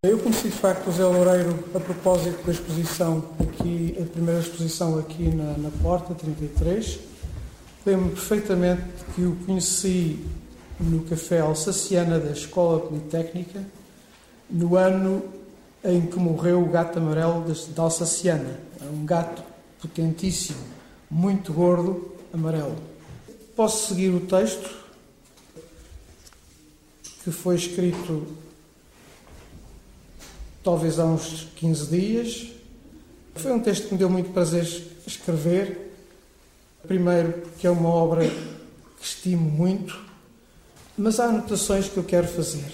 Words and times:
Eu 0.00 0.16
conheci 0.20 0.44
de 0.44 0.54
facto 0.54 0.90
o 0.90 0.92
Zé 0.92 1.02
Loureiro 1.02 1.58
a 1.74 1.80
propósito 1.80 2.46
da 2.46 2.52
exposição 2.52 3.32
aqui, 3.40 3.96
a 4.00 4.04
primeira 4.04 4.38
exposição 4.38 4.96
aqui 4.96 5.24
na, 5.24 5.58
na 5.58 5.70
Porta 5.82 6.14
33. 6.14 7.00
Lembro-me 7.84 8.12
perfeitamente 8.12 8.84
que 9.12 9.22
o 9.22 9.34
conheci 9.44 10.24
no 10.78 11.02
Café 11.02 11.40
Alsaciana 11.40 12.20
da 12.20 12.30
Escola 12.30 12.78
Politécnica, 12.78 13.60
no 14.48 14.76
ano 14.76 15.20
em 15.82 16.06
que 16.06 16.16
morreu 16.16 16.62
o 16.62 16.68
gato 16.68 17.00
amarelo 17.00 17.44
da 17.74 17.82
Alsaciana. 17.82 18.60
Um 18.80 19.04
gato 19.04 19.42
potentíssimo, 19.82 20.60
muito 21.10 21.52
gordo, 21.52 22.12
amarelo. 22.32 22.76
Posso 23.56 23.88
seguir 23.88 24.10
o 24.10 24.20
texto 24.20 24.76
que 27.24 27.32
foi 27.32 27.56
escrito 27.56 28.46
talvez 30.68 30.98
há 30.98 31.06
uns 31.06 31.48
15 31.56 31.86
dias. 31.86 32.46
Foi 33.36 33.50
um 33.52 33.58
texto 33.58 33.86
que 33.86 33.94
me 33.94 33.98
deu 33.98 34.10
muito 34.10 34.34
prazer 34.34 34.68
escrever. 35.06 35.94
Primeiro, 36.86 37.32
porque 37.32 37.66
é 37.66 37.70
uma 37.70 37.88
obra 37.88 38.28
que 38.28 39.02
estimo 39.02 39.50
muito, 39.50 39.98
mas 40.96 41.18
há 41.18 41.24
anotações 41.24 41.88
que 41.88 41.96
eu 41.96 42.04
quero 42.04 42.28
fazer. 42.28 42.66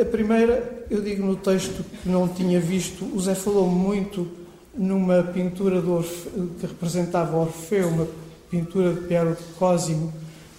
A 0.00 0.04
primeira, 0.04 0.86
eu 0.88 1.02
digo 1.02 1.26
no 1.26 1.34
texto 1.34 1.84
que 2.00 2.08
não 2.08 2.28
tinha 2.28 2.60
visto, 2.60 3.04
o 3.04 3.20
Zé 3.20 3.34
falou 3.34 3.68
muito 3.68 4.28
numa 4.72 5.24
pintura 5.24 5.84
Orfeu, 5.84 6.48
que 6.60 6.66
representava 6.66 7.36
Orfeu, 7.38 7.88
uma 7.88 8.06
pintura 8.48 8.94
de 8.94 9.00
Piero 9.00 9.36
Cosimo, 9.58 10.12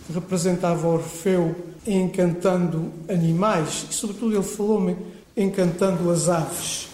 que 0.06 0.12
representava 0.12 0.86
Orfeu 0.86 1.56
encantando 1.88 2.92
animais, 3.08 3.86
e 3.90 3.94
sobretudo 3.94 4.36
ele 4.36 4.44
falou-me 4.44 4.98
encantando 5.36 6.10
as 6.12 6.30
aves. 6.30 6.88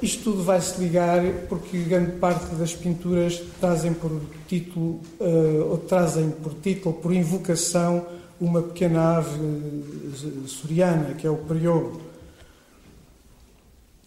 Isto 0.00 0.24
tudo 0.24 0.44
vai 0.44 0.60
se 0.60 0.78
ligar 0.80 1.20
porque 1.48 1.76
grande 1.78 2.12
parte 2.12 2.54
das 2.54 2.72
pinturas 2.72 3.42
trazem 3.60 3.92
por 3.92 4.20
título, 4.46 5.00
uh, 5.20 5.70
ou 5.70 5.78
trazem 5.78 6.30
por 6.30 6.54
título, 6.54 6.94
por 6.94 7.12
invocação, 7.12 8.06
uma 8.40 8.62
pequena 8.62 9.16
ave 9.16 9.40
uh, 9.40 10.46
soriana, 10.46 11.14
que 11.14 11.26
é 11.26 11.30
o 11.30 11.38
periogo. 11.38 12.00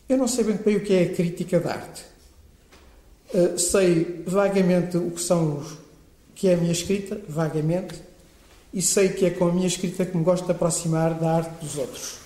Eu 0.07 0.17
não 0.17 0.27
sei 0.27 0.45
bem 0.45 0.77
o 0.77 0.79
que 0.81 0.93
é 0.93 1.03
a 1.03 1.13
crítica 1.13 1.59
de 1.59 1.67
arte. 1.67 2.05
Uh, 3.33 3.59
sei 3.59 4.23
vagamente 4.25 4.95
o 4.95 5.11
que 5.11 5.21
são 5.21 5.57
os, 5.57 5.77
que 6.33 6.47
é 6.47 6.53
a 6.53 6.57
minha 6.57 6.71
escrita, 6.71 7.19
vagamente, 7.27 7.95
e 8.73 8.81
sei 8.81 9.09
que 9.09 9.25
é 9.25 9.29
com 9.29 9.49
a 9.49 9.51
minha 9.51 9.67
escrita 9.67 10.05
que 10.05 10.15
me 10.15 10.23
gosto 10.23 10.45
de 10.45 10.51
aproximar 10.51 11.15
da 11.15 11.35
arte 11.35 11.61
dos 11.61 11.77
outros. 11.77 12.20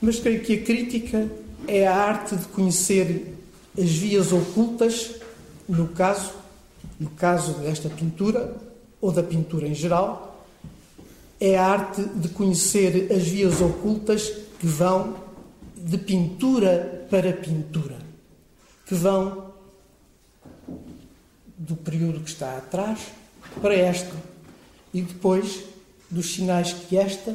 Mas 0.00 0.18
creio 0.18 0.42
que 0.42 0.54
a 0.54 0.62
crítica 0.62 1.30
é 1.66 1.86
a 1.86 1.94
arte 1.94 2.34
de 2.36 2.46
conhecer 2.46 3.36
as 3.78 3.90
vias 3.90 4.32
ocultas, 4.32 5.12
no 5.68 5.88
caso, 5.88 6.32
no 6.98 7.10
caso 7.10 7.54
desta 7.54 7.88
pintura, 7.88 8.56
ou 9.00 9.12
da 9.12 9.22
pintura 9.22 9.68
em 9.68 9.74
geral, 9.74 10.44
é 11.38 11.56
a 11.56 11.66
arte 11.66 12.02
de 12.02 12.28
conhecer 12.28 13.10
as 13.12 13.26
vias 13.26 13.60
ocultas 13.60 14.32
que 14.58 14.66
vão 14.66 15.16
de 15.76 15.96
pintura 15.96 17.06
para 17.10 17.32
pintura, 17.32 17.96
que 18.86 18.94
vão 18.94 19.50
do 21.56 21.76
período 21.76 22.20
que 22.20 22.30
está 22.30 22.56
atrás 22.56 23.00
para 23.60 23.74
esta, 23.74 24.14
e 24.92 25.00
depois 25.02 25.62
dos 26.10 26.34
sinais 26.34 26.72
que 26.72 26.96
esta, 26.96 27.32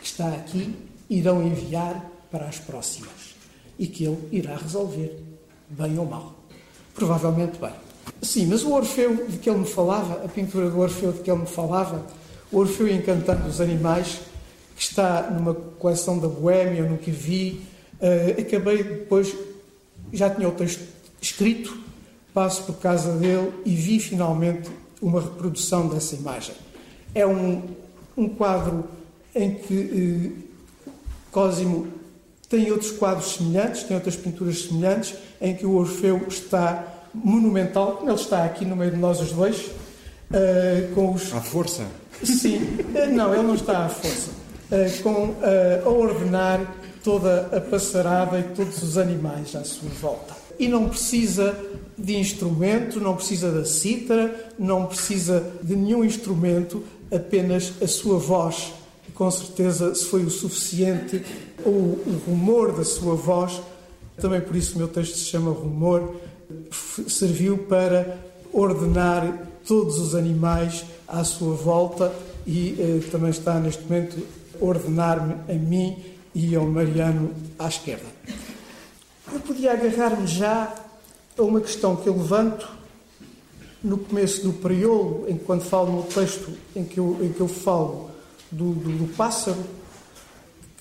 que 0.00 0.06
está 0.06 0.28
aqui, 0.28 0.74
irão 1.12 1.46
enviar 1.46 2.10
para 2.30 2.46
as 2.46 2.58
próximas 2.58 3.34
e 3.78 3.86
que 3.86 4.04
ele 4.04 4.18
irá 4.32 4.56
resolver, 4.56 5.18
bem 5.68 5.98
ou 5.98 6.06
mal. 6.06 6.34
Provavelmente 6.94 7.58
bem. 7.58 7.72
Sim, 8.20 8.46
mas 8.46 8.62
o 8.62 8.72
Orfeu 8.72 9.26
de 9.26 9.38
que 9.38 9.48
ele 9.48 9.60
me 9.60 9.66
falava, 9.66 10.24
a 10.24 10.28
pintura 10.28 10.70
do 10.70 10.78
Orfeu 10.78 11.12
de 11.12 11.20
que 11.20 11.30
ele 11.30 11.40
me 11.40 11.46
falava, 11.46 12.06
o 12.50 12.58
Orfeu 12.58 12.88
encantando 12.88 13.48
os 13.48 13.60
animais, 13.60 14.20
que 14.76 14.82
está 14.82 15.30
numa 15.30 15.54
coleção 15.54 16.18
da 16.18 16.28
Boémia, 16.28 16.84
no 16.84 16.98
que 16.98 17.10
vi, 17.10 17.60
uh, 18.00 18.40
acabei 18.40 18.82
depois, 18.82 19.34
já 20.12 20.30
tinha 20.30 20.48
o 20.48 20.52
texto 20.52 20.82
escrito, 21.20 21.76
passo 22.32 22.62
por 22.64 22.76
casa 22.76 23.12
dele 23.16 23.52
e 23.64 23.74
vi 23.74 24.00
finalmente 24.00 24.70
uma 25.00 25.20
reprodução 25.20 25.88
dessa 25.88 26.14
imagem. 26.14 26.54
É 27.14 27.26
um, 27.26 27.62
um 28.16 28.28
quadro 28.28 28.84
em 29.34 29.54
que 29.54 29.74
uh, 29.74 30.51
Cosimo 31.32 31.88
tem 32.48 32.70
outros 32.70 32.92
quadros 32.92 33.34
semelhantes, 33.34 33.82
tem 33.82 33.96
outras 33.96 34.14
pinturas 34.14 34.64
semelhantes, 34.64 35.14
em 35.40 35.56
que 35.56 35.64
o 35.64 35.74
Orfeu 35.74 36.26
está 36.28 36.86
monumental, 37.14 37.96
como 37.96 38.10
ele 38.10 38.20
está 38.20 38.44
aqui 38.44 38.66
no 38.66 38.76
meio 38.76 38.90
de 38.90 38.98
nós 38.98 39.18
os 39.20 39.32
dois, 39.32 39.56
uh, 39.66 40.94
com 40.94 41.14
os... 41.14 41.32
À 41.32 41.40
força? 41.40 41.86
Sim, 42.22 42.58
uh, 42.58 43.10
não, 43.10 43.32
ele 43.32 43.44
não 43.44 43.54
está 43.54 43.86
à 43.86 43.88
força. 43.88 44.30
Uh, 44.70 45.02
com, 45.02 45.34
a 45.84 45.88
ordenar 45.88 46.60
toda 47.02 47.48
a 47.56 47.60
passarada 47.60 48.38
e 48.38 48.42
todos 48.54 48.82
os 48.82 48.98
animais 48.98 49.56
à 49.56 49.64
sua 49.64 49.88
volta. 49.88 50.34
E 50.58 50.68
não 50.68 50.90
precisa 50.90 51.58
de 51.96 52.16
instrumento, 52.16 53.00
não 53.00 53.16
precisa 53.16 53.50
da 53.50 53.64
cítara, 53.64 54.52
não 54.58 54.86
precisa 54.86 55.42
de 55.62 55.74
nenhum 55.74 56.04
instrumento, 56.04 56.84
apenas 57.10 57.72
a 57.82 57.86
sua 57.86 58.18
voz 58.18 58.72
com 59.14 59.30
certeza 59.30 59.94
se 59.94 60.04
foi 60.06 60.24
o 60.24 60.30
suficiente, 60.30 61.22
ou 61.64 61.72
o 61.72 62.22
rumor 62.26 62.72
da 62.72 62.84
sua 62.84 63.14
voz, 63.14 63.60
também 64.16 64.40
por 64.40 64.56
isso 64.56 64.74
o 64.74 64.78
meu 64.78 64.88
texto 64.88 65.16
se 65.16 65.24
chama 65.26 65.50
Rumor, 65.50 66.16
serviu 67.08 67.58
para 67.58 68.18
ordenar 68.52 69.48
todos 69.66 69.98
os 69.98 70.14
animais 70.14 70.84
à 71.08 71.24
sua 71.24 71.54
volta 71.54 72.12
e 72.46 72.76
eh, 72.78 73.10
também 73.10 73.30
está 73.30 73.58
neste 73.58 73.82
momento 73.84 74.18
ordenar-me 74.60 75.34
a 75.48 75.54
mim 75.54 75.96
e 76.34 76.54
ao 76.54 76.66
Mariano 76.66 77.30
à 77.58 77.68
esquerda. 77.68 78.06
Eu 79.32 79.40
podia 79.40 79.72
agarrar-me 79.72 80.26
já 80.26 80.74
a 81.38 81.42
uma 81.42 81.60
questão 81.60 81.96
que 81.96 82.08
eu 82.08 82.16
levanto 82.16 82.68
no 83.82 83.98
começo 83.98 84.42
do 84.44 84.52
periolo, 84.52 85.26
enquanto 85.28 85.64
falo 85.64 85.90
no 85.92 86.02
texto 86.04 86.52
em 86.76 86.84
que 86.84 86.98
eu, 86.98 87.18
em 87.20 87.32
que 87.32 87.40
eu 87.40 87.48
falo 87.48 88.11
do, 88.52 88.74
do, 88.74 88.98
do 88.98 89.16
pássaro, 89.16 89.64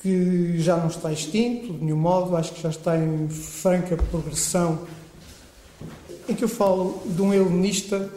que 0.02 0.59
já 0.59 0.78
não 0.78 0.88
está 0.88 1.12
extinto, 1.12 1.74
de 1.74 1.86
nenhum 1.86 1.98
modo, 1.98 2.36
acho 2.36 2.54
que 2.54 2.62
já 2.62 2.70
está 2.70 2.98
em 2.98 3.30
franca 3.30 3.96
progressão, 3.96 4.80
em 6.28 6.36
que 6.36 6.44
eu 6.44 6.50
falo 6.50 7.02
de 7.06 7.22
um 7.22 7.34
helenista 7.34 8.10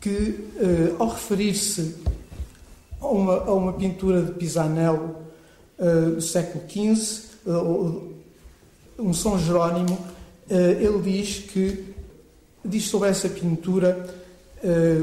que, 0.00 0.44
eh, 0.56 0.94
ao 0.98 1.08
referir-se 1.08 1.96
a 3.00 3.06
uma, 3.06 3.34
a 3.44 3.54
uma 3.54 3.72
pintura 3.72 4.22
de 4.22 4.32
Pisanello 4.32 5.16
eh, 5.78 6.00
do 6.16 6.20
século 6.20 6.64
XV, 6.68 7.22
eh, 7.46 9.00
um 9.00 9.12
São 9.14 9.38
Jerónimo, 9.38 9.96
ele 10.50 11.00
diz 11.02 11.38
que, 11.38 11.94
diz 12.64 12.88
sobre 12.88 13.10
essa 13.10 13.28
pintura, 13.28 14.08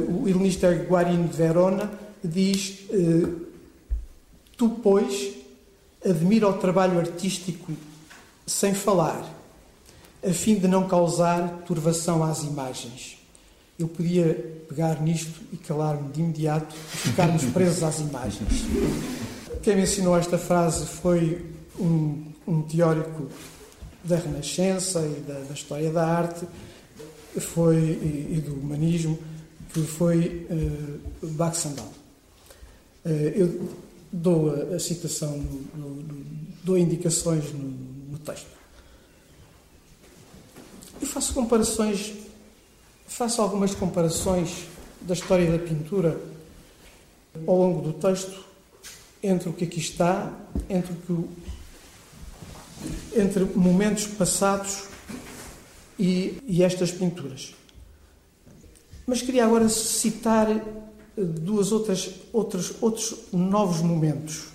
o 0.09 0.27
helenista 0.27 0.69
Guarino 0.73 1.29
de 1.29 1.37
Verona 1.37 1.89
diz 2.21 2.79
Tu, 4.57 4.69
pois, 4.69 5.33
admira 6.03 6.47
o 6.47 6.53
trabalho 6.53 6.99
artístico 6.99 7.73
sem 8.45 8.73
falar, 8.73 9.33
a 10.23 10.31
fim 10.31 10.55
de 10.55 10.67
não 10.67 10.87
causar 10.87 11.63
turvação 11.65 12.23
às 12.23 12.43
imagens. 12.43 13.17
Eu 13.77 13.87
podia 13.87 14.33
pegar 14.69 15.01
nisto 15.01 15.41
e 15.51 15.57
calar-me 15.57 16.11
de 16.11 16.21
imediato 16.21 16.73
e 16.75 16.97
ficarmos 16.97 17.43
presos 17.51 17.83
às 17.83 17.99
imagens. 17.99 18.63
Quem 19.61 19.75
me 19.75 19.81
ensinou 19.81 20.17
esta 20.17 20.37
frase 20.37 20.85
foi 20.85 21.45
um, 21.77 22.23
um 22.47 22.61
teórico 22.61 23.27
da 24.03 24.15
Renascença 24.15 25.01
e 25.01 25.21
da, 25.21 25.39
da, 25.39 25.53
história 25.53 25.91
da 25.91 26.07
arte 26.07 26.47
foi, 27.39 27.75
e, 27.75 28.35
e 28.37 28.41
do 28.41 28.53
humanismo, 28.53 29.19
que 29.73 29.81
foi 29.81 30.47
uh, 30.49 31.27
Baxandal. 31.27 31.91
Uh, 33.03 33.09
eu 33.09 33.69
dou 34.11 34.51
a, 34.51 34.75
a 34.75 34.79
citação, 34.79 35.37
no, 35.75 36.03
dou 36.63 36.77
indicações 36.77 37.51
no, 37.53 37.69
no 38.11 38.17
texto. 38.19 38.47
Eu 41.01 41.07
faço 41.07 41.33
comparações, 41.33 42.13
faço 43.07 43.41
algumas 43.41 43.75
comparações 43.75 44.67
da 45.01 45.13
história 45.13 45.51
da 45.51 45.59
pintura 45.59 46.19
ao 47.45 47.57
longo 47.57 47.81
do 47.81 47.93
texto 47.93 48.43
entre 49.21 49.49
o 49.49 49.53
que 49.53 49.65
aqui 49.65 49.79
está, 49.79 50.31
entre 50.69 50.93
o, 51.11 51.29
entre 53.15 53.43
momentos 53.43 54.07
passados 54.07 54.83
e, 55.97 56.37
e 56.45 56.63
estas 56.63 56.91
pinturas. 56.91 57.55
Mas 59.07 59.21
queria 59.21 59.45
agora 59.45 59.69
citar 59.69 60.47
duas 61.17 61.71
outras, 61.71 62.11
outros, 62.33 62.73
outros 62.81 63.15
novos 63.31 63.81
momentos 63.81 64.45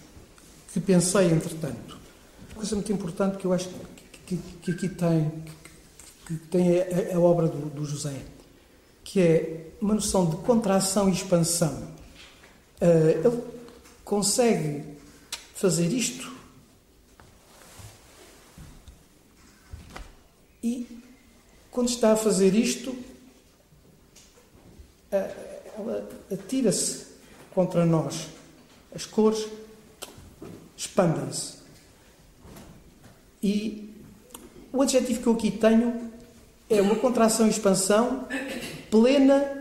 que 0.73 0.81
pensei 0.81 1.27
entretanto. 1.27 1.99
coisa 2.55 2.75
muito 2.77 2.93
importante 2.93 3.39
que 3.39 3.45
eu 3.45 3.53
acho 3.53 3.69
que, 4.27 4.37
que, 4.37 4.43
que 4.63 4.71
aqui 4.71 4.89
tem, 4.89 5.31
que, 6.27 6.37
que 6.37 6.47
tem 6.47 6.81
a, 6.81 7.17
a 7.17 7.21
obra 7.21 7.49
do, 7.49 7.71
do, 7.71 7.85
José, 7.85 8.15
que 9.03 9.21
é 9.21 9.71
uma 9.81 9.95
noção 9.95 10.29
de 10.29 10.37
contração 10.37 11.09
e 11.09 11.13
expansão. 11.13 11.91
Uh, 12.81 13.27
ele 13.27 13.43
consegue 14.05 14.85
fazer 15.55 15.89
isto 15.93 16.31
e, 20.63 20.87
quando 21.71 21.89
está 21.89 22.13
a 22.13 22.17
fazer 22.17 22.55
isto, 22.55 22.95
ela 25.81 26.09
atira-se 26.31 27.07
contra 27.55 27.85
nós. 27.85 28.29
As 28.95 29.07
cores 29.07 29.47
expandem-se. 30.77 31.55
E 33.43 33.91
o 34.73 34.83
adjetivo 34.83 35.21
que 35.21 35.27
eu 35.27 35.33
aqui 35.33 35.51
tenho 35.51 36.11
é 36.69 36.81
uma 36.81 36.97
contração 36.97 37.47
e 37.47 37.51
expansão 37.51 38.27
plena. 38.91 39.59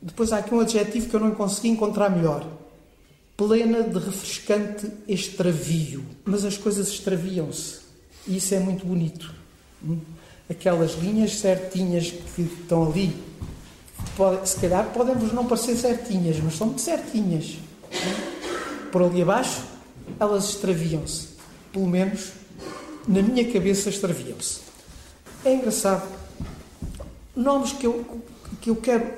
Depois 0.00 0.32
há 0.32 0.38
aqui 0.38 0.54
um 0.54 0.60
adjetivo 0.60 1.08
que 1.08 1.16
eu 1.16 1.20
não 1.20 1.32
consegui 1.32 1.68
encontrar 1.68 2.10
melhor. 2.10 2.46
Plena 3.36 3.82
de 3.82 3.98
refrescante 3.98 4.90
extravio. 5.06 6.04
Mas 6.24 6.44
as 6.44 6.56
coisas 6.56 6.88
extraviam-se. 6.88 7.80
E 8.26 8.36
isso 8.36 8.54
é 8.54 8.60
muito 8.60 8.86
bonito. 8.86 9.34
Aquelas 10.48 10.94
linhas 10.94 11.32
certinhas 11.32 12.10
que 12.10 12.42
estão 12.42 12.88
ali, 12.88 13.16
pode, 14.16 14.48
se 14.48 14.58
calhar 14.58 14.90
podem-vos 14.92 15.32
não 15.32 15.46
parecer 15.46 15.76
certinhas, 15.76 16.40
mas 16.40 16.56
são 16.56 16.68
muito 16.68 16.80
certinhas. 16.80 17.58
Por 18.90 19.02
ali 19.02 19.22
abaixo, 19.22 19.62
elas 20.18 20.48
extraviam-se. 20.48 21.28
Pelo 21.72 21.86
menos 21.86 22.32
na 23.06 23.22
minha 23.22 23.52
cabeça 23.52 23.90
extraviam-se. 23.90 24.60
É 25.44 25.54
engraçado. 25.54 26.10
Nomes 27.34 27.72
que 27.72 27.86
eu, 27.86 28.22
que 28.60 28.70
eu 28.70 28.76
quero. 28.76 29.12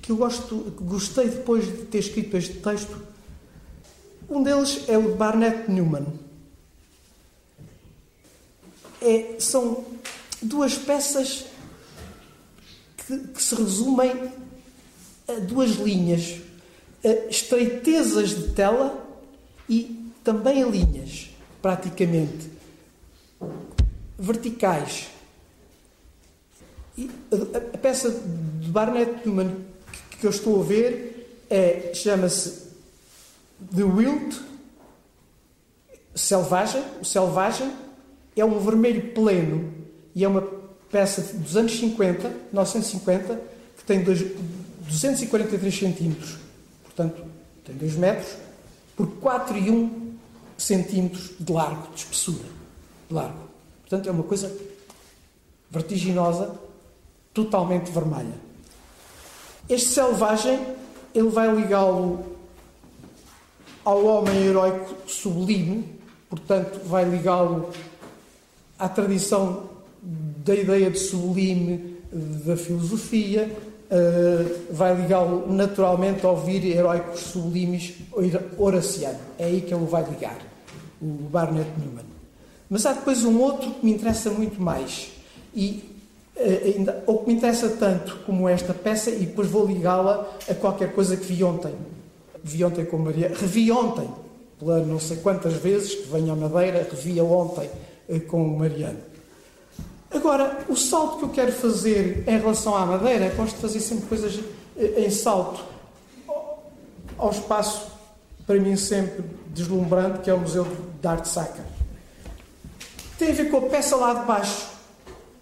que 0.00 0.12
eu 0.12 0.16
gosto, 0.16 0.56
gostei 0.80 1.28
depois 1.28 1.66
de 1.66 1.84
ter 1.86 1.98
escrito 1.98 2.36
este 2.36 2.54
texto. 2.54 2.96
Um 4.28 4.42
deles 4.42 4.84
é 4.88 4.96
o 4.96 5.10
de 5.10 5.16
Barnett 5.16 5.68
Newman. 5.68 6.06
É, 9.02 9.34
são 9.40 9.84
duas 10.40 10.76
peças 10.76 11.49
que, 13.10 13.28
que 13.28 13.42
se 13.42 13.54
resumem 13.54 14.30
a 15.28 15.32
duas 15.40 15.72
linhas: 15.72 16.36
a 17.04 17.28
estreitezas 17.28 18.30
de 18.30 18.52
tela 18.52 19.06
e 19.68 20.12
também 20.22 20.62
a 20.62 20.66
linhas 20.66 21.30
praticamente. 21.60 22.50
Verticais. 24.18 25.08
E 26.96 27.10
a, 27.32 27.78
peça 27.78 28.10
de 28.10 28.68
Barnett 28.68 29.26
Newman 29.26 29.56
que 30.20 30.26
eu 30.26 30.30
estou 30.30 30.60
a 30.60 30.64
ver 30.64 31.44
é, 31.48 31.92
chama-se 31.94 32.68
The 33.74 33.82
Wild, 33.82 34.38
Selvagem, 36.14 36.84
o 37.00 37.04
Selvagem, 37.04 37.72
é 38.36 38.44
um 38.44 38.58
vermelho 38.58 39.12
pleno 39.14 39.72
e 40.14 40.24
é 40.24 40.28
uma 40.28 40.59
peça 40.90 41.22
dos 41.34 41.56
anos 41.56 41.78
50, 41.78 42.28
1950, 42.28 43.40
que 43.76 43.84
tem 43.84 44.02
dois, 44.02 44.20
243 44.80 45.78
centímetros, 45.78 46.36
portanto, 46.84 47.24
tem 47.64 47.76
2 47.76 47.94
metros, 47.94 48.36
por 48.96 49.06
4 49.06 49.56
e 49.56 49.70
1 49.70 50.18
centímetros 50.58 51.30
de 51.38 51.52
largo, 51.52 51.94
de 51.94 52.00
espessura, 52.00 52.44
de 53.08 53.14
largo. 53.14 53.38
Portanto, 53.82 54.08
é 54.08 54.12
uma 54.12 54.24
coisa 54.24 54.54
vertiginosa, 55.70 56.54
totalmente 57.32 57.90
vermelha. 57.90 58.34
Este 59.68 59.90
selvagem, 59.90 60.60
ele 61.14 61.28
vai 61.28 61.54
ligá-lo 61.54 62.36
ao 63.84 64.04
homem 64.04 64.36
heróico 64.42 65.08
sublime, 65.08 65.98
portanto, 66.28 66.80
vai 66.84 67.04
ligá-lo 67.04 67.70
à 68.78 68.88
tradição 68.88 69.70
da 70.44 70.54
ideia 70.54 70.90
de 70.90 70.98
sublime 70.98 71.96
da 72.12 72.56
filosofia, 72.56 73.50
uh, 73.90 74.72
vai 74.72 74.94
ligá-lo 74.94 75.52
naturalmente 75.52 76.24
a 76.24 76.30
ouvir 76.30 76.64
heróicos 76.64 77.20
sublimes 77.20 77.94
Horaciano. 78.58 79.18
É 79.38 79.44
aí 79.44 79.60
que 79.60 79.72
ele 79.72 79.86
vai 79.86 80.04
ligar 80.04 80.38
o 81.00 81.06
Barnett 81.06 81.70
Newman. 81.78 82.04
Mas 82.68 82.86
há 82.86 82.92
depois 82.92 83.24
um 83.24 83.40
outro 83.40 83.70
que 83.70 83.84
me 83.84 83.92
interessa 83.92 84.30
muito 84.30 84.60
mais, 84.60 85.10
e 85.54 85.82
uh, 86.36 86.76
ainda, 86.76 87.02
ou 87.06 87.18
que 87.18 87.28
me 87.28 87.34
interessa 87.34 87.68
tanto 87.68 88.18
como 88.26 88.48
esta 88.48 88.72
peça, 88.72 89.10
e 89.10 89.26
depois 89.26 89.48
vou 89.48 89.66
ligá-la 89.66 90.28
a 90.48 90.54
qualquer 90.54 90.92
coisa 90.92 91.16
que 91.16 91.32
vi 91.32 91.42
ontem. 91.44 91.74
Vi 92.42 92.64
ontem 92.64 92.86
com 92.86 92.96
Maria, 92.96 93.32
revi 93.34 93.70
ontem, 93.70 94.08
pela 94.58 94.80
não 94.80 94.98
sei 94.98 95.18
quantas 95.18 95.54
vezes 95.54 95.94
que 95.94 96.08
venho 96.10 96.32
à 96.32 96.36
Madeira, 96.36 96.88
revia 96.90 97.24
ontem 97.24 97.68
uh, 98.08 98.20
com 98.20 98.42
o 98.42 98.58
Mariano. 98.58 99.09
Agora, 100.10 100.64
o 100.68 100.76
salto 100.76 101.18
que 101.18 101.24
eu 101.24 101.28
quero 101.28 101.52
fazer 101.52 102.24
em 102.26 102.38
relação 102.38 102.76
à 102.76 102.84
Madeira, 102.84 103.32
gosto 103.36 103.54
de 103.54 103.60
fazer 103.60 103.80
sempre 103.80 104.06
coisas 104.06 104.34
uh, 104.34 104.44
em 104.76 105.10
salto 105.10 105.64
ao 107.16 107.30
espaço, 107.30 107.88
para 108.46 108.58
mim 108.58 108.76
sempre 108.76 109.24
deslumbrante, 109.48 110.20
que 110.20 110.30
é 110.30 110.34
o 110.34 110.40
Museu 110.40 110.66
de 111.00 111.06
Arte 111.06 111.28
Sacra. 111.28 111.64
Tem 113.18 113.30
a 113.30 113.34
ver 113.34 113.50
com 113.50 113.58
a 113.58 113.62
peça 113.62 113.96
lá 113.96 114.14
de 114.14 114.26
baixo. 114.26 114.66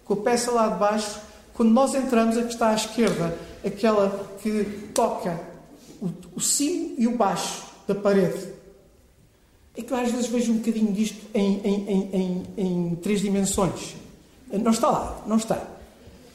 Com 0.05 0.13
a 0.13 0.17
peça 0.17 0.51
lá 0.51 0.67
de 0.67 0.79
baixo, 0.79 1.19
quando 1.53 1.71
nós 1.71 1.95
entramos, 1.95 2.37
a 2.37 2.43
que 2.43 2.53
está 2.53 2.69
à 2.69 2.75
esquerda, 2.75 3.37
aquela 3.65 4.27
que 4.41 4.89
toca 4.93 5.39
o, 6.01 6.09
o 6.35 6.41
cimo 6.41 6.95
e 6.97 7.07
o 7.07 7.15
baixo 7.15 7.63
da 7.87 7.95
parede. 7.95 8.47
É 9.75 9.81
que 9.81 9.93
eu 9.93 9.97
às 9.97 10.11
vezes 10.11 10.27
vejo 10.27 10.51
um 10.51 10.57
bocadinho 10.57 10.91
disto 10.91 11.25
em, 11.33 11.61
em, 11.63 11.89
em, 12.13 12.43
em, 12.57 12.95
três 12.95 13.21
dimensões. 13.21 13.95
Não 14.51 14.71
está 14.71 14.89
lá, 14.89 15.21
não 15.27 15.37
está. 15.37 15.61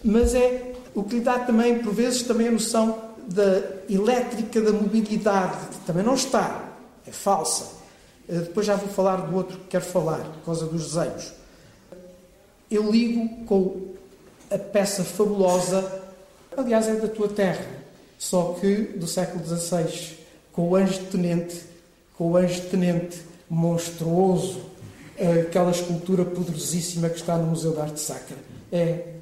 Mas 0.03 0.35
é 0.35 0.75
o 0.95 1.03
que 1.03 1.17
lhe 1.17 1.21
dá 1.21 1.39
também, 1.41 1.79
por 1.79 1.93
vezes, 1.93 2.23
também 2.23 2.49
a 2.49 2.53
noção 2.53 2.99
da 3.27 3.63
elétrica 3.89 4.61
da 4.61 4.73
mobilidade. 4.73 5.59
Também 5.87 6.05
não 6.05 6.15
está. 6.15 6.73
É 7.07 7.11
falsa. 7.11 7.75
Eh, 8.29 8.39
depois 8.39 8.67
já 8.67 8.77
vou 8.77 8.89
falar 8.89 9.17
do 9.17 9.37
outro 9.37 9.59
que 9.59 9.69
quero 9.69 9.85
falar, 9.85 10.21
por 10.21 10.45
causa 10.45 10.67
dos 10.67 10.93
desenhos. 10.93 11.33
Eu 12.71 12.91
ligo 12.91 13.45
com 13.45 13.95
a 14.51 14.59
peça 14.59 15.05
fabulosa, 15.05 16.03
aliás, 16.57 16.89
é 16.89 16.95
da 16.95 17.09
tua 17.09 17.29
terra, 17.29 17.67
só 18.19 18.57
que 18.61 18.75
do 18.97 19.07
século 19.07 19.45
XVI, 19.45 20.17
com 20.53 20.71
o 20.71 20.77
anjo 20.77 21.05
tenente, 21.07 21.63
com 22.17 22.33
o 22.33 22.37
anjo 22.37 22.63
tenente 22.63 23.21
monstruoso, 23.51 24.63
aquela 25.19 25.71
escultura 25.71 26.25
poderosíssima 26.25 27.09
que 27.09 27.17
está 27.17 27.37
no 27.37 27.47
Museu 27.47 27.73
de 27.73 27.81
Arte 27.81 28.01
Sacra. 28.01 28.37
É 28.73 29.15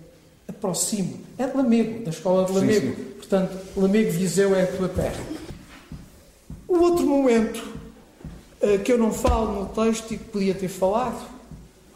aproximo. 0.49 1.21
É 1.39 1.47
de 1.47 1.57
Lamego, 1.57 2.05
da 2.05 2.11
escola 2.11 2.47
de 2.47 2.53
Lamego. 2.53 2.87
Sim, 2.89 2.95
sim. 2.97 3.13
Portanto, 3.17 3.59
Lamego 3.77 4.11
Viseu 4.13 4.55
é 4.55 4.63
a 4.63 4.67
tua 4.67 4.89
terra. 4.89 5.23
O 6.69 6.79
outro 6.79 7.07
momento 7.07 7.63
eh, 8.63 8.79
que 8.79 8.93
eu 8.93 8.99
não 8.99 9.13
falo 9.13 9.61
no 9.61 9.67
texto 9.67 10.15
e 10.15 10.17
que 10.17 10.25
podia 10.25 10.55
ter 10.55 10.69
falado, 10.69 11.21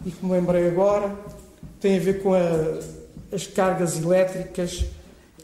e 0.04 0.10
que 0.10 0.24
me 0.24 0.32
lembrei 0.32 0.66
agora, 0.66 1.14
tem 1.80 1.96
a 1.96 2.00
ver 2.00 2.22
com 2.22 2.34
a, 2.34 2.40
as 3.32 3.46
cargas 3.46 3.96
elétricas, 3.96 4.84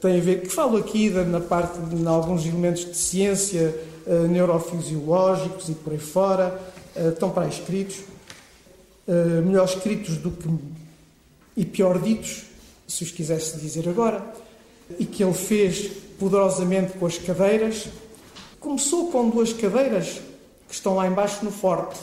tem 0.01 0.19
a 0.19 0.21
ver, 0.21 0.41
que 0.41 0.49
falo 0.49 0.77
aqui 0.77 1.11
na 1.11 1.41
parte 1.41 1.79
de, 1.79 2.07
alguns 2.09 2.45
elementos 2.45 2.85
de 2.85 2.97
ciência, 2.97 3.73
uh, 4.05 4.27
neurofisiológicos 4.27 5.69
e 5.69 5.75
por 5.75 5.93
aí 5.93 5.99
fora, 6.01 6.61
uh, 6.97 7.11
estão 7.11 7.31
para 7.31 7.47
escritos, 7.47 8.01
uh, 9.07 9.43
melhor 9.43 9.65
escritos 9.65 10.17
do 10.17 10.31
que 10.31 10.49
e 11.57 11.65
pior 11.65 11.99
ditos, 11.99 12.45
se 12.89 13.05
os 13.05 13.11
quisesse 13.11 13.59
dizer 13.59 13.89
agora, 13.89 14.25
e 14.99 15.05
que 15.05 15.23
ele 15.23 15.35
fez 15.35 15.91
poderosamente 16.19 16.93
com 16.99 17.07
as 17.07 17.19
cadeiras. 17.19 17.87
Começou 18.61 19.11
com 19.11 19.29
duas 19.29 19.53
cadeiras 19.53 20.21
que 20.69 20.75
estão 20.75 20.95
lá 20.95 21.07
embaixo 21.07 21.45
no 21.45 21.51
Forte, 21.51 21.99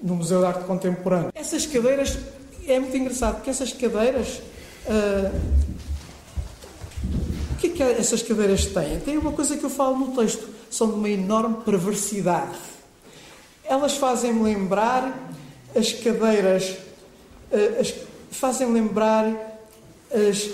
no 0.00 0.14
Museu 0.16 0.40
de 0.40 0.46
Arte 0.46 0.64
Contemporânea. 0.64 1.32
Essas 1.34 1.66
cadeiras, 1.66 2.18
é 2.66 2.78
muito 2.78 2.96
engraçado, 2.96 3.36
porque 3.36 3.50
essas 3.50 3.72
cadeiras. 3.72 4.40
Uh, 4.86 5.64
o 7.52 7.56
que 7.56 7.68
é 7.68 7.70
que 7.70 7.82
essas 7.82 8.22
cadeiras 8.22 8.66
têm? 8.66 9.00
Tem 9.00 9.16
uma 9.16 9.32
coisa 9.32 9.56
que 9.56 9.64
eu 9.64 9.70
falo 9.70 9.98
no 9.98 10.14
texto, 10.14 10.46
são 10.70 10.88
de 10.88 10.94
uma 10.94 11.08
enorme 11.08 11.56
perversidade. 11.64 12.58
Elas 13.64 13.96
fazem-me 13.96 14.42
lembrar 14.42 15.32
as 15.74 15.92
cadeiras, 15.92 16.70
uh, 17.50 17.80
as, 17.80 17.94
fazem 18.30 18.72
lembrar 18.72 19.26
as, 20.10 20.50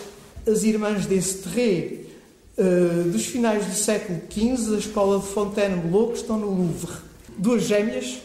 as 0.50 0.62
irmãs 0.62 1.06
desse 1.06 1.38
terreiro. 1.38 2.00
Uh, 2.58 3.10
dos 3.10 3.24
finais 3.24 3.64
do 3.64 3.74
século 3.74 4.20
XV, 4.30 4.74
a 4.74 4.78
escola 4.78 5.18
de 5.18 5.26
Fontainebleau, 5.26 6.08
que 6.08 6.18
estão 6.18 6.38
no 6.38 6.50
Louvre 6.50 7.10
duas 7.40 7.62
gêmeas, 7.62 8.18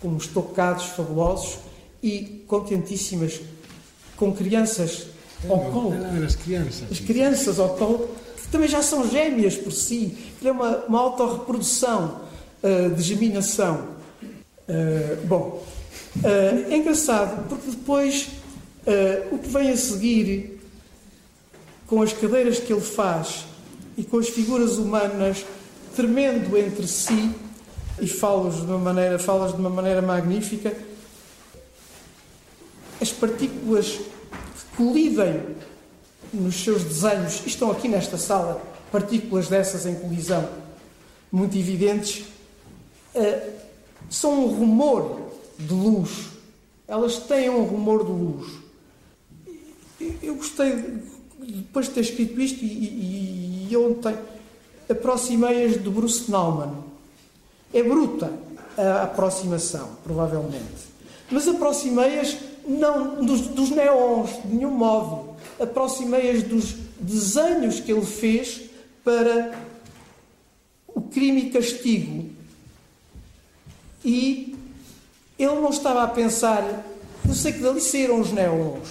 com 0.00 0.16
estocados 0.16 0.86
fabulosos 0.86 1.58
e 2.02 2.42
contentíssimas, 2.48 3.40
com 4.16 4.32
crianças 4.32 5.06
ao 5.48 5.60
colo. 5.70 5.94
As 6.24 6.34
crianças. 6.34 6.90
As 6.90 7.00
crianças 7.00 7.58
ao 7.60 7.70
colo, 7.76 8.10
que 8.36 8.48
também 8.48 8.68
já 8.68 8.82
são 8.82 9.08
gêmeas 9.08 9.56
por 9.56 9.72
si. 9.72 10.16
É 10.44 10.50
uma, 10.50 10.78
uma 10.86 11.00
autorreprodução 11.00 12.22
uh, 12.62 12.90
de 12.94 13.02
geminação. 13.02 13.88
Uh, 14.68 15.26
bom, 15.26 15.38
uh, 15.38 15.81
é 16.22 16.76
engraçado, 16.76 17.48
porque 17.48 17.70
depois 17.70 18.28
o 19.30 19.38
que 19.38 19.48
vem 19.48 19.70
a 19.70 19.76
seguir, 19.76 20.60
com 21.86 22.02
as 22.02 22.12
cadeiras 22.12 22.58
que 22.58 22.72
ele 22.72 22.82
faz 22.82 23.44
e 23.96 24.04
com 24.04 24.18
as 24.18 24.28
figuras 24.28 24.78
humanas 24.78 25.44
tremendo 25.94 26.56
entre 26.56 26.86
si, 26.86 27.30
e 28.00 28.06
falas 28.06 28.56
de 28.56 28.62
uma 28.62 28.78
maneira, 28.78 29.18
falas 29.18 29.52
de 29.52 29.58
uma 29.58 29.70
maneira 29.70 30.02
magnífica, 30.02 30.74
as 33.00 33.10
partículas 33.10 33.88
que 33.90 34.76
colidem 34.76 35.42
nos 36.32 36.62
seus 36.62 36.82
desenhos, 36.84 37.42
estão 37.46 37.70
aqui 37.70 37.88
nesta 37.88 38.16
sala, 38.16 38.62
partículas 38.90 39.48
dessas 39.48 39.86
em 39.86 39.94
colisão, 39.94 40.48
muito 41.30 41.56
evidentes, 41.56 42.24
uh, 43.14 43.50
são 44.08 44.46
um 44.46 44.48
rumor 44.48 45.31
de 45.58 45.72
luz. 45.72 46.28
Elas 46.86 47.18
têm 47.18 47.50
um 47.50 47.62
rumor 47.62 48.04
de 48.04 48.12
luz. 48.12 48.52
Eu 50.22 50.34
gostei, 50.34 51.00
depois 51.38 51.86
de 51.86 51.92
ter 51.92 52.00
escrito 52.00 52.40
isto, 52.40 52.64
e, 52.64 52.66
e, 52.66 53.68
e 53.70 53.76
ontem 53.76 54.16
aproximei-as 54.88 55.82
de 55.82 55.88
Bruce 55.88 56.30
Nauman 56.30 56.84
é 57.72 57.82
bruta 57.82 58.32
a 58.76 59.04
aproximação, 59.04 59.96
provavelmente. 60.02 60.92
Mas 61.30 61.48
aproximei-as 61.48 62.36
não 62.66 63.24
dos, 63.24 63.48
dos 63.48 63.70
neons, 63.70 64.30
de 64.44 64.54
nenhum 64.54 64.70
modo. 64.70 65.36
Aproximei-as 65.58 66.42
dos 66.42 66.74
desenhos 67.00 67.80
que 67.80 67.92
ele 67.92 68.04
fez 68.04 68.62
para 69.02 69.58
o 70.88 71.00
crime 71.00 71.46
e 71.46 71.50
castigo. 71.50 72.30
E 74.04 74.56
ele 75.44 75.60
não 75.60 75.70
estava 75.70 76.02
a 76.02 76.08
pensar. 76.08 76.84
Eu 77.26 77.34
sei 77.34 77.52
que 77.52 77.60
dali 77.60 77.80
saíram 77.80 78.20
os 78.20 78.32
neons. 78.32 78.88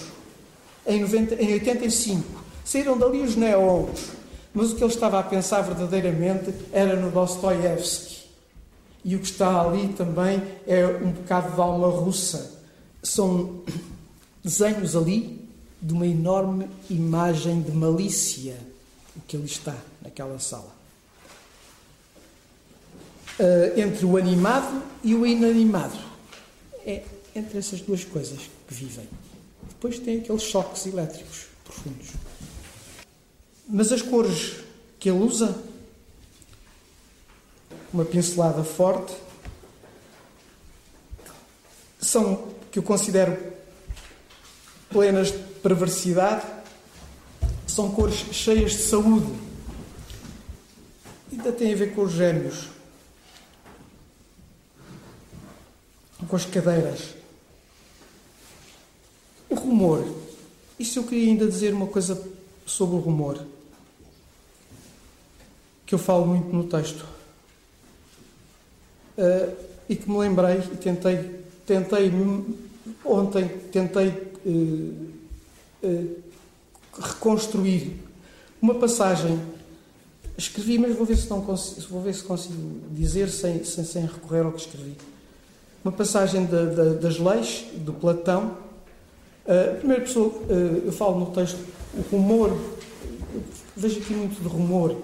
Em, 0.85 1.01
90, 1.01 1.35
em 1.35 1.53
85. 1.53 2.23
Saíram 2.65 2.97
dali 2.97 3.21
os 3.21 3.35
neons. 3.35 4.11
Mas 4.53 4.71
o 4.71 4.75
que 4.75 4.83
ele 4.83 4.93
estava 4.93 5.19
a 5.19 5.23
pensar 5.23 5.61
verdadeiramente 5.61 6.53
era 6.73 6.95
no 6.95 7.09
Dostoiévski 7.09 8.11
e 9.03 9.15
o 9.15 9.19
que 9.19 9.25
está 9.25 9.61
ali 9.61 9.89
também 9.89 10.41
é 10.67 10.85
um 10.85 11.11
bocado 11.11 11.55
de 11.55 11.61
alma 11.61 11.87
russa. 11.87 12.59
São 13.01 13.61
desenhos 14.43 14.95
ali 14.95 15.49
de 15.81 15.93
uma 15.93 16.05
enorme 16.05 16.69
imagem 16.89 17.61
de 17.61 17.71
malícia, 17.71 18.55
o 19.15 19.21
que 19.21 19.35
ali 19.35 19.45
está 19.45 19.75
naquela 20.01 20.37
sala. 20.39 20.79
Uh, 23.39 23.79
entre 23.79 24.05
o 24.05 24.17
animado 24.17 24.83
e 25.03 25.15
o 25.15 25.25
inanimado. 25.25 26.10
É 26.85 27.03
entre 27.35 27.57
essas 27.57 27.81
duas 27.81 28.03
coisas 28.03 28.39
que 28.67 28.73
vivem. 28.73 29.07
Depois 29.69 29.99
tem 29.99 30.19
aqueles 30.19 30.43
choques 30.43 30.85
elétricos 30.85 31.45
profundos. 31.63 32.09
Mas 33.67 33.91
as 33.91 34.01
cores 34.01 34.55
que 34.99 35.09
ele 35.09 35.19
usa 35.19 35.57
uma 37.93 38.05
pincelada 38.05 38.63
forte. 38.63 39.13
São, 41.99 42.53
que 42.71 42.79
eu 42.79 42.83
considero 42.83 43.37
plenas 44.89 45.31
de 45.31 45.37
perversidade, 45.61 46.45
são 47.67 47.91
cores 47.91 48.15
cheias 48.31 48.71
de 48.71 48.83
saúde. 48.83 49.31
Ainda 51.31 51.51
tem 51.51 51.73
a 51.73 51.75
ver 51.75 51.93
com 51.93 52.03
os 52.03 52.11
gêmeos, 52.11 52.67
com 56.27 56.35
as 56.35 56.45
cadeiras. 56.45 57.15
O 59.49 59.55
rumor. 59.55 60.05
Isso 60.79 60.99
eu 60.99 61.03
queria 61.03 61.27
ainda 61.29 61.47
dizer 61.47 61.73
uma 61.73 61.87
coisa 61.87 62.21
sobre 62.65 62.95
o 62.95 62.99
rumor, 62.99 63.45
que 65.85 65.93
eu 65.93 65.99
falo 65.99 66.25
muito 66.25 66.55
no 66.55 66.63
texto 66.63 67.05
uh, 69.17 69.55
e 69.89 69.95
que 69.95 70.09
me 70.09 70.17
lembrei 70.17 70.57
e 70.57 70.77
tentei, 70.77 71.43
tentei 71.65 72.11
ontem, 73.03 73.47
tentei 73.71 74.07
uh, 74.45 75.11
uh, 75.83 76.23
reconstruir 76.99 77.99
uma 78.61 78.75
passagem. 78.75 79.39
Escrevi, 80.37 80.79
mas 80.79 80.95
vou 80.95 81.05
ver 81.05 81.17
se, 81.17 81.29
não 81.29 81.41
consigo, 81.41 81.87
vou 81.89 82.01
ver 82.01 82.15
se 82.15 82.23
consigo 82.23 82.81
dizer 82.91 83.29
sem, 83.29 83.63
sem, 83.63 83.83
sem 83.83 84.05
recorrer 84.05 84.45
ao 84.45 84.51
que 84.51 84.61
escrevi. 84.61 84.95
Uma 85.83 85.91
passagem 85.91 86.45
da, 86.45 86.65
da, 86.65 86.83
das 86.93 87.17
leis, 87.17 87.65
do 87.73 87.91
Platão. 87.91 88.55
a 89.47 89.75
primeira 89.75 90.03
pessoa, 90.03 90.31
eu 90.85 90.91
falo 90.91 91.19
no 91.19 91.25
texto, 91.27 91.57
o 91.95 92.01
rumor, 92.15 92.55
vejo 93.75 93.99
aqui 93.99 94.13
muito 94.13 94.39
de 94.39 94.47
rumor, 94.47 94.95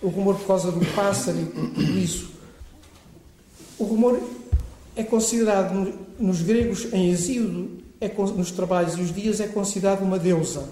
o 0.00 0.08
rumor 0.08 0.36
por 0.36 0.46
causa 0.46 0.70
do 0.70 0.84
pássaro 0.94 1.40
e 1.40 1.46
por 1.46 1.70
tudo 1.70 1.98
isso. 1.98 2.30
O 3.76 3.84
rumor 3.84 4.22
é 4.94 5.02
considerado 5.02 5.92
nos 6.20 6.40
gregos 6.40 6.92
em 6.92 7.10
Hesíodo, 7.10 7.82
é, 8.00 8.08
nos 8.08 8.52
trabalhos 8.52 8.94
e 8.94 9.00
os 9.00 9.12
dias, 9.12 9.40
é 9.40 9.48
considerado 9.48 10.02
uma 10.02 10.20
deusa. 10.20 10.68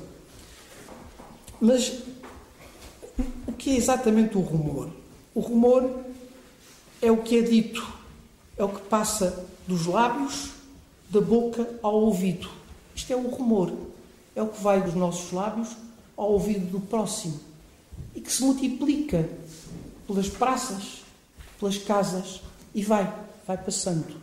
Mas 1.60 1.92
o 3.48 3.52
que 3.52 3.70
é 3.70 3.76
exatamente 3.76 4.36
o 4.36 4.40
rumor? 4.40 4.90
O 5.34 5.40
rumor 5.40 5.90
é 7.02 7.10
o 7.10 7.16
que 7.16 7.38
é 7.38 7.42
dito, 7.42 7.99
é 8.60 8.64
o 8.64 8.68
que 8.68 8.82
passa 8.82 9.46
dos 9.66 9.86
lábios, 9.86 10.50
da 11.08 11.20
boca 11.20 11.66
ao 11.82 11.94
ouvido. 11.94 12.46
Isto 12.94 13.12
é 13.14 13.16
o 13.16 13.26
rumor, 13.26 13.72
é 14.36 14.42
o 14.42 14.48
que 14.48 14.62
vai 14.62 14.82
dos 14.82 14.94
nossos 14.94 15.32
lábios 15.32 15.70
ao 16.14 16.32
ouvido 16.32 16.66
do 16.66 16.78
próximo 16.78 17.40
e 18.14 18.20
que 18.20 18.30
se 18.30 18.42
multiplica 18.42 19.26
pelas 20.06 20.28
praças, 20.28 21.02
pelas 21.58 21.78
casas, 21.78 22.42
e 22.74 22.82
vai, 22.82 23.10
vai 23.46 23.56
passando. 23.56 24.20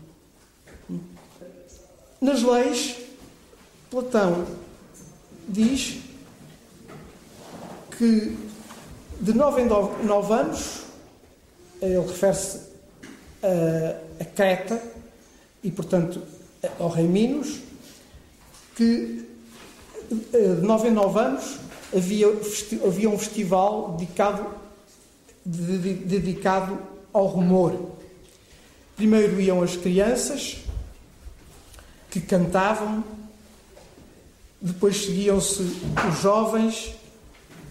Nas 2.21 2.43
leis, 2.43 2.95
Platão 3.89 4.45
diz 5.49 5.99
que 7.97 8.37
de 9.19 9.33
nove 9.33 9.63
em 9.63 9.65
nove 9.65 10.33
anos, 10.33 10.83
ele 11.81 11.99
refere-se 11.99 12.66
a, 14.19 14.25
Creta 14.25 14.81
e, 15.63 15.71
portanto, 15.71 16.21
ao 16.79 16.89
rei 16.89 17.07
Minos, 17.07 17.59
que 18.75 19.25
de 20.09 20.61
nove 20.61 20.89
em 20.89 20.91
nove 20.91 21.19
anos 21.19 21.57
havia, 21.95 22.27
havia 22.85 23.09
um 23.09 23.17
festival 23.17 23.93
dedicado, 23.97 24.45
dedicado 25.45 26.79
ao 27.13 27.25
rumor. 27.27 27.93
Primeiro 28.95 29.39
iam 29.39 29.61
as 29.61 29.75
crianças, 29.75 30.57
que 32.09 32.21
cantavam, 32.21 33.03
depois 34.59 35.05
seguiam-se 35.05 35.61
os 35.61 36.21
jovens, 36.21 36.95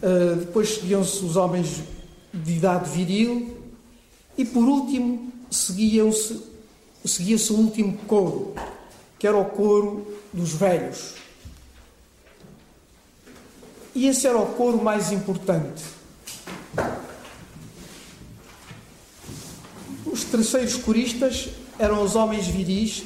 eh, 0.02 0.34
depois 0.38 0.76
seguiam-se 0.76 1.24
os 1.24 1.36
homens 1.36 1.82
de 2.32 2.52
idade 2.52 2.90
viril 2.90 3.56
e, 4.36 4.44
por 4.44 4.62
último, 4.62 5.32
seguia-se 5.50 6.42
o 7.52 7.56
último 7.56 7.96
coro, 8.06 8.54
que 9.18 9.26
era 9.26 9.36
o 9.36 9.44
coro 9.44 10.06
dos 10.32 10.52
velhos. 10.52 11.14
E 13.94 14.08
esse 14.08 14.26
era 14.26 14.38
o 14.38 14.46
coro 14.54 14.82
mais 14.82 15.10
importante. 15.10 15.82
Os 20.04 20.24
terceiros 20.24 20.76
coristas 20.76 21.48
eram 21.78 22.02
os 22.02 22.14
homens 22.14 22.46
viris 22.46 23.04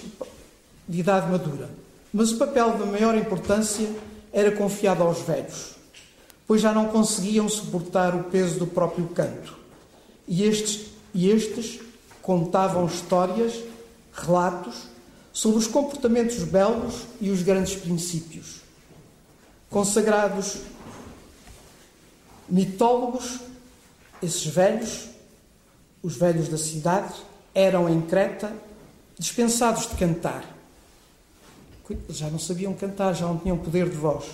de 0.89 1.01
idade 1.01 1.31
madura, 1.31 1.71
mas 2.13 2.33
o 2.33 2.39
papel 2.39 2.77
de 2.77 2.85
maior 2.85 3.17
importância 3.17 3.89
era 4.33 4.51
confiado 4.51 5.03
aos 5.03 5.21
velhos, 5.21 5.77
pois 6.47 6.61
já 6.61 6.73
não 6.73 6.89
conseguiam 6.89 7.49
suportar 7.49 8.15
o 8.15 8.25
peso 8.25 8.59
do 8.59 8.67
próprio 8.67 9.07
canto. 9.09 9.57
E 10.27 10.45
estes, 10.45 10.87
e 11.15 11.29
estes 11.31 11.81
contavam 12.23 12.87
histórias, 12.87 13.63
relatos 14.13 14.89
sobre 15.33 15.59
os 15.59 15.67
comportamentos 15.67 16.43
belos 16.45 17.07
e 17.21 17.31
os 17.31 17.43
grandes 17.43 17.77
princípios. 17.77 18.61
Consagrados 19.69 20.59
mitólogos, 22.49 23.41
esses 24.23 24.47
velhos 24.47 25.11
os 26.03 26.17
velhos 26.17 26.49
da 26.49 26.57
cidade 26.57 27.15
eram 27.55 27.89
em 27.89 28.01
Creta 28.01 28.53
dispensados 29.19 29.89
de 29.89 29.97
cantar. 29.97 30.45
Já 32.09 32.31
não 32.31 32.39
sabiam 32.39 32.73
cantar, 32.73 33.15
já 33.15 33.27
não 33.27 33.37
tinham 33.37 33.59
poder 33.59 33.89
de 33.89 33.97
voz. 33.97 34.25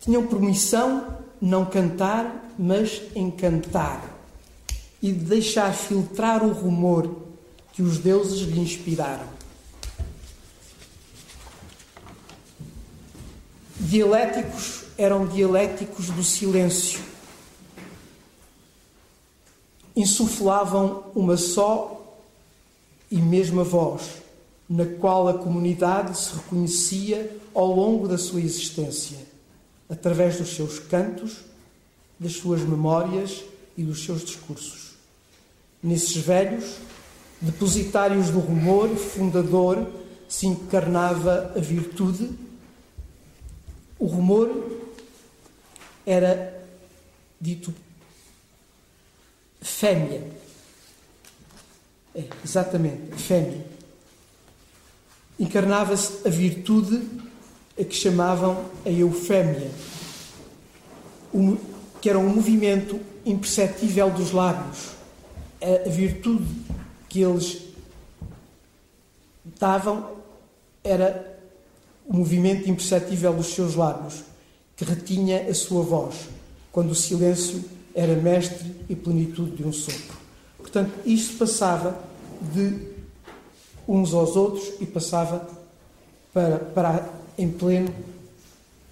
Tinham 0.00 0.26
permissão 0.26 1.18
não 1.40 1.64
cantar, 1.64 2.52
mas 2.58 3.00
encantar 3.14 4.13
e 5.04 5.12
de 5.12 5.22
deixar 5.22 5.70
filtrar 5.74 6.42
o 6.42 6.50
rumor 6.50 7.14
que 7.74 7.82
os 7.82 7.98
deuses 7.98 8.40
lhe 8.48 8.58
inspiraram. 8.58 9.28
Dialéticos 13.78 14.84
eram 14.96 15.26
dialéticos 15.26 16.08
do 16.08 16.24
silêncio. 16.24 17.02
Insuflavam 19.94 21.04
uma 21.14 21.36
só 21.36 22.16
e 23.10 23.16
mesma 23.16 23.62
voz, 23.62 24.22
na 24.66 24.86
qual 24.86 25.28
a 25.28 25.34
comunidade 25.34 26.18
se 26.18 26.34
reconhecia 26.34 27.36
ao 27.52 27.66
longo 27.66 28.08
da 28.08 28.16
sua 28.16 28.40
existência, 28.40 29.18
através 29.86 30.38
dos 30.38 30.56
seus 30.56 30.78
cantos, 30.78 31.40
das 32.18 32.32
suas 32.32 32.62
memórias 32.62 33.44
e 33.76 33.82
dos 33.82 34.02
seus 34.02 34.24
discursos. 34.24 34.83
Nesses 35.84 36.16
velhos, 36.16 36.76
depositários 37.42 38.30
do 38.30 38.38
rumor 38.38 38.88
fundador, 38.96 39.86
se 40.26 40.46
encarnava 40.46 41.52
a 41.54 41.60
virtude. 41.60 42.30
O 43.98 44.06
rumor 44.06 44.80
era 46.06 46.66
dito 47.38 47.74
fêmea. 49.60 50.26
É, 52.14 52.24
exatamente, 52.42 53.20
fêmea. 53.22 53.66
Encarnava-se 55.38 56.26
a 56.26 56.30
virtude 56.30 57.02
a 57.78 57.84
que 57.84 57.94
chamavam 57.94 58.70
a 58.86 58.88
eufémia, 58.88 59.70
que 62.00 62.08
era 62.08 62.18
um 62.18 62.28
movimento 62.30 62.98
imperceptível 63.26 64.10
dos 64.10 64.32
lábios. 64.32 64.93
A 65.64 65.88
virtude 65.88 66.46
que 67.08 67.22
eles 67.22 67.62
davam 69.58 70.10
era 70.82 71.38
o 72.06 72.14
movimento 72.14 72.68
imperceptível 72.68 73.32
dos 73.32 73.54
seus 73.54 73.74
lábios, 73.74 74.22
que 74.76 74.84
retinha 74.84 75.48
a 75.48 75.54
sua 75.54 75.82
voz, 75.82 76.28
quando 76.70 76.90
o 76.90 76.94
silêncio 76.94 77.64
era 77.94 78.14
mestre 78.14 78.74
e 78.88 78.94
plenitude 78.94 79.56
de 79.56 79.64
um 79.64 79.72
sopro. 79.72 80.18
Portanto, 80.58 80.92
isto 81.06 81.38
passava 81.38 81.98
de 82.52 82.92
uns 83.88 84.12
aos 84.12 84.36
outros 84.36 84.74
e 84.80 84.86
passava 84.86 85.48
para, 86.32 86.58
para 86.58 87.08
em 87.38 87.50
pleno 87.50 87.94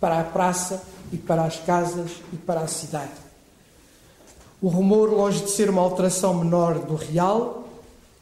para 0.03 0.19
a 0.21 0.25
praça 0.25 0.83
e 1.13 1.17
para 1.17 1.45
as 1.45 1.59
casas 1.59 2.11
e 2.33 2.37
para 2.37 2.61
a 2.61 2.67
cidade. 2.67 3.22
O 4.63 4.69
rumor, 4.69 5.11
longe 5.11 5.43
de 5.43 5.51
ser 5.51 5.69
uma 5.69 5.83
alteração 5.83 6.35
menor 6.35 6.79
do 6.79 6.95
real, 6.95 7.69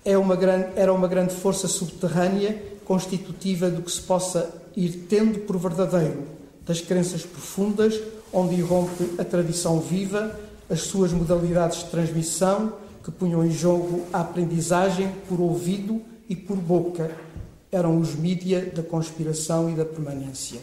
é 0.02 0.16
uma 0.16 0.35
grande, 0.35 0.70
era 0.75 0.90
uma 0.90 1.06
grande 1.06 1.35
força 1.35 1.68
subterrânea 1.68 2.70
constitutiva 2.87 3.68
do 3.68 3.82
que 3.82 3.92
se 3.92 4.00
possa 4.00 4.50
ir 4.75 5.06
tendo 5.06 5.40
por 5.40 5.59
verdadeiro, 5.59 6.23
das 6.64 6.80
crenças 6.80 7.26
profundas, 7.26 8.00
onde 8.32 8.54
irrompe 8.54 9.16
a 9.18 9.25
tradição 9.25 9.80
viva, 9.80 10.35
as 10.70 10.80
suas 10.80 11.12
modalidades 11.12 11.80
de 11.80 11.90
transmissão, 11.90 12.73
que 13.04 13.11
punham 13.11 13.44
em 13.44 13.50
jogo 13.50 14.06
a 14.11 14.23
aprendizagem 14.23 15.12
por 15.28 15.42
ouvido 15.42 16.00
e 16.26 16.35
por 16.35 16.56
boca. 16.56 17.14
Eram 17.70 17.99
os 17.99 18.14
mídia 18.14 18.73
da 18.75 18.82
conspiração 18.82 19.68
e 19.68 19.75
da 19.75 19.85
permanência. 19.85 20.61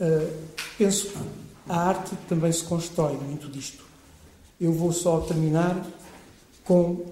Uh, 0.00 0.30
penso 0.78 1.08
que 1.08 1.18
a 1.68 1.80
arte 1.80 2.14
também 2.28 2.52
se 2.52 2.62
constrói 2.62 3.16
muito 3.16 3.48
disto. 3.48 3.87
Eu 4.60 4.72
vou 4.72 4.92
só 4.92 5.20
terminar 5.20 5.86
com 6.64 7.06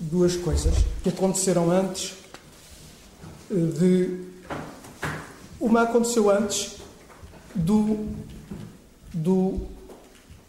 duas 0.00 0.36
coisas 0.36 0.74
que 1.02 1.08
aconteceram 1.08 1.70
antes 1.70 2.14
eh, 3.50 3.54
de. 3.54 4.28
Uma 5.60 5.82
aconteceu 5.82 6.30
antes 6.30 6.76
do, 7.54 8.06
do 9.12 9.60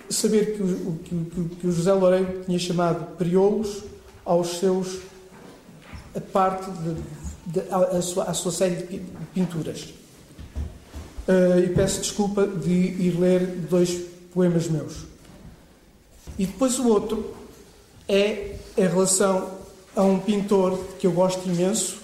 saber 0.10 0.56
que 0.56 0.62
o, 0.62 1.00
que, 1.04 1.56
que 1.56 1.68
o 1.68 1.72
José 1.72 1.94
Loureiro 1.94 2.44
tinha 2.46 2.60
chamado 2.60 3.16
periolos 3.16 3.84
aos 4.26 4.60
seus. 4.60 5.00
a 6.16 6.22
parte 6.22 6.70
de, 6.72 6.96
de 7.46 7.74
a, 7.74 8.02
sua, 8.02 8.24
a 8.26 8.34
sua 8.34 8.52
série 8.52 8.76
de 8.76 9.02
pinturas. 9.34 9.94
Uh, 11.28 11.60
e 11.64 11.70
peço 11.76 12.02
desculpa 12.02 12.48
de 12.48 12.72
ir 12.72 13.20
ler 13.20 13.46
dois 13.70 14.02
poemas 14.34 14.68
meus. 14.68 15.09
E 16.40 16.46
depois 16.46 16.80
o 16.80 16.88
outro 16.88 17.36
é 18.08 18.56
em 18.78 18.88
relação 18.88 19.60
a 19.94 20.02
um 20.04 20.18
pintor 20.18 20.80
que 20.98 21.06
eu 21.06 21.12
gosto 21.12 21.46
imenso 21.50 21.98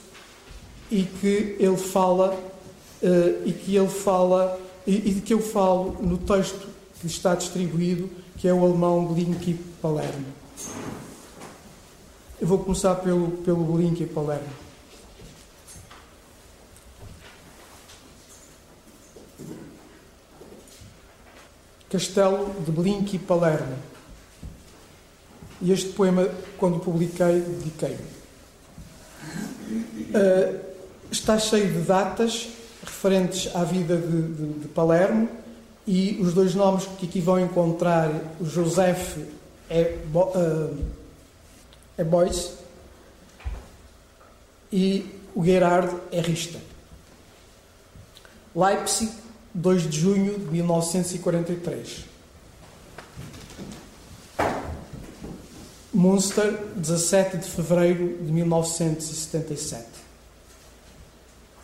e 0.92 1.04
que 1.04 1.56
ele 1.58 1.78
fala 1.78 2.34
uh, 2.34 3.48
e 3.48 3.54
que 3.54 3.78
ele 3.78 3.88
fala 3.88 4.60
e, 4.86 5.14
de 5.14 5.22
que 5.22 5.34
eu 5.34 5.40
falo 5.40 5.98
no 6.02 6.18
texto 6.18 6.68
que 7.00 7.08
está 7.08 7.34
distribuído, 7.34 8.10
que 8.38 8.46
é 8.46 8.54
o 8.54 8.62
alemão 8.62 9.06
Blinky 9.06 9.54
Palermo. 9.82 10.26
Eu 12.40 12.48
vou 12.48 12.60
começar 12.60 12.96
pelo, 12.96 13.30
pelo 13.38 13.64
Blinky 13.64 14.06
Palermo. 14.06 14.50
Castelo 21.90 22.54
de 22.66 22.72
Blinky 22.72 23.18
Palermo. 23.18 23.95
E 25.62 25.72
este 25.72 25.90
poema, 25.90 26.28
quando 26.58 26.80
publiquei, 26.80 27.40
dediquei. 27.42 27.98
Uh, 30.10 30.60
está 31.12 31.40
cheio 31.40 31.72
de 31.72 31.80
datas 31.80 32.50
referentes 32.84 33.54
à 33.56 33.64
vida 33.64 33.98
de, 33.98 34.22
de, 34.22 34.54
de, 34.60 34.68
Palermo 34.68 35.30
e 35.88 36.18
os 36.22 36.34
dois 36.34 36.54
nomes 36.54 36.86
que 37.00 37.06
aqui 37.06 37.20
vão 37.20 37.40
encontrar, 37.40 38.12
o 38.40 38.46
Joseph 38.46 39.18
é, 39.70 39.98
uh, 40.14 40.78
é 41.98 42.04
Boyce 42.04 42.52
e 44.72 45.06
o 45.34 45.44
Gerard 45.44 45.96
é 46.12 46.22
Richter. 46.22 46.62
Leipzig, 48.56 49.12
2 49.54 49.90
de 49.90 50.00
junho 50.00 50.40
de 50.40 50.46
1943. 50.46 52.15
Munster, 55.96 56.52
17 56.76 57.38
de 57.38 57.50
fevereiro 57.50 58.18
de 58.22 58.30
1977. 58.30 59.86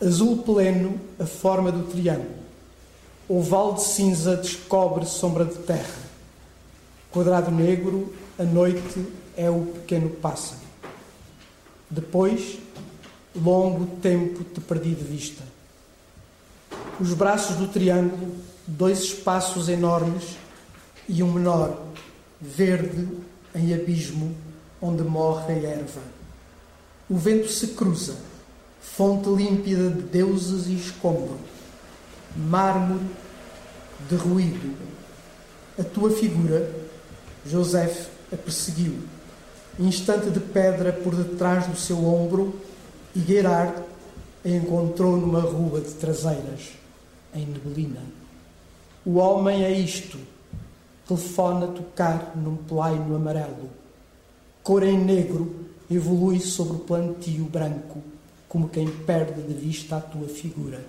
Azul 0.00 0.38
pleno, 0.38 0.98
a 1.20 1.26
forma 1.26 1.70
do 1.70 1.82
triângulo. 1.90 2.40
Oval 3.28 3.74
de 3.74 3.82
cinza 3.82 4.34
descobre 4.34 5.04
sombra 5.04 5.44
de 5.44 5.56
terra. 5.56 6.00
Quadrado 7.10 7.50
negro, 7.50 8.10
a 8.38 8.42
noite 8.44 9.06
é 9.36 9.50
o 9.50 9.66
pequeno 9.66 10.08
pássaro. 10.08 10.62
Depois, 11.90 12.58
longo 13.36 13.84
tempo 14.00 14.44
te 14.44 14.62
perdi 14.62 14.94
de 14.94 15.04
vista. 15.04 15.42
Os 16.98 17.12
braços 17.12 17.56
do 17.56 17.68
triângulo, 17.68 18.34
dois 18.66 19.00
espaços 19.00 19.68
enormes 19.68 20.38
e 21.06 21.22
um 21.22 21.30
menor, 21.30 21.82
verde 22.40 23.06
em 23.54 23.74
abismo 23.74 24.34
onde 24.80 25.02
morre 25.02 25.54
a 25.54 25.68
erva. 25.68 26.00
O 27.08 27.16
vento 27.16 27.48
se 27.48 27.68
cruza, 27.68 28.16
fonte 28.80 29.28
límpida 29.28 29.90
de 29.90 30.02
deuses 30.02 30.66
e 30.66 30.74
escombro, 30.74 31.38
mármore 32.36 33.04
derruído. 34.08 34.74
A 35.78 35.84
tua 35.84 36.10
figura, 36.10 36.70
José, 37.46 38.06
a 38.32 38.36
perseguiu. 38.36 38.98
Instante 39.78 40.30
de 40.30 40.40
pedra 40.40 40.92
por 40.92 41.14
detrás 41.14 41.66
do 41.66 41.76
seu 41.76 42.04
ombro, 42.04 42.60
e 43.14 43.20
Gerard 43.20 43.82
a 44.44 44.48
encontrou 44.48 45.16
numa 45.16 45.40
rua 45.40 45.80
de 45.80 45.92
traseiras, 45.92 46.72
em 47.34 47.46
neblina. 47.46 48.02
O 49.04 49.16
homem 49.16 49.64
é 49.64 49.72
isto, 49.72 50.18
telefona 51.06 51.66
tocar 51.66 52.36
num 52.36 52.56
plaino 52.56 53.16
amarelo. 53.16 53.70
Cor 54.62 54.82
em 54.82 54.98
negro 54.98 55.54
evolui 55.90 56.40
sobre 56.40 56.76
o 56.76 56.80
plantio 56.80 57.44
branco, 57.44 58.00
como 58.48 58.68
quem 58.68 58.88
perde 58.88 59.42
de 59.42 59.54
vista 59.54 59.96
a 59.96 60.00
tua 60.00 60.28
figura. 60.28 60.84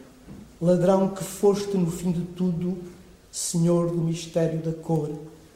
Ladrão 0.61 1.09
que 1.09 1.23
foste 1.23 1.77
no 1.77 1.91
fim 1.91 2.11
de 2.11 2.21
tudo, 2.21 2.77
Senhor 3.31 3.89
do 3.89 3.97
mistério 3.97 4.61
da 4.61 4.71
cor, 4.71 5.09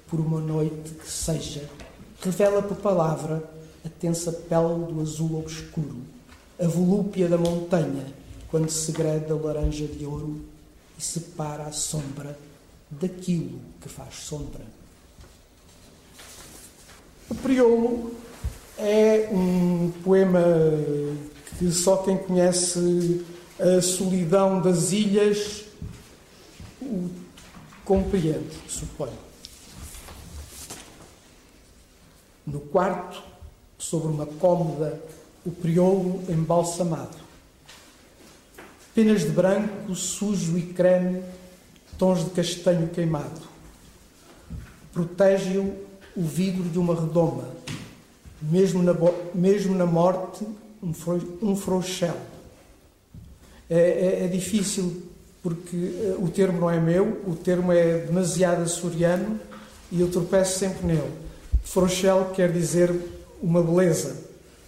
por 0.07 0.19
uma 0.19 0.39
noite 0.39 0.91
que 0.91 1.09
seja, 1.09 1.69
revela 2.21 2.61
por 2.61 2.77
palavra 2.77 3.43
a 3.85 3.89
tensa 3.89 4.31
pele 4.31 4.91
do 4.91 5.01
azul 5.01 5.39
obscuro. 5.39 5.97
a 6.59 6.67
volúpia 6.67 7.27
da 7.27 7.37
montanha, 7.37 8.05
quando 8.49 8.69
segreda 8.69 9.33
a 9.33 9.37
laranja 9.37 9.85
de 9.85 10.05
ouro 10.05 10.41
e 10.97 11.03
separa 11.03 11.63
a 11.63 11.71
sombra 11.71 12.37
daquilo 12.89 13.59
que 13.87 13.93
faz 13.93 14.15
sombra. 14.15 14.65
O 17.29 17.35
Priolo 17.35 18.13
é 18.77 19.29
um 19.31 19.91
poema 20.03 20.43
que 21.57 21.71
só 21.71 21.97
quem 21.97 22.17
conhece 22.17 23.25
a 23.59 23.81
solidão 23.81 24.61
das 24.61 24.91
ilhas 24.91 25.65
o 26.81 27.09
compreende, 27.83 28.55
suponho. 28.67 29.17
No 32.45 32.59
quarto, 32.59 33.23
sobre 33.77 34.09
uma 34.09 34.25
cômoda, 34.25 35.01
o 35.45 35.51
priolo 35.51 36.23
embalsamado. 36.29 37.17
Penas 38.93 39.21
de 39.21 39.29
branco, 39.29 39.95
sujo 39.95 40.57
e 40.57 40.61
creme, 40.61 41.23
tons 41.97 42.23
de 42.23 42.29
castanho 42.31 42.87
queimado. 42.89 43.56
Protege-o 44.97 45.75
o 46.15 46.23
vidro 46.23 46.63
de 46.63 46.79
uma 46.79 46.99
redoma, 46.99 47.47
mesmo 48.41 48.81
na, 48.81 48.95
mesmo 49.31 49.75
na 49.75 49.85
morte, 49.85 50.43
um, 50.81 50.91
fro, 50.91 51.37
um 51.39 51.55
frouxel. 51.55 52.17
É, 53.69 53.77
é, 53.77 54.25
é, 54.25 54.27
difícil 54.27 55.03
porque 55.43 55.75
eh, 55.75 56.15
o 56.17 56.27
termo 56.29 56.59
não 56.59 56.71
é 56.71 56.79
meu, 56.79 57.21
o 57.27 57.35
termo 57.35 57.71
é 57.71 57.99
demasiado 57.99 58.63
açoriano 58.63 59.39
e 59.91 60.01
eu 60.01 60.09
tropeço 60.09 60.57
sempre 60.57 60.87
nele. 60.87 61.11
Frouxel 61.63 62.31
quer 62.33 62.51
dizer 62.51 62.91
uma 63.39 63.61
beleza. 63.61 64.15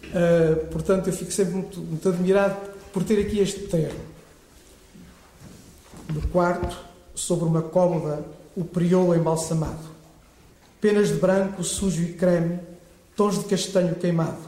Uh, 0.03 0.67
portanto, 0.67 1.07
eu 1.07 1.13
fico 1.13 1.31
sempre 1.31 1.55
muito, 1.55 1.79
muito 1.79 2.07
admirado 2.07 2.55
por 2.93 3.03
ter 3.03 3.19
aqui 3.19 3.39
este 3.39 3.61
termo. 3.61 3.99
No 6.13 6.21
quarto, 6.27 6.77
sobre 7.15 7.45
uma 7.45 7.63
cômoda, 7.63 8.23
o 8.55 8.63
priolo 8.63 9.15
embalsamado. 9.15 9.98
Penas 10.81 11.09
de 11.09 11.15
branco, 11.15 11.61
sujo 11.61 12.01
e 12.01 12.13
creme, 12.13 12.57
tons 13.13 13.37
de 13.37 13.43
castanho 13.43 13.95
queimado. 13.95 14.47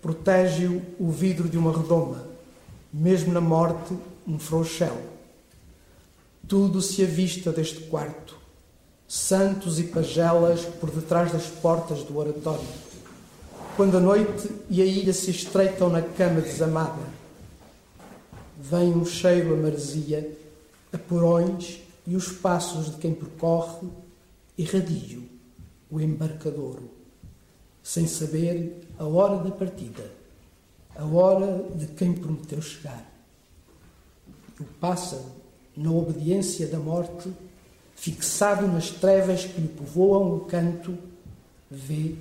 Protege-o 0.00 0.80
o 0.96 1.10
vidro 1.10 1.48
de 1.48 1.58
uma 1.58 1.76
redoma, 1.76 2.24
mesmo 2.92 3.32
na 3.32 3.40
morte, 3.40 3.92
um 4.28 4.38
frouxel. 4.38 4.96
Tudo 6.46 6.80
se 6.80 7.02
avista 7.02 7.50
deste 7.50 7.80
quarto, 7.80 8.38
santos 9.08 9.80
e 9.80 9.84
pagelas 9.84 10.60
por 10.64 10.88
detrás 10.88 11.32
das 11.32 11.46
portas 11.46 12.04
do 12.04 12.16
oratório. 12.16 12.68
Quando 13.76 13.96
a 13.96 14.00
noite 14.00 14.48
e 14.68 14.80
a 14.80 14.84
ilha 14.84 15.12
se 15.12 15.32
estreitam 15.32 15.90
na 15.90 16.00
cama 16.00 16.40
desamada, 16.40 17.02
vem 18.56 18.92
um 18.92 19.04
cheiro 19.04 19.54
a 19.54 19.56
maresia, 19.56 20.30
a 20.92 20.98
porões 20.98 21.80
e 22.06 22.14
os 22.14 22.28
passos 22.28 22.92
de 22.92 22.98
quem 22.98 23.12
percorre, 23.12 23.88
irradio 24.56 25.29
o 25.90 26.00
embarcadouro 26.00 26.90
sem 27.82 28.06
saber 28.06 28.86
a 28.98 29.04
hora 29.04 29.38
da 29.42 29.50
partida, 29.50 30.12
a 30.94 31.04
hora 31.04 31.66
de 31.74 31.86
quem 31.88 32.12
prometeu 32.12 32.60
chegar. 32.60 33.04
O 34.60 34.64
pássaro, 34.64 35.24
na 35.76 35.90
obediência 35.90 36.66
da 36.66 36.78
morte, 36.78 37.32
fixado 37.94 38.66
nas 38.66 38.90
trevas 38.90 39.44
que 39.44 39.60
lhe 39.60 39.68
povoam 39.68 40.36
o 40.36 40.40
canto, 40.40 40.96
vê 41.70 42.14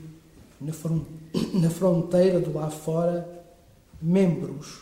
na 0.60 0.72
fronteira 1.70 2.40
do 2.40 2.54
lá 2.54 2.70
fora 2.70 3.28
membros, 4.02 4.82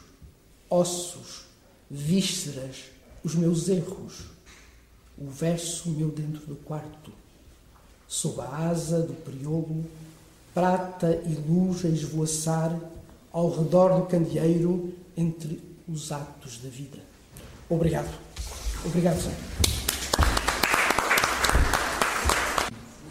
ossos, 0.70 1.46
vísceras, 1.90 2.86
os 3.24 3.34
meus 3.34 3.68
erros, 3.68 4.26
o 5.18 5.28
verso 5.28 5.90
meu 5.90 6.10
dentro 6.10 6.46
do 6.46 6.56
quarto, 6.56 7.12
sob 8.08 8.42
a 8.42 8.70
asa 8.70 9.02
do 9.02 9.14
priolo 9.14 9.86
prata 10.54 11.22
e 11.26 11.36
luz 11.48 11.86
a 11.86 11.90
esvoaçar 11.90 12.76
ao 13.32 13.52
redor 13.52 13.94
do 14.00 14.06
candeeiro 14.08 14.94
entre 15.16 15.62
os 15.88 16.12
atos 16.12 16.60
da 16.64 16.70
vida. 16.70 16.98
Obrigado. 17.70 18.10
Obrigado, 18.86 19.22
Senhor. 19.22 19.38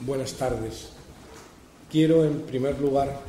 Buenas 0.01 0.33
tardes. 0.33 0.89
Quiero, 1.91 2.25
en 2.25 2.41
primer 2.43 2.81
lugar, 2.81 3.23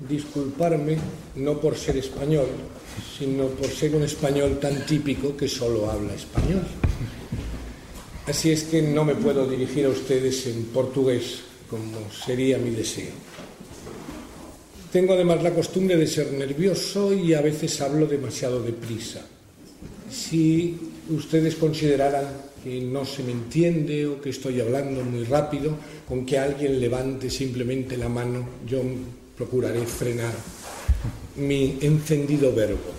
disculparme 0.00 0.98
no 1.36 1.60
por 1.60 1.76
ser 1.76 1.96
español, 1.96 2.48
sino 3.18 3.46
por 3.48 3.68
ser 3.68 3.94
un 3.94 4.02
español 4.02 4.58
tan 4.58 4.84
típico 4.86 5.36
que 5.36 5.48
solo 5.48 5.90
habla 5.90 6.14
español. 6.14 6.64
Así 8.26 8.50
es 8.50 8.64
que 8.64 8.82
no 8.82 9.04
me 9.04 9.14
puedo 9.14 9.46
dirigir 9.46 9.86
a 9.86 9.90
ustedes 9.90 10.48
en 10.48 10.64
portugués, 10.64 11.42
como 11.70 12.10
sería 12.10 12.58
mi 12.58 12.70
deseo. 12.70 13.12
Tengo 14.90 15.14
además 15.14 15.44
la 15.44 15.54
costumbre 15.54 15.96
de 15.96 16.08
ser 16.08 16.32
nervioso 16.32 17.14
y 17.14 17.34
a 17.34 17.40
veces 17.40 17.80
hablo 17.80 18.06
demasiado 18.06 18.60
deprisa. 18.60 19.24
Si 20.10 20.76
ustedes 21.10 21.54
consideraran 21.54 22.26
que 22.64 22.80
no 22.80 23.04
se 23.04 23.22
me 23.22 23.30
entiende 23.30 24.06
o 24.08 24.20
que 24.20 24.30
estoy 24.30 24.60
hablando 24.60 25.04
muy 25.04 25.22
rápido, 25.22 25.76
con 26.08 26.26
que 26.26 26.36
alguien 26.36 26.80
levante 26.80 27.30
simplemente 27.30 27.96
la 27.96 28.08
mano, 28.08 28.48
yo 28.66 28.82
procuraré 29.36 29.86
frenar 29.86 30.34
mi 31.36 31.78
encendido 31.80 32.52
verbo. 32.52 32.90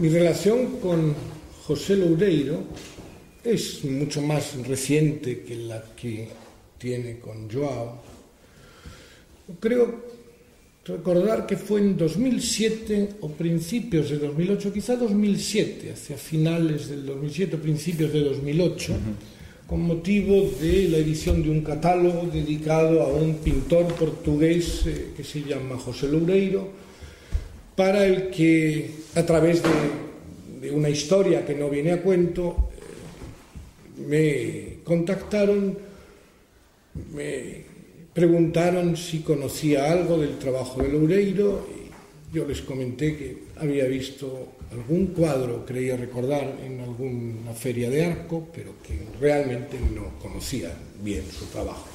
Mi 0.00 0.08
relación 0.08 0.80
con 0.80 1.37
José 1.68 1.96
Loureiro 1.96 2.64
es 3.44 3.84
mucho 3.84 4.22
más 4.22 4.56
reciente 4.66 5.40
que 5.40 5.54
la 5.54 5.84
que 5.94 6.26
tiene 6.78 7.18
con 7.18 7.50
Joao. 7.50 8.00
Creo 9.60 10.00
recordar 10.86 11.46
que 11.46 11.58
fue 11.58 11.80
en 11.80 11.94
2007 11.94 13.20
o 13.20 13.28
principios 13.28 14.08
de 14.08 14.16
2008, 14.16 14.72
quizá 14.72 14.96
2007, 14.96 15.92
hacia 15.92 16.16
finales 16.16 16.88
del 16.88 17.04
2007 17.04 17.56
o 17.56 17.60
principios 17.60 18.14
de 18.14 18.20
2008, 18.22 18.96
con 19.66 19.82
motivo 19.82 20.48
de 20.58 20.88
la 20.88 20.96
edición 20.96 21.42
de 21.42 21.50
un 21.50 21.60
catálogo 21.60 22.30
dedicado 22.32 23.02
a 23.02 23.08
un 23.08 23.44
pintor 23.44 23.92
portugués 23.92 24.86
eh, 24.86 25.12
que 25.14 25.22
se 25.22 25.42
llama 25.42 25.76
José 25.76 26.08
Loureiro, 26.08 26.66
para 27.76 28.06
el 28.06 28.30
que 28.30 29.04
a 29.14 29.26
través 29.26 29.62
de 29.62 30.07
de 30.60 30.70
una 30.70 30.88
historia 30.88 31.44
que 31.44 31.54
no 31.54 31.68
viene 31.68 31.92
a 31.92 32.02
cuento, 32.02 32.70
me 34.06 34.78
contactaron, 34.84 35.78
me 37.14 37.68
Preguntaron 38.18 38.96
si 38.96 39.20
conocía 39.20 39.92
algo 39.92 40.18
del 40.18 40.38
trabajo 40.38 40.82
de 40.82 40.88
Loureiro 40.88 41.64
y 41.70 42.34
yo 42.34 42.44
les 42.44 42.62
comenté 42.62 43.16
que 43.16 43.36
había 43.58 43.84
visto 43.84 44.54
algún 44.72 45.14
cuadro, 45.14 45.64
creía 45.64 45.96
recordar, 45.96 46.56
en 46.66 46.80
alguna 46.80 47.52
feria 47.52 47.88
de 47.88 48.04
arco, 48.04 48.48
pero 48.52 48.72
que 48.82 48.98
realmente 49.20 49.78
no 49.94 50.18
conocía 50.20 50.72
bien 51.00 51.22
su 51.30 51.44
trabajo. 51.46 51.86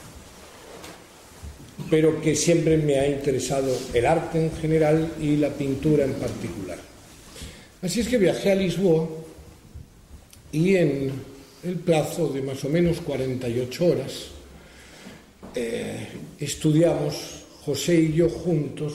Pero 1.89 2.21
que 2.21 2.37
siempre 2.37 2.77
me 2.77 2.99
ha 2.99 3.07
interesado 3.09 3.75
el 3.93 4.05
arte 4.05 4.45
en 4.45 4.51
general 4.53 5.15
y 5.19 5.35
la 5.35 5.49
pintura 5.49 6.05
en 6.05 6.13
particular. 6.13 6.92
Así 7.83 7.99
es 7.99 8.07
que 8.07 8.17
viajé 8.17 8.53
a 8.53 8.55
Lisboa 8.55 9.09
y 10.53 10.75
en 10.75 11.11
el 11.65 11.75
plazo 11.75 12.29
de 12.29 12.41
más 12.41 12.63
o 12.63 12.69
menos 12.69 13.01
48 13.01 13.85
horas 13.85 14.27
eh, 15.53 16.07
estudiamos, 16.39 17.43
José 17.65 17.95
y 17.95 18.13
yo 18.13 18.29
juntos, 18.29 18.93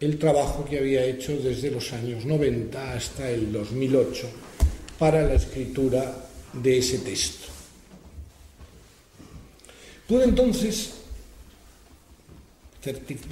el 0.00 0.18
trabajo 0.18 0.64
que 0.64 0.78
había 0.78 1.04
hecho 1.04 1.36
desde 1.36 1.70
los 1.70 1.92
años 1.92 2.24
90 2.24 2.94
hasta 2.94 3.28
el 3.28 3.52
2008 3.52 4.26
para 4.98 5.22
la 5.22 5.34
escritura 5.34 6.26
de 6.54 6.78
ese 6.78 7.00
texto. 7.00 7.48
Pude 10.08 10.24
entonces 10.24 10.92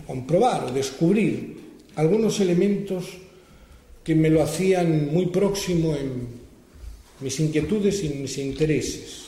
comprobar 0.07 0.64
o 0.64 0.71
descubrir 0.71 1.57
algunos 1.97 2.38
elementos 2.40 3.07
que 4.09 4.14
me 4.14 4.31
lo 4.31 4.42
hacían 4.42 5.12
muy 5.12 5.27
próximo 5.27 5.94
en 5.94 6.29
mis 7.21 7.38
inquietudes 7.40 8.03
y 8.05 8.09
mis 8.09 8.38
intereses. 8.38 9.25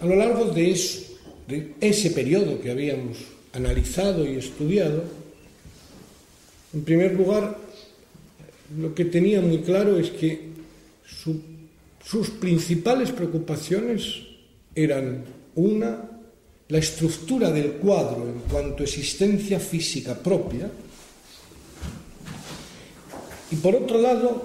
A 0.00 0.06
lo 0.06 0.16
largo 0.16 0.46
de 0.46 0.72
eso, 0.72 1.02
de 1.46 1.74
ese 1.80 2.10
periodo 2.10 2.60
que 2.60 2.72
habíamos 2.72 3.18
analizado 3.52 4.26
y 4.26 4.38
estudiado, 4.38 5.04
en 6.74 6.82
primer 6.82 7.14
lugar, 7.14 7.56
lo 8.76 8.92
que 8.92 9.04
tenía 9.04 9.40
muy 9.40 9.58
claro 9.58 9.96
es 9.96 10.10
que 10.10 10.48
su, 11.06 11.40
sus 12.04 12.28
principales 12.30 13.12
preocupaciones 13.12 14.16
eran 14.74 15.22
una, 15.54 16.10
la 16.66 16.78
estructura 16.78 17.52
del 17.52 17.74
cuadro 17.74 18.28
en 18.28 18.40
cuanto 18.50 18.82
a 18.82 18.86
existencia 18.86 19.60
física 19.60 20.18
propia, 20.18 20.68
y 23.50 23.56
por 23.56 23.74
otro 23.74 24.00
lado, 24.00 24.42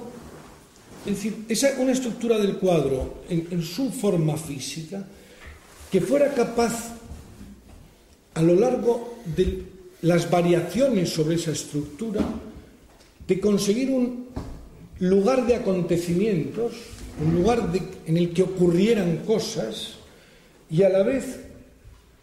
es 1.05 1.15
decir, 1.15 1.45
esa, 1.49 1.75
una 1.79 1.91
estructura 1.91 2.37
del 2.37 2.57
cuadro 2.57 3.23
en, 3.29 3.61
su 3.61 3.91
forma 3.91 4.37
física 4.37 5.05
que 5.91 5.99
fuera 5.99 6.33
capaz 6.33 6.93
a 8.33 8.41
lo 8.41 8.55
largo 8.55 9.15
de 9.35 9.63
las 10.01 10.29
variaciones 10.29 11.09
sobre 11.09 11.35
esa 11.35 11.51
estructura 11.51 12.21
de 13.27 13.39
conseguir 13.39 13.89
un 13.91 14.27
lugar 14.99 15.45
de 15.45 15.55
acontecimientos, 15.55 16.73
un 17.23 17.35
lugar 17.35 17.69
en 18.05 18.17
el 18.17 18.33
que 18.33 18.43
ocurrieran 18.43 19.17
cosas 19.25 19.95
y 20.69 20.83
a 20.83 20.89
la 20.89 21.03
vez 21.03 21.39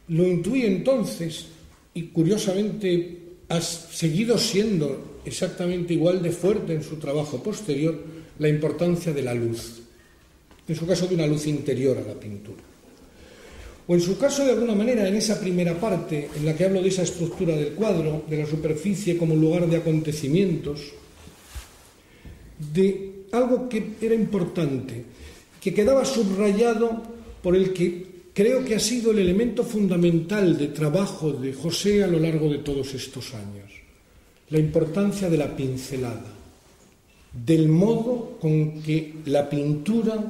lo 0.08 0.26
intuí 0.26 0.64
entonces 0.64 1.46
y 1.94 2.04
curiosamente 2.04 3.18
ha 3.48 3.60
seguido 3.60 4.38
siendo 4.38 5.09
exactamente 5.24 5.94
igual 5.94 6.22
de 6.22 6.30
fuerte 6.30 6.74
en 6.74 6.82
su 6.82 6.96
trabajo 6.96 7.42
posterior 7.42 7.98
la 8.38 8.48
importancia 8.48 9.12
de 9.12 9.22
la 9.22 9.34
luz, 9.34 9.82
en 10.66 10.74
su 10.76 10.86
caso 10.86 11.06
de 11.06 11.14
una 11.14 11.26
luz 11.26 11.46
interior 11.46 11.98
a 11.98 12.08
la 12.08 12.14
pintura. 12.14 12.62
O 13.86 13.94
en 13.94 14.00
su 14.00 14.16
caso, 14.16 14.44
de 14.44 14.52
alguna 14.52 14.74
manera, 14.74 15.08
en 15.08 15.16
esa 15.16 15.40
primera 15.40 15.74
parte 15.74 16.30
en 16.36 16.46
la 16.46 16.56
que 16.56 16.64
hablo 16.64 16.80
de 16.80 16.88
esa 16.88 17.02
estructura 17.02 17.56
del 17.56 17.72
cuadro, 17.72 18.22
de 18.28 18.38
la 18.38 18.46
superficie 18.46 19.18
como 19.18 19.34
lugar 19.34 19.66
de 19.66 19.78
acontecimientos, 19.78 20.92
de 22.72 23.24
algo 23.32 23.68
que 23.68 23.94
era 24.00 24.14
importante, 24.14 25.04
que 25.60 25.74
quedaba 25.74 26.04
subrayado 26.04 27.02
por 27.42 27.56
el 27.56 27.72
que 27.72 28.06
creo 28.32 28.64
que 28.64 28.76
ha 28.76 28.80
sido 28.80 29.10
el 29.10 29.18
elemento 29.18 29.64
fundamental 29.64 30.56
de 30.56 30.68
trabajo 30.68 31.32
de 31.32 31.52
José 31.52 32.04
a 32.04 32.06
lo 32.06 32.18
largo 32.18 32.48
de 32.48 32.58
todos 32.58 32.94
estos 32.94 33.34
años, 33.34 33.72
la 34.50 34.58
importancia 34.58 35.30
de 35.30 35.36
la 35.36 35.54
pincelada, 35.54 36.26
del 37.32 37.68
modo 37.68 38.38
con 38.40 38.82
que 38.82 39.14
la 39.26 39.48
pintura 39.48 40.24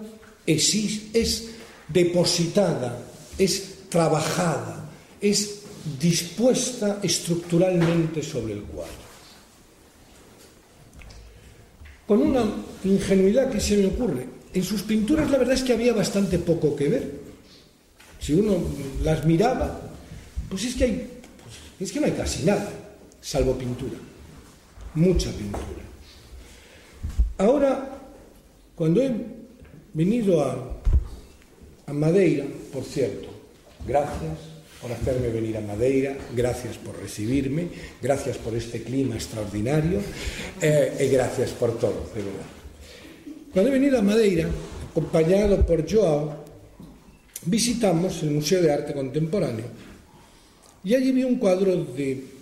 es, 0.47 1.49
depositada, 1.89 3.03
es 3.39 3.89
trabajada, 3.89 4.91
es 5.21 5.63
dispuesta 5.99 7.01
estructuralmente 7.03 8.23
sobre 8.23 8.55
el 8.55 8.63
cuadro. 8.63 9.11
Con 12.07 12.23
una 12.23 12.45
ingenuidad 12.85 13.51
que 13.51 13.61
se 13.61 13.77
me 13.77 13.87
ocurre, 13.87 14.27
en 14.53 14.65
sus 14.65 14.83
pinturas 14.83 15.31
la 15.31 15.39
verdad 15.39 15.55
es 15.55 15.63
que 15.63 15.73
había 15.73 15.93
bastante 15.93 16.39
poco 16.39 16.75
que 16.75 16.89
ver. 16.89 17.21
Si 18.19 18.35
uno 18.35 18.59
las 19.03 19.25
miraba, 19.25 19.81
pues 20.49 20.65
es 20.65 20.75
que 20.75 20.85
hay, 20.85 21.09
pues 21.79 21.89
es 21.89 21.93
que 21.93 22.01
no 22.01 22.07
hay 22.07 22.13
casi 22.13 22.45
nada, 22.45 22.71
salvo 23.21 23.57
pintura, 23.57 23.97
mucha 24.95 25.31
pintura. 25.33 25.83
Ahora, 27.39 27.89
cuando 28.75 29.03
he 29.03 29.13
venido 29.95 30.43
a, 30.43 30.81
a 31.87 31.93
Madeira, 31.93 32.45
por 32.73 32.85
cierto, 32.85 33.29
gracias 33.87 34.51
por 34.81 34.93
hacerme 34.93 35.29
venir 35.29 35.57
a 35.57 35.61
Madeira, 35.61 36.17
gracias 36.35 36.79
por 36.79 36.99
recibirme, 36.99 37.69
gracias 38.01 38.39
por 38.39 38.55
este 38.55 38.83
clima 38.83 39.15
extraordinario 39.15 40.01
eh, 40.61 40.97
y 41.01 41.13
gracias 41.13 41.51
por 41.51 41.79
todo, 41.79 42.11
de 42.15 42.23
verdad. 42.23 42.47
Cuando 43.53 43.71
he 43.71 43.75
venido 43.75 43.99
a 43.99 44.03
Madeira, 44.03 44.49
acompañado 44.91 45.67
por 45.67 45.91
Joao, 45.91 46.45
visitamos 47.45 48.23
el 48.23 48.31
Museo 48.31 48.63
de 48.63 48.73
Arte 48.73 48.95
Contemporáneo 48.95 49.67
y 50.83 50.95
allí 50.95 51.13
vi 51.13 51.25
un 51.25 51.37
cuadro 51.37 51.85
de 51.85 52.40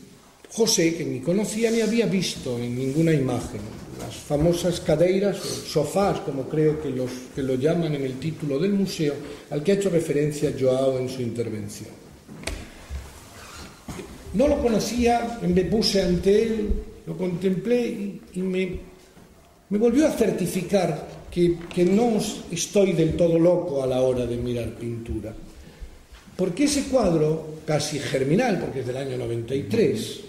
José 0.53 0.97
que 0.97 1.05
ni 1.05 1.21
conocía 1.21 1.71
ni 1.71 1.81
había 1.81 2.07
visto 2.07 2.59
en 2.59 2.77
ninguna 2.77 3.13
imagen, 3.13 3.61
las 3.99 4.15
famosas 4.15 4.81
cadeiras 4.81 5.39
o 5.39 5.67
sofás, 5.67 6.21
como 6.21 6.49
creo 6.49 6.81
que, 6.81 6.91
los, 6.91 7.11
que 7.35 7.43
lo 7.43 7.55
llaman 7.57 7.95
en 7.95 8.05
el 8.05 8.15
título 8.19 8.59
del 8.59 8.73
museo, 8.73 9.15
al 9.51 9.63
que 9.63 9.73
ha 9.73 9.75
hecho 9.75 9.91
referencia 9.91 10.55
Joao 10.59 10.99
en 10.99 11.09
su 11.09 11.21
intervención. 11.21 11.91
No 14.35 14.49
lo 14.49 14.61
conocía, 14.63 15.39
me 15.43 15.65
puse 15.65 16.03
ante 16.03 16.43
él, 16.43 16.69
lo 17.07 17.17
contemplé 17.17 18.19
y, 18.35 18.41
me, 18.41 18.79
volvió 19.71 20.07
a 20.07 20.13
certificar 20.13 21.27
que, 21.31 21.57
que 21.75 21.85
no 21.85 22.19
estoy 22.51 22.93
del 22.93 23.17
todo 23.17 23.39
loco 23.39 23.83
a 23.83 23.87
la 23.87 24.01
hora 24.01 24.27
de 24.27 24.37
mirar 24.37 24.75
pintura. 24.75 25.35
Porque 26.37 26.65
ese 26.65 26.85
cuadro, 26.85 27.59
casi 27.67 27.99
germinal, 27.99 28.61
porque 28.61 28.81
es 28.81 28.87
del 28.87 28.97
año 28.97 29.17
93, 29.17 30.28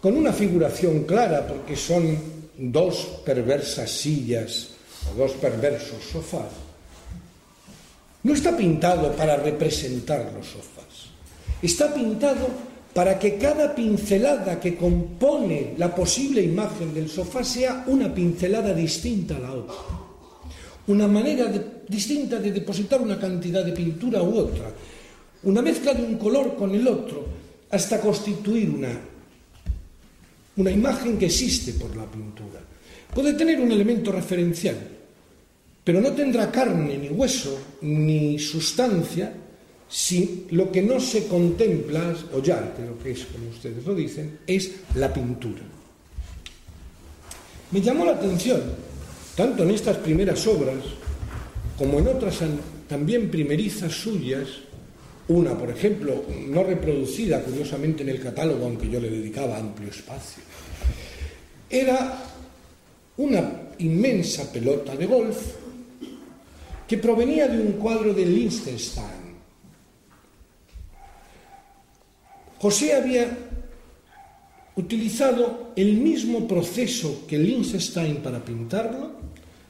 con 0.00 0.16
una 0.16 0.32
figuración 0.32 1.04
clara, 1.04 1.46
porque 1.46 1.76
son 1.76 2.16
dos 2.56 3.20
perversas 3.24 3.90
sillas 3.90 4.68
o 5.12 5.16
dos 5.16 5.32
perversos 5.32 6.02
sofás, 6.12 6.52
no 8.22 8.34
está 8.34 8.56
pintado 8.56 9.12
para 9.12 9.36
representar 9.36 10.32
los 10.36 10.46
sofás, 10.46 11.08
está 11.62 11.92
pintado 11.92 12.48
para 12.92 13.18
que 13.18 13.36
cada 13.36 13.74
pincelada 13.74 14.58
que 14.58 14.76
compone 14.76 15.74
la 15.78 15.94
posible 15.94 16.42
imagen 16.42 16.92
del 16.92 17.08
sofá 17.08 17.44
sea 17.44 17.84
una 17.86 18.12
pincelada 18.12 18.74
distinta 18.74 19.36
a 19.36 19.40
la 19.40 19.52
otra, 19.52 19.74
una 20.88 21.06
manera 21.06 21.46
de, 21.46 21.84
distinta 21.88 22.38
de 22.38 22.52
depositar 22.52 23.00
una 23.00 23.18
cantidad 23.18 23.64
de 23.64 23.72
pintura 23.72 24.22
u 24.22 24.36
otra, 24.36 24.72
una 25.44 25.62
mezcla 25.62 25.94
de 25.94 26.02
un 26.02 26.16
color 26.16 26.56
con 26.56 26.74
el 26.74 26.86
otro, 26.88 27.24
hasta 27.70 28.00
constituir 28.00 28.70
una 28.70 29.09
una 30.56 30.70
imagen 30.70 31.18
que 31.18 31.26
existe 31.26 31.72
por 31.74 31.96
la 31.96 32.04
pintura. 32.04 32.60
Puede 33.14 33.34
tener 33.34 33.60
un 33.60 33.72
elemento 33.72 34.12
referencial, 34.12 34.76
pero 35.82 36.00
no 36.00 36.12
tendrá 36.12 36.50
carne, 36.50 36.98
ni 36.98 37.08
hueso, 37.08 37.58
ni 37.82 38.38
sustancia 38.38 39.32
si 39.88 40.46
lo 40.50 40.70
que 40.70 40.82
no 40.82 41.00
se 41.00 41.26
contempla, 41.26 42.14
o 42.32 42.40
ya, 42.40 42.74
lo 42.86 43.02
que 43.02 43.10
es 43.10 43.24
como 43.24 43.50
ustedes 43.50 43.84
lo 43.84 43.94
dicen, 43.94 44.38
es 44.46 44.70
la 44.94 45.12
pintura. 45.12 45.62
Me 47.72 47.80
llamó 47.80 48.04
la 48.04 48.12
atención, 48.12 48.62
tanto 49.34 49.64
en 49.64 49.70
estas 49.70 49.96
primeras 49.96 50.46
obras 50.46 50.76
como 51.76 51.98
en 51.98 52.06
otras 52.06 52.38
también 52.88 53.30
primerizas 53.30 53.92
suyas, 53.92 54.48
una, 55.30 55.56
por 55.56 55.70
ejemplo, 55.70 56.24
no 56.48 56.64
reproducida 56.64 57.40
curiosamente 57.40 58.02
en 58.02 58.08
el 58.08 58.20
catálogo, 58.20 58.64
aunque 58.64 58.90
yo 58.90 58.98
le 58.98 59.08
dedicaba 59.08 59.58
amplio 59.58 59.88
espacio. 59.88 60.42
Era 61.68 62.18
una 63.16 63.70
inmensa 63.78 64.50
pelota 64.50 64.96
de 64.96 65.06
golf 65.06 65.38
que 66.88 66.98
provenía 66.98 67.46
de 67.46 67.62
un 67.62 67.72
cuadro 67.74 68.12
de 68.12 68.26
Liechtenstein. 68.26 69.30
José 72.58 72.94
había 72.94 73.38
utilizado 74.74 75.72
el 75.76 75.98
mismo 75.98 76.48
proceso 76.48 77.24
que 77.28 77.38
Liechtenstein 77.38 78.16
para 78.16 78.44
pintarlo, 78.44 79.12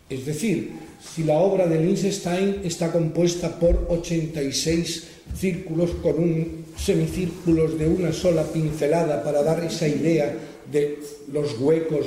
es 0.08 0.24
decir, 0.24 0.72
si 0.98 1.24
la 1.24 1.34
obra 1.34 1.66
de 1.66 1.84
Liechtenstein 1.84 2.62
está 2.64 2.90
compuesta 2.90 3.58
por 3.58 3.86
86 3.90 5.09
círculos 5.34 5.90
con 6.02 6.18
un 6.18 6.64
semicírculos 6.76 7.78
de 7.78 7.88
una 7.88 8.12
sola 8.12 8.42
pincelada 8.44 9.22
para 9.22 9.42
dar 9.42 9.62
esa 9.64 9.86
idea 9.86 10.34
de 10.70 10.98
los 11.32 11.58
huecos 11.60 12.06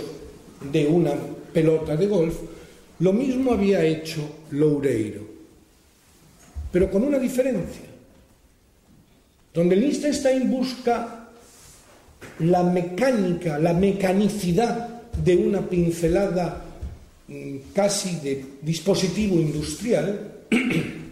de 0.71 0.88
una 0.88 1.13
pelota 1.53 1.95
de 1.95 2.07
golf, 2.07 2.36
lo 2.99 3.13
mismo 3.13 3.51
había 3.51 3.83
hecho 3.83 4.21
Loureiro, 4.51 5.21
pero 6.71 6.89
con 6.89 7.03
una 7.03 7.19
diferencia, 7.19 7.86
donde 9.53 9.75
Liechtenstein 9.75 10.49
busca 10.49 11.29
la 12.39 12.63
mecánica, 12.63 13.59
la 13.59 13.73
mecanicidad 13.73 15.03
de 15.23 15.36
una 15.36 15.62
pincelada 15.69 16.63
mm, 17.27 17.57
casi 17.73 18.15
de 18.21 18.45
dispositivo 18.62 19.36
industrial, 19.36 20.31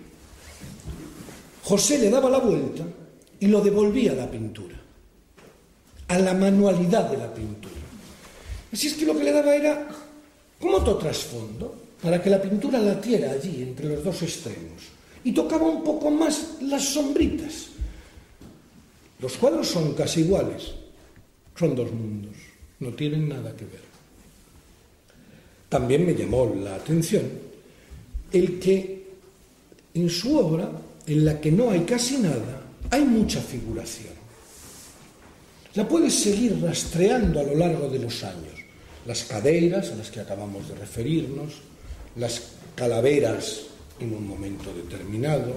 José 1.63 1.99
le 1.99 2.09
daba 2.09 2.29
la 2.29 2.39
vuelta 2.39 2.83
y 3.39 3.47
lo 3.47 3.61
devolvía 3.61 4.11
a 4.11 4.15
la 4.15 4.31
pintura, 4.31 4.79
a 6.07 6.19
la 6.19 6.33
manualidad 6.33 7.09
de 7.09 7.17
la 7.17 7.33
pintura. 7.33 7.75
Así 8.71 8.87
es 8.87 8.93
que 8.93 9.05
lo 9.05 9.17
que 9.17 9.23
le 9.23 9.31
daba 9.31 9.55
era 9.55 9.87
como 10.59 10.77
otro 10.77 10.97
trasfondo, 10.97 11.75
para 12.01 12.21
que 12.21 12.29
la 12.29 12.41
pintura 12.41 12.79
latiera 12.79 13.31
allí, 13.31 13.61
entre 13.61 13.89
los 13.89 14.03
dos 14.03 14.21
extremos, 14.21 14.83
y 15.23 15.31
tocaba 15.31 15.65
un 15.65 15.83
poco 15.83 16.09
más 16.09 16.57
las 16.61 16.83
sombritas. 16.83 17.67
Los 19.19 19.37
cuadros 19.37 19.67
son 19.67 19.93
casi 19.93 20.21
iguales, 20.21 20.71
son 21.55 21.75
dos 21.75 21.91
mundos, 21.91 22.35
no 22.79 22.89
tienen 22.93 23.29
nada 23.29 23.55
que 23.55 23.65
ver. 23.65 23.81
También 25.69 26.05
me 26.05 26.15
llamó 26.15 26.53
la 26.55 26.75
atención 26.75 27.23
el 28.31 28.59
que 28.59 29.07
en 29.93 30.09
su 30.09 30.37
obra 30.37 30.69
en 31.07 31.25
la 31.25 31.39
que 31.39 31.51
no 31.51 31.71
hay 31.71 31.81
casi 31.81 32.17
nada, 32.17 32.61
hay 32.89 33.03
mucha 33.03 33.41
figuración. 33.41 34.13
La 35.73 35.87
puedes 35.87 36.13
seguir 36.13 36.61
rastreando 36.61 37.39
a 37.39 37.43
lo 37.43 37.55
largo 37.55 37.87
de 37.87 37.99
los 37.99 38.23
años. 38.23 38.53
Las 39.05 39.23
caderas 39.23 39.91
a 39.91 39.95
las 39.95 40.11
que 40.11 40.19
acabamos 40.19 40.67
de 40.67 40.75
referirnos, 40.75 41.53
las 42.17 42.41
calaveras 42.75 43.61
en 43.99 44.13
un 44.13 44.27
momento 44.27 44.73
determinado, 44.73 45.53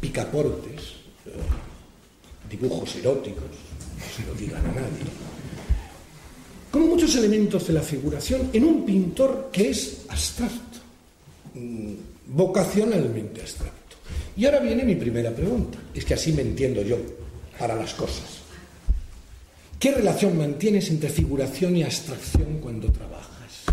picaportes, 0.00 0.80
eh, 1.26 1.30
dibujos 2.50 2.96
eróticos, 2.96 3.44
no 3.44 4.16
se 4.16 4.26
lo 4.26 4.34
digan 4.34 4.64
a 4.66 4.72
nadie. 4.80 5.04
Como 6.70 6.86
muchos 6.88 7.14
elementos 7.14 7.68
de 7.68 7.72
la 7.72 7.82
figuración 7.82 8.50
en 8.52 8.64
un 8.64 8.84
pintor 8.84 9.48
que 9.52 9.70
es 9.70 10.00
abstracto, 10.08 10.78
mm, 11.54 11.94
vocacionalmente 12.26 13.42
abstracto. 13.42 13.83
Y 14.36 14.44
ahora 14.46 14.60
viene 14.60 14.84
mi 14.84 14.96
primera 14.96 15.30
pregunta, 15.30 15.78
es 15.94 16.04
que 16.04 16.14
así 16.14 16.32
me 16.32 16.42
entiendo 16.42 16.82
yo 16.82 16.98
para 17.58 17.76
las 17.76 17.94
cosas. 17.94 18.40
¿Qué 19.78 19.92
relación 19.92 20.36
mantienes 20.36 20.88
entre 20.90 21.08
figuración 21.08 21.76
y 21.76 21.82
abstracción 21.82 22.58
cuando 22.60 22.90
trabajas? 22.90 23.64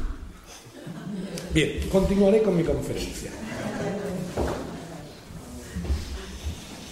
Bien, 1.54 1.80
continuaré 1.92 2.42
con 2.42 2.56
mi 2.56 2.64
conferencia. 2.64 3.32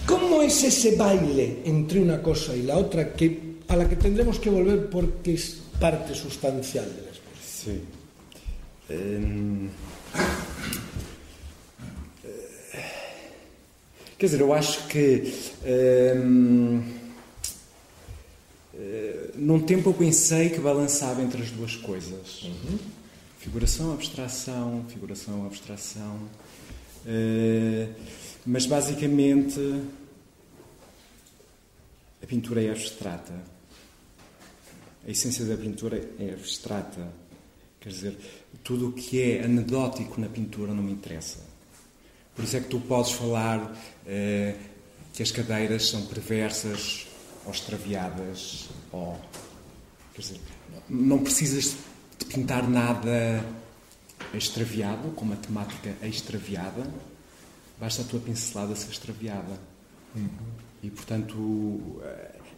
¿Cómo 0.06 0.42
es 0.42 0.64
ese 0.64 0.96
baile 0.96 1.62
entre 1.64 2.00
una 2.00 2.20
cosa 2.20 2.56
y 2.56 2.62
la 2.62 2.76
otra 2.76 3.12
que, 3.12 3.58
a 3.68 3.76
la 3.76 3.88
que 3.88 3.96
tendremos 3.96 4.38
que 4.40 4.50
volver 4.50 4.90
porque 4.90 5.34
es 5.34 5.60
parte 5.78 6.14
sustancial 6.14 6.86
de 6.86 7.02
la 7.02 7.08
exposición? 7.08 7.80
Sí. 8.88 8.94
Hum, 8.94 9.68
quer 14.20 14.26
dizer, 14.26 14.40
eu 14.42 14.52
acho 14.52 14.86
que 14.86 15.32
hum, 15.64 16.82
eh, 18.74 19.30
num 19.34 19.60
tempo 19.60 19.88
eu 19.88 19.94
pensei 19.94 20.50
que 20.50 20.60
balançava 20.60 21.22
entre 21.22 21.42
as 21.42 21.50
duas 21.50 21.74
coisas. 21.74 22.42
Uhum. 22.42 22.78
Figuração, 23.38 23.94
abstração, 23.94 24.84
figuração, 24.90 25.46
abstração. 25.46 26.18
Uh, 27.06 27.94
mas 28.44 28.66
basicamente 28.66 29.58
a 32.22 32.26
pintura 32.26 32.62
é 32.62 32.70
abstrata. 32.70 33.32
A 35.06 35.10
essência 35.10 35.46
da 35.46 35.56
pintura 35.56 35.96
é 36.18 36.34
abstrata. 36.34 37.10
Quer 37.80 37.88
dizer, 37.88 38.18
tudo 38.62 38.88
o 38.88 38.92
que 38.92 39.22
é 39.22 39.44
anedótico 39.44 40.20
na 40.20 40.28
pintura 40.28 40.74
não 40.74 40.82
me 40.82 40.92
interessa. 40.92 41.38
Por 42.34 42.44
isso 42.44 42.56
é 42.56 42.60
que 42.60 42.68
tu 42.68 42.80
podes 42.80 43.12
falar 43.12 43.76
uh, 44.10 44.58
que 45.12 45.22
as 45.22 45.30
cadeiras 45.30 45.88
são 45.88 46.02
perversas 46.06 47.06
ou 47.46 47.52
extraviadas, 47.52 48.68
ou. 48.92 49.18
Quer 50.14 50.20
dizer, 50.22 50.40
não 50.88 51.18
precisas 51.18 51.76
de 52.18 52.24
pintar 52.26 52.68
nada 52.68 53.44
extraviado, 54.34 55.10
com 55.10 55.24
uma 55.24 55.36
temática 55.36 55.94
extraviada, 56.02 56.84
basta 57.78 58.02
a 58.02 58.04
tua 58.04 58.20
pincelada 58.20 58.74
ser 58.74 58.90
extraviada. 58.90 59.58
Uhum. 60.14 60.28
E, 60.82 60.90
portanto, 60.90 62.02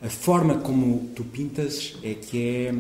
a 0.03 0.09
forma 0.09 0.59
como 0.59 1.11
tu 1.15 1.25
pintas 1.25 1.97
é 2.03 2.15
que 2.15 2.67
é 2.67 2.75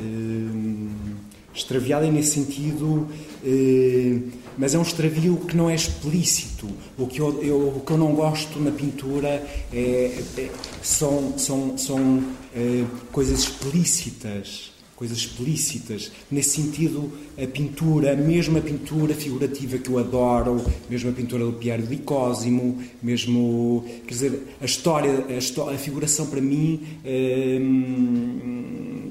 hum, 0.00 1.16
extraviada 1.54 2.06
e 2.06 2.10
nesse 2.10 2.32
sentido, 2.32 3.08
hum, 3.44 4.22
mas 4.56 4.74
é 4.74 4.78
um 4.78 4.82
extravio 4.82 5.36
que 5.36 5.56
não 5.56 5.70
é 5.70 5.74
explícito. 5.74 6.68
O 6.98 7.06
que 7.06 7.20
eu, 7.20 7.42
eu 7.42 7.58
o 7.76 7.82
que 7.84 7.92
eu 7.92 7.98
não 7.98 8.12
gosto 8.14 8.58
na 8.58 8.72
pintura 8.72 9.28
é, 9.72 10.20
é, 10.36 10.50
são, 10.82 11.38
são, 11.38 11.78
são 11.78 12.24
é, 12.54 12.84
coisas 13.12 13.40
explícitas 13.40 14.76
coisas 14.98 15.16
explícitas. 15.16 16.10
Nesse 16.28 16.60
sentido, 16.60 17.12
a 17.40 17.46
pintura, 17.46 18.16
mesmo 18.16 18.58
a 18.58 18.60
pintura 18.60 19.14
figurativa 19.14 19.78
que 19.78 19.88
eu 19.88 19.96
adoro, 19.96 20.60
mesmo 20.90 21.08
a 21.08 21.12
pintura 21.12 21.44
do 21.44 21.52
Pierre 21.52 21.84
Licósimo, 21.86 22.82
mesmo, 23.00 23.84
quer 24.08 24.12
dizer, 24.12 24.42
a 24.60 24.64
história, 24.64 25.24
a, 25.28 25.70
a 25.72 25.78
figuração 25.78 26.26
para 26.26 26.40
mim 26.40 26.80
hum, 27.04 28.40
hum, 28.44 29.10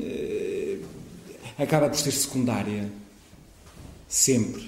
acaba 1.58 1.90
por 1.90 1.98
ser 1.98 2.14
secundária. 2.14 2.90
Sempre. 4.08 4.64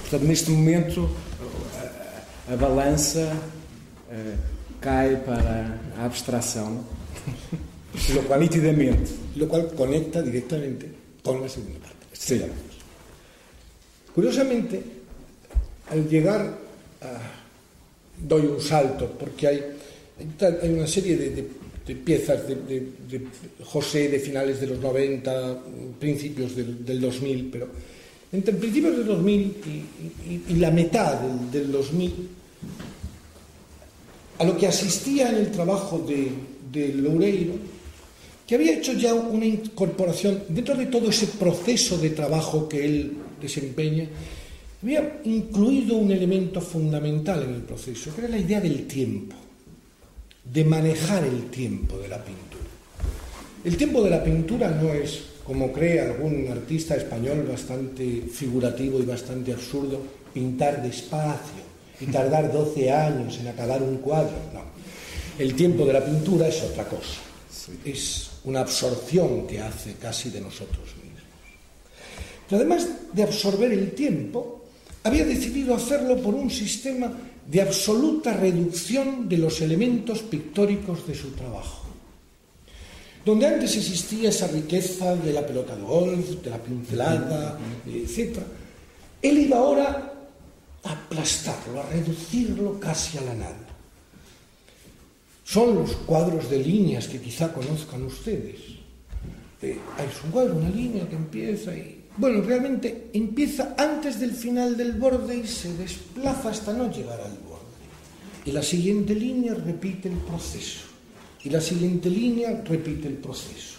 Portanto, 0.00 0.24
neste 0.24 0.50
momento, 0.50 1.08
a, 2.48 2.52
a 2.52 2.56
balança 2.56 3.32
uh, 4.10 4.38
cai 4.80 5.16
para 5.16 5.78
a 5.96 6.04
abstração. 6.04 6.84
Lo 8.12 8.22
cual, 8.24 8.40
nítidamente. 8.40 9.12
Lo 9.36 9.46
cual 9.46 9.72
conecta 9.74 10.20
directamente 10.20 10.90
con 11.22 11.40
la 11.40 11.48
segunda 11.48 11.78
parte. 11.78 12.06
Sí. 12.12 12.42
Curiosamente, 14.14 14.82
al 15.90 16.08
llegar 16.08 16.58
a, 17.00 17.06
doy 18.18 18.46
un 18.46 18.60
salto, 18.60 19.10
porque 19.18 19.46
hay, 19.46 19.64
hay 20.62 20.72
una 20.72 20.86
serie 20.86 21.16
de, 21.16 21.30
de, 21.30 21.48
de 21.86 21.94
piezas 21.96 22.48
de, 22.48 23.26
José 23.62 24.08
de 24.08 24.18
finales 24.18 24.60
de 24.60 24.68
los 24.68 24.80
90, 24.80 25.58
principios 25.98 26.56
del, 26.56 26.84
del 26.84 27.00
2000, 27.00 27.48
pero 27.52 27.68
entre 28.32 28.54
principios 28.54 28.96
del 28.96 29.06
2000 29.06 29.40
y, 29.40 30.30
y, 30.30 30.44
y 30.48 30.54
la 30.56 30.70
mitad 30.70 31.20
del, 31.20 31.50
del 31.50 31.72
2000, 31.72 32.12
a 34.38 34.44
lo 34.44 34.56
que 34.56 34.66
asistía 34.66 35.30
en 35.30 35.36
el 35.36 35.50
trabajo 35.50 35.98
de, 35.98 36.30
de 36.72 36.94
Loureiro, 36.94 37.54
que 38.46 38.54
había 38.56 38.76
hecho 38.76 38.92
ya 38.92 39.14
una 39.14 39.46
incorporación 39.46 40.42
dentro 40.48 40.74
de 40.74 40.86
todo 40.86 41.08
ese 41.08 41.26
proceso 41.26 41.96
de 41.98 42.10
trabajo 42.10 42.68
que 42.68 42.84
él 42.84 43.12
desempeña, 43.40 44.06
había 44.82 45.20
incluido 45.24 45.96
un 45.96 46.10
elemento 46.10 46.60
fundamental 46.60 47.42
en 47.44 47.54
el 47.54 47.62
proceso, 47.62 48.14
que 48.14 48.22
era 48.22 48.30
la 48.30 48.38
idea 48.38 48.60
del 48.60 48.86
tiempo, 48.86 49.34
de 50.44 50.64
manejar 50.64 51.24
el 51.24 51.50
tiempo 51.50 51.96
de 51.98 52.08
la 52.08 52.22
pintura. 52.22 52.64
El 53.64 53.76
tiempo 53.76 54.02
de 54.02 54.10
la 54.10 54.22
pintura 54.22 54.70
no 54.70 54.92
es, 54.92 55.22
como 55.44 55.72
cree 55.72 56.00
algún 56.00 56.48
artista 56.50 56.94
español 56.96 57.46
bastante 57.50 58.22
figurativo 58.30 59.00
y 59.00 59.06
bastante 59.06 59.52
absurdo, 59.52 60.02
pintar 60.32 60.82
despacio 60.82 61.64
y 62.00 62.06
tardar 62.06 62.52
12 62.52 62.92
años 62.92 63.38
en 63.38 63.48
acabar 63.48 63.82
un 63.82 63.98
cuadro. 63.98 64.36
No. 64.52 64.62
El 65.38 65.54
tiempo 65.54 65.86
de 65.86 65.92
la 65.94 66.04
pintura 66.04 66.48
es 66.48 66.62
otra 66.62 66.84
cosa. 66.84 67.20
Es 67.84 68.30
una 68.44 68.60
absorción 68.60 69.46
que 69.46 69.60
hace 69.60 69.94
casi 69.94 70.30
de 70.30 70.40
nosotros 70.40 70.94
mismos. 71.02 71.22
Pero 72.48 72.60
además 72.60 72.86
de 73.12 73.22
absorber 73.22 73.72
el 73.72 73.92
tiempo, 73.92 74.64
había 75.02 75.24
decidido 75.24 75.74
hacerlo 75.74 76.20
por 76.20 76.34
un 76.34 76.50
sistema 76.50 77.12
de 77.46 77.60
absoluta 77.60 78.32
reducción 78.32 79.28
de 79.28 79.38
los 79.38 79.60
elementos 79.60 80.22
pictóricos 80.22 81.06
de 81.06 81.14
su 81.14 81.30
trabajo. 81.30 81.84
Donde 83.24 83.46
antes 83.46 83.76
existía 83.76 84.28
esa 84.28 84.48
riqueza 84.48 85.16
de 85.16 85.32
la 85.32 85.46
pelota 85.46 85.74
de 85.74 85.82
golf, 85.82 86.42
de 86.42 86.50
la 86.50 86.58
pincelada, 86.58 87.58
etc., 87.86 88.38
él 89.22 89.38
iba 89.38 89.56
ahora 89.56 90.12
a 90.82 90.92
aplastarlo, 90.92 91.80
a 91.80 91.88
reducirlo 91.88 92.78
casi 92.78 93.16
a 93.16 93.22
la 93.22 93.34
nada. 93.34 93.68
Son 95.44 95.74
los 95.74 95.92
cuadros 95.92 96.50
de 96.50 96.58
líneas 96.58 97.08
que 97.08 97.20
quizá 97.20 97.52
conozcan 97.52 98.02
ustedes. 98.02 98.60
Eh, 99.62 99.78
hay 99.96 100.08
un 100.24 100.30
cuadro, 100.30 100.56
una 100.56 100.68
línea 100.68 101.08
que 101.08 101.16
empieza 101.16 101.74
y 101.74 101.93
Bueno, 102.16 102.42
realmente 102.42 103.10
empieza 103.12 103.74
antes 103.76 104.20
del 104.20 104.32
final 104.32 104.76
del 104.76 104.92
borde 104.92 105.36
y 105.36 105.46
se 105.46 105.74
desplaza 105.76 106.50
hasta 106.50 106.72
no 106.72 106.90
llegar 106.90 107.20
al 107.20 107.38
borde. 107.38 107.64
Y 108.44 108.52
la 108.52 108.62
siguiente 108.62 109.14
línea 109.14 109.54
repite 109.54 110.08
el 110.08 110.18
proceso. 110.18 110.80
Y 111.42 111.50
la 111.50 111.60
siguiente 111.60 112.08
línea 112.08 112.62
repite 112.64 113.08
el 113.08 113.14
proceso. 113.14 113.74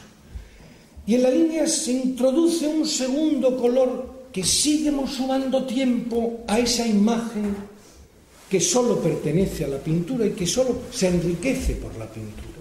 Y 1.07 1.15
en 1.15 1.23
la 1.23 1.29
línea 1.29 1.67
se 1.67 1.93
introduce 1.93 2.67
un 2.67 2.85
segundo 2.85 3.55
color 3.57 4.25
que 4.33 4.43
sigue 4.43 4.91
sumando 5.07 5.65
tiempo 5.65 6.43
a 6.47 6.59
esa 6.59 6.85
imagen 6.85 7.55
que 8.49 8.59
solo 8.59 8.99
pertenece 8.99 9.63
a 9.63 9.69
la 9.69 9.77
pintura 9.77 10.25
y 10.25 10.31
que 10.31 10.45
solo 10.45 10.81
se 10.91 11.07
enriquece 11.07 11.75
por 11.75 11.95
la 11.95 12.05
pintura. 12.05 12.55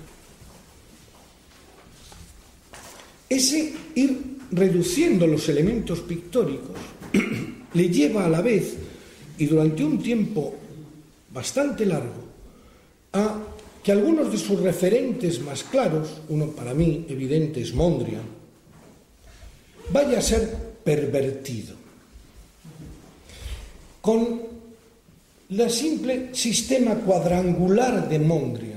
Ese 3.29 3.75
ir 3.97 4.34
reduciendo 4.51 5.27
los 5.27 5.49
elementos 5.49 6.01
pictóricos 6.01 6.77
le 7.75 7.89
lleva 7.89 8.27
a 8.27 8.29
la 8.29 8.41
vez, 8.41 8.77
y 9.39 9.47
durante 9.47 9.85
un 9.85 10.03
tiempo 10.03 10.55
bastante 11.33 11.85
largo, 11.85 12.25
a 13.13 13.39
que 13.83 13.93
algunos 13.93 14.33
de 14.33 14.39
sus 14.39 14.61
referentes 14.61 15.41
más 15.43 15.65
claros, 15.65 16.21
uno 16.29 16.47
para 16.49 16.73
mí 16.73 17.05
evidente 17.09 17.61
es 17.61 17.75
Mondrian, 17.75 18.23
vaya 19.91 20.19
a 20.19 20.23
ser 20.23 20.49
pervertido, 20.83 21.75
con 24.01 24.55
la 25.51 25.69
simple 25.69 26.35
sistema 26.35 26.95
cuadrangular 26.95 28.09
de 28.09 28.19
Mondrian. 28.19 28.74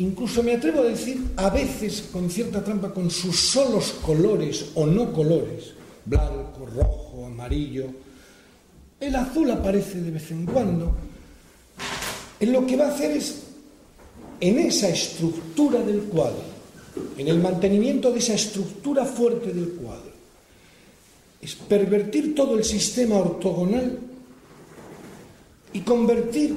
Incluso 0.00 0.42
me 0.42 0.54
atrevo 0.54 0.80
a 0.80 0.84
decir, 0.84 1.22
a 1.36 1.50
veces 1.50 2.08
con 2.10 2.30
cierta 2.30 2.64
trampa, 2.64 2.92
con 2.92 3.10
sus 3.10 3.38
solos 3.38 3.92
colores 4.00 4.70
o 4.74 4.86
no 4.86 5.12
colores, 5.12 5.74
blanco, 6.06 6.66
rojo, 6.74 7.26
amarillo. 7.26 7.84
El 8.98 9.14
azul 9.14 9.50
aparece 9.50 10.00
de 10.00 10.10
vez 10.10 10.30
en 10.30 10.46
cuando. 10.46 10.94
En 12.40 12.50
lo 12.50 12.66
que 12.66 12.78
va 12.78 12.86
a 12.86 12.94
hacer 12.94 13.10
es, 13.10 13.42
en 14.40 14.58
esa 14.60 14.88
estructura 14.88 15.82
del 15.82 16.00
cuadro, 16.04 16.44
en 17.18 17.28
el 17.28 17.38
mantenimiento 17.38 18.10
de 18.10 18.20
esa 18.20 18.32
estructura 18.32 19.04
fuerte 19.04 19.52
del 19.52 19.72
cuadro, 19.72 20.12
es 21.42 21.54
pervertir 21.54 22.34
todo 22.34 22.56
el 22.56 22.64
sistema 22.64 23.16
ortogonal 23.16 23.98
y 25.74 25.80
convertir 25.80 26.56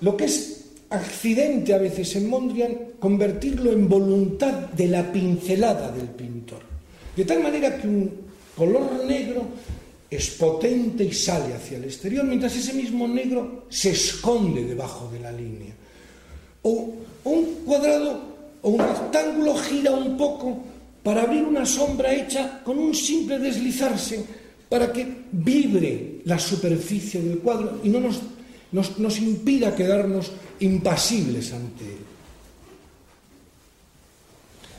lo 0.00 0.16
que 0.16 0.24
es 0.24 0.63
accidente 0.90 1.74
a 1.74 1.78
veces 1.78 2.14
en 2.16 2.28
Mondrian, 2.28 2.76
convertirlo 2.98 3.72
en 3.72 3.88
voluntad 3.88 4.52
de 4.52 4.88
la 4.88 5.10
pincelada 5.10 5.90
del 5.90 6.08
pintor. 6.08 6.60
De 7.16 7.24
tal 7.24 7.42
manera 7.42 7.76
que 7.80 7.86
un 7.86 8.10
color 8.56 9.04
negro 9.06 9.44
es 10.10 10.30
potente 10.30 11.04
y 11.04 11.12
sale 11.12 11.54
hacia 11.54 11.78
el 11.78 11.84
exterior, 11.84 12.24
mientras 12.24 12.56
ese 12.56 12.72
mismo 12.72 13.08
negro 13.08 13.64
se 13.68 13.90
esconde 13.90 14.64
debajo 14.64 15.10
de 15.12 15.20
la 15.20 15.32
línea. 15.32 15.74
O 16.62 16.94
un 17.24 17.44
cuadrado 17.64 18.34
o 18.62 18.70
un 18.70 18.78
rectángulo 18.78 19.54
gira 19.56 19.92
un 19.92 20.16
poco 20.16 20.58
para 21.02 21.22
abrir 21.22 21.42
una 21.42 21.66
sombra 21.66 22.14
hecha 22.14 22.62
con 22.64 22.78
un 22.78 22.94
simple 22.94 23.38
deslizarse 23.38 24.24
para 24.68 24.92
que 24.92 25.06
vibre 25.32 26.20
la 26.24 26.38
superficie 26.38 27.20
del 27.20 27.38
cuadro 27.38 27.80
y 27.84 27.88
no 27.88 28.00
nos, 28.00 28.20
nos, 28.72 28.98
nos 28.98 29.18
impida 29.18 29.74
quedarnos 29.74 30.32
impasibles 30.60 31.52
ante 31.52 31.84
él. 31.84 31.98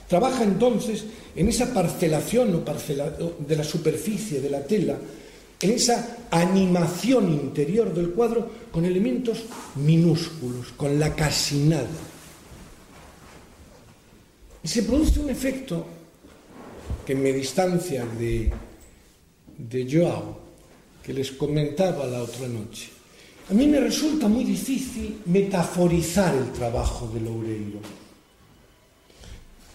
Trabaja 0.07 0.43
entonces 0.43 1.03
en 1.35 1.49
esa 1.49 1.73
parcelación 1.73 2.53
o 2.55 2.63
parcela, 2.63 3.09
de 3.09 3.55
la 3.55 3.63
superficie 3.63 4.39
de 4.39 4.49
la 4.49 4.63
tela, 4.63 4.97
en 5.59 5.71
esa 5.71 6.27
animación 6.29 7.31
interior 7.31 7.93
del 7.93 8.11
cuadro 8.11 8.69
con 8.71 8.85
elementos 8.85 9.43
minúsculos, 9.75 10.73
con 10.77 10.99
la 10.99 11.15
casi 11.15 11.57
nada. 11.59 11.87
Y 14.63 14.67
se 14.67 14.83
produce 14.83 15.19
un 15.19 15.29
efecto 15.29 15.85
que 17.05 17.15
me 17.15 17.33
distancia 17.33 18.05
de, 18.05 18.51
de 19.57 19.87
Joao, 19.89 20.39
que 21.03 21.13
les 21.13 21.31
comentaba 21.31 22.05
la 22.05 22.21
otra 22.21 22.47
noche. 22.47 22.94
A 23.49 23.53
mí 23.53 23.67
me 23.67 23.79
resulta 23.79 24.27
muy 24.27 24.43
difícil 24.43 25.21
metaforizar 25.25 26.35
el 26.35 26.51
trabajo 26.51 27.09
de 27.13 27.19
Loureiro. 27.21 27.79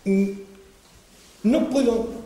Mm, 0.04 0.30
no 1.44 1.70
puedo... 1.70 2.20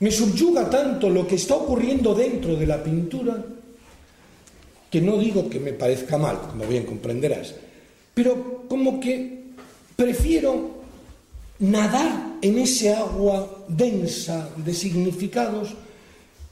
Me 0.00 0.10
subyuga 0.10 0.70
tanto 0.70 1.10
lo 1.10 1.26
que 1.26 1.34
está 1.34 1.56
ocurriendo 1.56 2.14
dentro 2.14 2.56
de 2.56 2.66
la 2.66 2.82
pintura 2.82 3.44
que 4.90 5.00
no 5.00 5.18
digo 5.18 5.48
que 5.48 5.60
me 5.60 5.72
parezca 5.72 6.18
mal, 6.18 6.40
como 6.50 6.66
bien 6.66 6.84
comprenderás, 6.84 7.54
pero 8.12 8.64
como 8.68 8.98
que 8.98 9.44
prefiero 9.94 10.80
nadar 11.60 12.38
en 12.42 12.58
ese 12.58 12.92
agua 12.92 13.64
densa 13.68 14.50
de 14.56 14.74
significados 14.74 15.76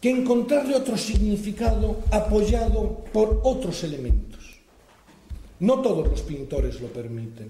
que 0.01 0.11
encontrarle 0.11 0.77
otro 0.77 0.97
significado 0.97 2.01
apoyado 2.11 3.05
por 3.13 3.41
otros 3.43 3.83
elementos. 3.85 4.39
No 5.61 5.81
todos 5.81 6.07
los 6.09 6.23
pintores 6.23 6.81
lo 6.81 6.89
permiten. 6.89 7.49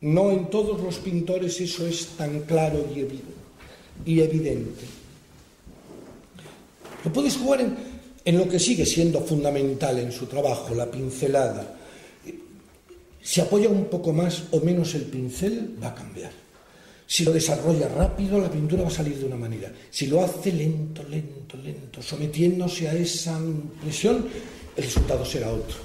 No 0.00 0.30
en 0.30 0.50
todos 0.50 0.80
los 0.80 0.96
pintores 0.96 1.60
eso 1.60 1.86
es 1.86 2.06
tan 2.16 2.40
claro 2.40 2.84
y 4.04 4.20
evidente. 4.20 4.84
Lo 7.04 7.12
puedes 7.12 7.36
jugar 7.36 7.60
en, 7.60 7.76
en 8.24 8.38
lo 8.38 8.48
que 8.48 8.58
sigue 8.58 8.86
siendo 8.86 9.20
fundamental 9.20 9.98
en 9.98 10.10
su 10.10 10.26
trabajo, 10.26 10.74
la 10.74 10.90
pincelada. 10.90 11.76
Se 13.20 13.42
apoya 13.42 13.68
un 13.68 13.84
poco 13.84 14.12
más 14.12 14.44
o 14.50 14.60
menos 14.60 14.94
el 14.94 15.02
pincel, 15.02 15.76
va 15.82 15.88
a 15.88 15.94
cambiar. 15.94 16.41
Si 17.12 17.24
lo 17.24 17.30
desarrolla 17.30 17.88
rápido, 17.88 18.40
la 18.40 18.50
pintura 18.50 18.84
va 18.84 18.88
a 18.88 18.90
salir 18.90 19.18
de 19.18 19.26
una 19.26 19.36
manera. 19.36 19.70
Si 19.90 20.06
lo 20.06 20.24
hace 20.24 20.50
lento, 20.50 21.02
lento, 21.02 21.58
lento, 21.58 22.00
sometiéndose 22.00 22.88
a 22.88 22.94
esa 22.94 23.38
presión, 23.82 24.28
el 24.74 24.82
resultado 24.82 25.22
será 25.22 25.50
otro. 25.50 25.76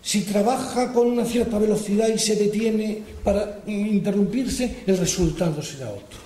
Si 0.00 0.20
trabaja 0.20 0.92
con 0.92 1.08
una 1.08 1.24
cierta 1.24 1.58
velocidad 1.58 2.06
y 2.06 2.20
se 2.20 2.36
detiene 2.36 3.02
para 3.24 3.64
interrumpirse, 3.66 4.84
el 4.86 4.96
resultado 4.96 5.60
será 5.60 5.90
otro. 5.90 6.20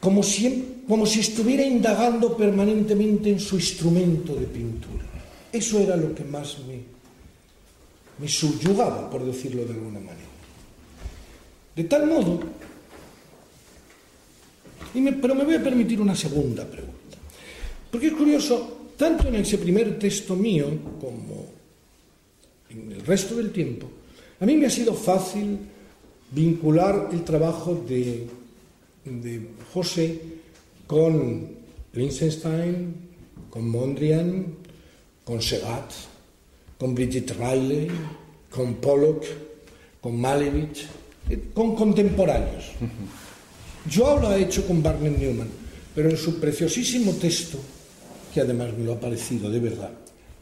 Como 0.00 0.22
si, 0.22 0.84
como 0.88 1.04
si 1.04 1.20
estuviera 1.20 1.62
indagando 1.62 2.34
permanentemente 2.38 3.28
en 3.28 3.38
su 3.38 3.56
instrumento 3.56 4.34
de 4.34 4.46
pintura. 4.46 5.04
Eso 5.52 5.78
era 5.78 5.94
lo 5.94 6.14
que 6.14 6.24
más 6.24 6.56
me, 6.66 6.80
me 8.18 8.28
subyugaba, 8.28 9.10
por 9.10 9.26
decirlo 9.26 9.66
de 9.66 9.74
alguna 9.74 10.00
manera. 10.00 10.28
De 11.76 11.84
tal 11.84 12.06
modo 12.06 12.40
pero 15.20 15.34
me 15.34 15.44
voy 15.44 15.54
a 15.54 15.62
permitir 15.62 16.00
una 16.00 16.14
segunda 16.14 16.64
pregunta. 16.64 17.16
Porque 17.90 18.08
es 18.08 18.12
curioso, 18.12 18.92
tanto 18.96 19.28
en 19.28 19.36
ese 19.36 19.58
primer 19.58 19.98
texto 19.98 20.36
mío 20.36 20.66
como 21.00 21.46
en 22.70 22.92
el 22.92 23.06
resto 23.06 23.36
del 23.36 23.50
tiempo, 23.50 23.88
a 24.40 24.46
mí 24.46 24.56
me 24.56 24.66
ha 24.66 24.70
sido 24.70 24.94
fácil 24.94 25.58
vincular 26.30 27.08
el 27.12 27.24
trabajo 27.24 27.74
de, 27.88 28.26
de 29.04 29.48
José 29.72 30.20
con 30.86 31.48
Liechtenstein, 31.92 32.94
con 33.50 33.68
Mondrian, 33.68 34.46
con 35.24 35.40
Segat, 35.40 35.92
con 36.78 36.94
Brigitte 36.94 37.34
Riley, 37.34 37.88
con 38.50 38.74
Pollock, 38.74 39.24
con 40.00 40.20
Malevich, 40.20 40.86
eh, 41.28 41.50
con 41.52 41.74
contemporáneos. 41.74 42.72
Joao 43.90 44.20
lo 44.20 44.28
ha 44.28 44.36
hecho 44.36 44.66
con 44.66 44.82
Barnett 44.82 45.18
Newman, 45.18 45.48
pero 45.94 46.10
en 46.10 46.16
su 46.16 46.38
preciosísimo 46.38 47.12
texto, 47.12 47.58
que 48.32 48.40
además 48.40 48.70
me 48.76 48.84
lo 48.84 48.94
ha 48.94 49.00
parecido 49.00 49.50
de 49.50 49.60
verdad, 49.60 49.90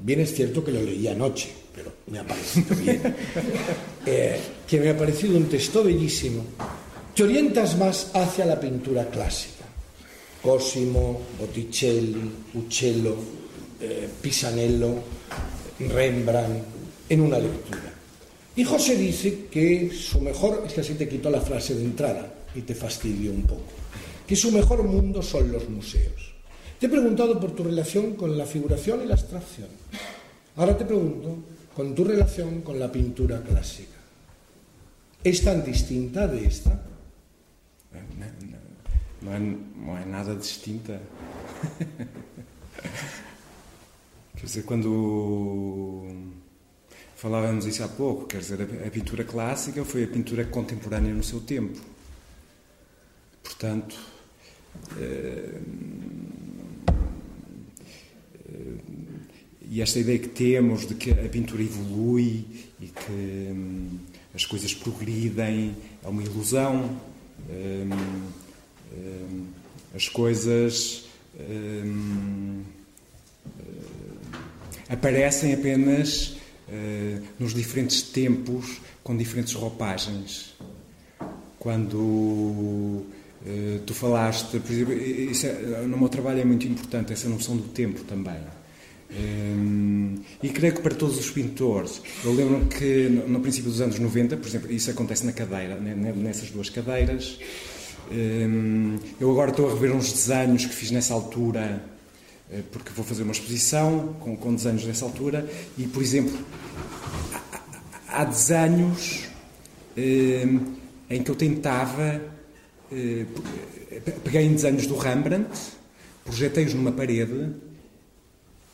bien 0.00 0.20
es 0.20 0.34
cierto 0.34 0.64
que 0.64 0.72
lo 0.72 0.82
leí 0.82 1.06
anoche, 1.08 1.48
pero 1.74 1.92
me 2.08 2.18
ha 2.18 2.26
parecido 2.26 2.74
bien, 2.76 3.00
eh, 4.06 4.40
que 4.66 4.80
me 4.80 4.90
ha 4.90 4.96
parecido 4.96 5.36
un 5.36 5.48
texto 5.48 5.84
bellísimo, 5.84 6.44
te 7.14 7.22
orientas 7.22 7.78
más 7.78 8.10
hacia 8.14 8.44
la 8.44 8.60
pintura 8.60 9.08
clásica. 9.08 9.64
Cosimo, 10.42 11.22
Botticelli, 11.40 12.30
Uccello, 12.54 13.16
eh, 13.80 14.08
Pisanello, 14.20 14.94
Rembrandt, 15.80 16.62
en 17.08 17.20
una 17.20 17.38
lectura. 17.38 17.92
Y 18.54 18.64
José 18.64 18.96
dice 18.96 19.46
que 19.50 19.90
su 19.92 20.20
mejor, 20.20 20.64
es 20.66 20.72
que 20.72 20.80
así 20.82 20.94
te 20.94 21.08
quitó 21.08 21.30
la 21.30 21.40
frase 21.40 21.74
de 21.74 21.84
entrada, 21.84 22.32
y 22.56 22.62
te 22.62 22.74
fastidio 22.74 23.32
un 23.32 23.42
poco, 23.42 23.72
que 24.26 24.36
su 24.36 24.50
mejor 24.50 24.82
mundo 24.82 25.22
son 25.22 25.52
los 25.52 25.68
museos. 25.68 26.34
Te 26.78 26.86
he 26.86 26.88
preguntado 26.88 27.38
por 27.40 27.52
tu 27.52 27.64
relación 27.64 28.14
con 28.14 28.36
la 28.36 28.46
figuración 28.46 29.02
y 29.02 29.06
la 29.06 29.14
abstracción. 29.14 29.68
Ahora 30.56 30.76
te 30.76 30.84
pregunto 30.84 31.36
con 31.74 31.94
tu 31.94 32.04
relación 32.04 32.62
con 32.62 32.78
la 32.78 32.90
pintura 32.90 33.42
clásica. 33.42 33.96
¿Es 35.22 35.42
tan 35.42 35.64
distinta 35.64 36.26
de 36.26 36.46
esta? 36.46 36.82
No, 37.92 38.00
no, 39.22 39.38
no, 39.38 39.58
não 39.76 39.96
é 39.96 40.04
nada 40.04 40.34
distinta. 40.34 41.00
quer 44.36 44.46
dizer, 44.46 44.64
quando 44.64 46.06
falávamos 47.16 47.66
isso 47.66 47.82
há 47.82 47.88
pouco, 47.88 48.26
quer 48.26 48.38
dizer, 48.38 48.62
a 48.86 48.90
pintura 48.90 49.24
clássica 49.24 49.84
foi 49.84 50.04
a 50.04 50.08
pintura 50.08 50.44
contemporânea 50.44 51.12
no 51.12 51.24
seu 51.24 51.40
tempo. 51.40 51.80
Portanto, 53.46 53.96
eh, 54.98 55.60
eh, 58.48 58.74
e 59.70 59.80
esta 59.80 60.00
ideia 60.00 60.18
que 60.18 60.28
temos 60.28 60.86
de 60.86 60.94
que 60.94 61.12
a 61.12 61.28
pintura 61.28 61.62
evolui 61.62 62.44
e 62.80 62.88
que 62.88 63.12
hum, 63.52 63.98
as 64.34 64.44
coisas 64.44 64.74
progridem 64.74 65.76
é 66.04 66.08
uma 66.08 66.22
ilusão. 66.22 67.00
Hum, 67.48 68.30
hum, 68.92 69.46
as 69.94 70.08
coisas 70.08 71.04
aparecem 74.88 75.54
apenas 75.54 76.36
nos 77.38 77.54
diferentes 77.54 78.02
tempos 78.02 78.80
com 79.02 79.16
diferentes 79.16 79.54
roupagens. 79.54 80.54
Quando 81.58 83.06
eh, 83.46 83.80
tu 83.86 83.94
falaste, 83.94 84.58
por 84.58 84.72
exemplo, 84.72 84.92
isso 84.94 85.46
é, 85.46 85.82
no 85.86 85.96
meu 85.96 86.08
trabalho 86.08 86.40
é 86.40 86.44
muito 86.44 86.66
importante 86.66 87.12
essa 87.12 87.28
noção 87.28 87.56
do 87.56 87.68
tempo 87.68 88.02
também. 88.02 88.40
Um, 89.08 90.16
e 90.42 90.48
creio 90.48 90.74
que 90.74 90.82
para 90.82 90.94
todos 90.94 91.16
os 91.16 91.30
pintores, 91.30 92.02
eu 92.24 92.34
lembro 92.34 92.66
que 92.66 93.08
no, 93.08 93.28
no, 93.28 93.40
princípio 93.40 93.70
dos 93.70 93.80
anos 93.80 93.98
90, 94.00 94.36
por 94.36 94.48
exemplo, 94.48 94.72
isso 94.72 94.90
acontece 94.90 95.24
na 95.24 95.32
cadeira, 95.32 95.76
nessas 95.76 96.50
duas 96.50 96.68
cadeiras. 96.70 97.38
Um, 98.10 98.98
eu 99.20 99.30
agora 99.30 99.50
estou 99.52 99.68
a 99.68 99.72
rever 99.72 99.94
uns 99.94 100.12
desenhos 100.12 100.66
que 100.66 100.74
fiz 100.74 100.90
nessa 100.90 101.14
altura, 101.14 101.84
eh, 102.50 102.62
porque 102.72 102.90
vou 102.94 103.04
fazer 103.04 103.22
uma 103.22 103.32
exposição 103.32 104.16
com, 104.18 104.36
com 104.36 104.54
desenhos 104.54 104.84
nessa 104.84 105.04
altura, 105.04 105.48
e 105.78 105.86
por 105.86 106.02
exemplo, 106.02 106.36
há, 107.32 108.22
há 108.22 108.24
desenhos 108.24 109.28
um, 109.96 110.74
em 111.08 111.22
que 111.22 111.30
eu 111.30 111.36
tentava. 111.36 112.35
Uh, 112.90 113.26
peguei 114.22 114.42
em 114.42 114.52
desenhos 114.52 114.86
do 114.86 114.96
Rembrandt, 114.96 115.50
projetei-os 116.24 116.74
numa 116.74 116.92
parede 116.92 117.52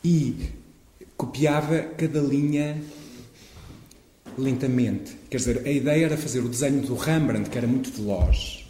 e 0.03 0.35
copiava 1.17 1.79
cada 1.97 2.19
linha 2.19 2.81
lentamente. 4.37 5.15
Quer 5.29 5.37
dizer, 5.37 5.61
a 5.65 5.71
ideia 5.71 6.05
era 6.05 6.17
fazer 6.17 6.39
o 6.39 6.49
desenho 6.49 6.81
do 6.81 6.95
Rembrandt, 6.95 7.49
que 7.49 7.57
era 7.57 7.67
muito 7.67 7.91
veloz, 7.91 8.65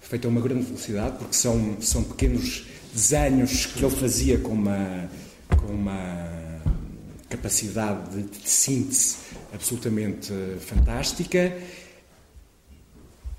feito 0.00 0.26
a 0.26 0.30
uma 0.30 0.40
grande 0.40 0.64
velocidade, 0.64 1.18
porque 1.18 1.34
são, 1.34 1.76
são 1.80 2.02
pequenos 2.04 2.66
desenhos 2.92 3.66
que 3.66 3.84
ele 3.84 3.94
fazia 3.94 4.38
com 4.38 4.52
uma, 4.52 5.10
com 5.48 5.72
uma 5.72 6.36
capacidade 7.28 8.10
de, 8.10 8.22
de 8.22 8.48
síntese 8.48 9.16
absolutamente 9.52 10.32
fantástica. 10.60 11.56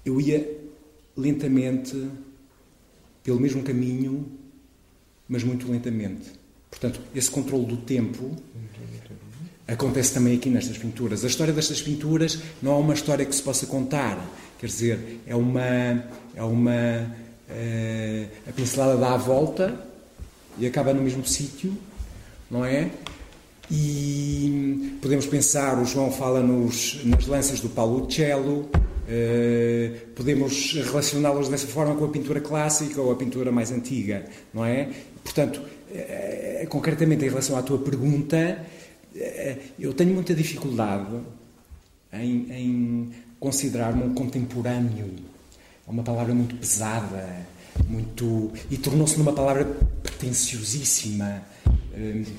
Eu 0.07 0.21
ia 0.21 0.57
lentamente 1.17 2.09
pelo 3.23 3.41
mesmo 3.41 3.61
caminho, 3.61 4.25
mas 5.27 5.43
muito 5.43 5.69
lentamente. 5.69 6.31
Portanto, 6.69 7.01
esse 7.13 7.29
controle 7.29 7.65
do 7.65 7.75
tempo 7.75 8.33
acontece 9.67 10.13
também 10.13 10.37
aqui 10.37 10.49
nestas 10.49 10.77
pinturas. 10.77 11.25
A 11.25 11.27
história 11.27 11.51
destas 11.51 11.81
pinturas 11.81 12.39
não 12.61 12.71
é 12.71 12.75
uma 12.75 12.93
história 12.93 13.25
que 13.25 13.35
se 13.35 13.43
possa 13.43 13.65
contar. 13.65 14.25
Quer 14.57 14.67
dizer, 14.67 15.19
é 15.27 15.35
uma. 15.35 15.61
É 16.33 16.43
uma 16.43 16.71
uh, 17.49 18.27
a 18.47 18.51
pincelada 18.53 18.95
dá 18.95 19.13
a 19.13 19.17
volta 19.17 19.77
e 20.57 20.65
acaba 20.65 20.93
no 20.93 21.01
mesmo 21.01 21.25
sítio, 21.25 21.77
não 22.49 22.63
é? 22.63 22.91
E 23.69 24.97
podemos 25.01 25.25
pensar, 25.25 25.77
o 25.81 25.83
João 25.85 26.13
fala 26.13 26.41
nos, 26.41 27.03
nas 27.03 27.27
lanças 27.27 27.59
do 27.59 27.67
Paulo 27.67 28.09
Cello, 28.09 28.69
podemos 30.15 30.73
relacioná-los 30.73 31.47
dessa 31.47 31.67
forma 31.67 31.95
com 31.95 32.05
a 32.05 32.09
pintura 32.09 32.41
clássica 32.41 33.01
ou 33.01 33.11
a 33.11 33.15
pintura 33.15 33.51
mais 33.51 33.71
antiga, 33.71 34.25
não 34.53 34.65
é? 34.65 34.89
Portanto, 35.23 35.61
uh, 35.61 36.67
concretamente 36.67 37.23
em 37.25 37.29
relação 37.29 37.57
à 37.57 37.61
tua 37.61 37.77
pergunta, 37.77 38.65
uh, 39.15 39.57
eu 39.79 39.93
tenho 39.93 40.13
muita 40.13 40.33
dificuldade 40.33 41.15
em, 42.11 42.47
em 42.51 43.09
considerar-me 43.39 44.03
um 44.03 44.13
contemporâneo. 44.13 45.09
É 45.87 45.91
uma 45.91 46.03
palavra 46.03 46.33
muito 46.33 46.55
pesada, 46.55 47.47
muito 47.87 48.51
e 48.69 48.77
tornou-se 48.77 49.17
numa 49.17 49.33
palavra 49.33 49.65
pretenciosíssima. 50.03 51.43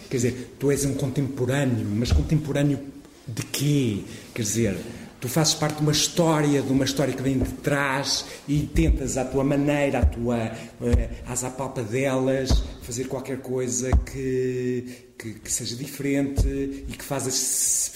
Quer 0.09 0.17
dizer, 0.17 0.55
tu 0.59 0.71
és 0.71 0.85
um 0.85 0.95
contemporâneo, 0.95 1.87
mas 1.93 2.13
contemporâneo 2.13 2.79
de 3.27 3.43
quê? 3.43 4.05
Quer 4.33 4.43
dizer, 4.43 4.79
Tu 5.21 5.29
fazes 5.29 5.55
parte 5.55 5.77
de 5.77 5.83
uma 5.83 5.91
história, 5.91 6.63
de 6.63 6.73
uma 6.73 6.85
história 6.85 7.13
que 7.13 7.23
vem 7.23 7.39
de 7.39 7.53
trás 7.55 8.25
e 8.47 8.61
tentas 8.63 9.17
à 9.17 9.25
tua 9.25 9.43
maneira, 9.43 9.99
à 9.99 10.05
tua, 10.05 10.53
uh, 10.81 11.11
às 11.27 11.43
apalpadelas, 11.43 12.63
fazer 12.83 13.09
qualquer 13.09 13.39
coisa 13.39 13.91
que, 14.07 14.85
que, 15.19 15.35
que 15.35 15.51
seja 15.51 15.75
diferente 15.75 16.47
e 16.47 16.93
que 16.97 17.03
faça, 17.03 17.31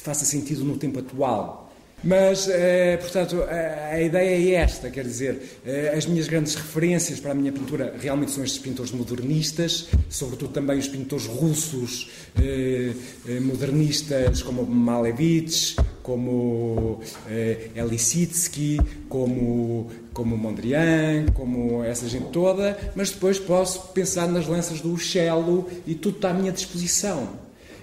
faça 0.03 0.25
sentido 0.25 0.65
no 0.65 0.77
tempo 0.77 0.99
atual. 0.99 1.62
Mas, 2.05 2.49
eh, 2.49 2.97
portanto, 2.97 3.43
a, 3.43 3.95
a, 3.95 4.03
ideia 4.03 4.57
é 4.57 4.63
esta, 4.63 4.91
quer 4.91 5.05
dizer, 5.05 5.61
eh, 5.65 5.95
as 5.97 6.05
minhas 6.05 6.27
grandes 6.27 6.57
referências 6.57 7.21
para 7.21 7.31
a 7.31 7.35
minha 7.35 7.53
pintura 7.53 7.95
realmente 8.01 8.33
são 8.33 8.43
estes 8.43 8.61
pintores 8.61 8.91
modernistas, 8.91 9.87
sobretudo 10.11 10.53
também 10.53 10.79
os 10.79 10.89
pintores 10.89 11.27
russos 11.27 12.11
eh, 12.37 12.93
eh 13.29 13.41
modernistas 13.41 14.43
como 14.43 14.67
Malevich, 14.67 15.77
como 16.03 17.01
eh, 17.29 17.71
Elisitsky, 17.77 18.81
como, 19.09 19.89
como 20.13 20.37
Mondrian, 20.37 21.27
como 21.35 21.85
essa 21.85 22.09
gente 22.09 22.31
toda, 22.31 22.77
mas 22.97 23.11
depois 23.11 23.39
posso 23.39 23.89
pensar 23.93 24.27
nas 24.29 24.47
lanças 24.47 24.81
do 24.81 24.93
Uccello 24.93 25.69
e 25.87 25.95
tudo 25.95 26.17
está 26.17 26.31
à 26.31 26.35
minha 26.35 26.53
disposição. 26.53 27.29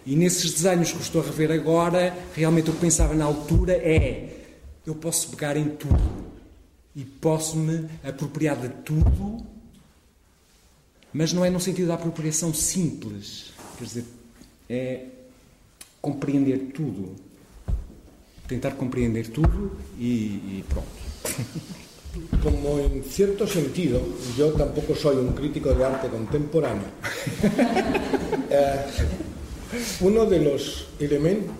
E 0.10 0.16
nesses 0.16 0.52
desenhos 0.54 0.92
que 0.92 1.04
estou 1.04 1.22
a 1.22 1.24
rever 1.24 1.52
agora, 1.52 2.18
realmente 2.36 2.72
o 2.72 2.74
que 2.74 2.80
pensava 2.80 3.14
na 3.14 3.26
altura 3.26 3.74
é: 3.74 4.40
eu 4.84 4.96
posso 4.96 5.30
pegar 5.30 5.56
em 5.56 5.70
tudo 5.70 6.26
e 6.96 7.06
posso-me 7.06 7.88
apropriar 8.04 8.58
de 8.58 8.70
tudo, 8.84 9.46
mas 11.14 11.32
não 11.32 11.46
é 11.46 11.52
no 11.52 11.60
sentido 11.60 11.90
da 11.90 11.94
apropriação 11.94 12.52
simples, 12.56 13.54
quer 13.78 13.84
dizer, 13.84 14.06
é 14.68 15.06
compreender 16.02 16.72
tudo, 16.74 17.16
tentar 18.48 18.72
compreender 18.72 19.28
tudo 19.28 19.78
e, 20.00 20.66
pronto. 20.68 20.90
como 22.42 22.80
en 22.80 23.04
cierto 23.04 23.46
sentido, 23.46 24.02
yo 24.36 24.52
tampoco 24.54 24.96
soy 24.96 25.18
un 25.18 25.34
crítico 25.34 25.72
de 25.74 25.86
arte 25.86 26.08
contemporáneo, 26.08 26.90
eh, 28.50 28.86
uno 30.02 30.26
de 30.26 30.40
los 30.40 30.88
elementos, 31.00 31.56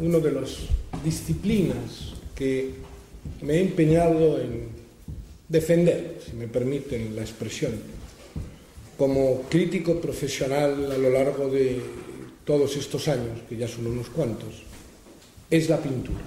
uno 0.00 0.18
de 0.20 0.32
las 0.32 0.56
disciplinas 1.04 2.14
que 2.34 2.70
me 3.42 3.54
he 3.54 3.60
empeñado 3.60 4.40
en 4.40 4.68
defender, 5.48 6.18
si 6.24 6.36
me 6.36 6.48
permiten 6.48 7.14
la 7.14 7.22
expresión, 7.22 7.72
como 8.96 9.42
crítico 9.42 10.00
profesional 10.00 10.90
a 10.92 10.98
lo 10.98 11.10
largo 11.10 11.48
de 11.48 11.80
todos 12.44 12.76
estos 12.76 13.08
años, 13.08 13.40
que 13.48 13.56
ya 13.56 13.68
son 13.68 13.86
unos 13.86 14.08
cuantos, 14.08 14.62
es 15.50 15.68
la 15.68 15.78
pintura. 15.78 16.20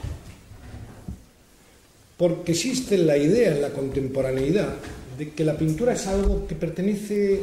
Porque 2.17 2.53
existe 2.53 2.97
la 2.97 3.17
idea 3.17 3.53
en 3.53 3.61
la 3.61 3.71
contemporaneidad 3.71 4.75
de 5.17 5.31
que 5.31 5.43
la 5.43 5.57
pintura 5.57 5.93
es 5.93 6.07
algo 6.07 6.47
que 6.47 6.55
pertenece 6.55 7.39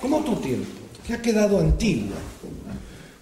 como 0.00 0.18
otro 0.18 0.38
tiempo, 0.38 0.66
que 1.06 1.14
ha 1.14 1.22
quedado 1.22 1.58
antiguo, 1.58 2.14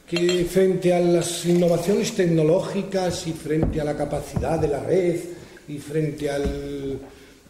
que 0.09 0.47
frente 0.47 0.95
a 0.95 1.01
las 1.01 1.45
innovaciones 1.45 2.13
tecnológicas 2.13 3.27
y 3.27 3.33
frente 3.33 3.81
a 3.81 3.85
la 3.85 3.95
capacidad 3.95 4.59
de 4.59 4.69
la 4.69 4.81
red 4.81 5.21
y 5.69 5.77
frente 5.79 6.31
al 6.31 6.99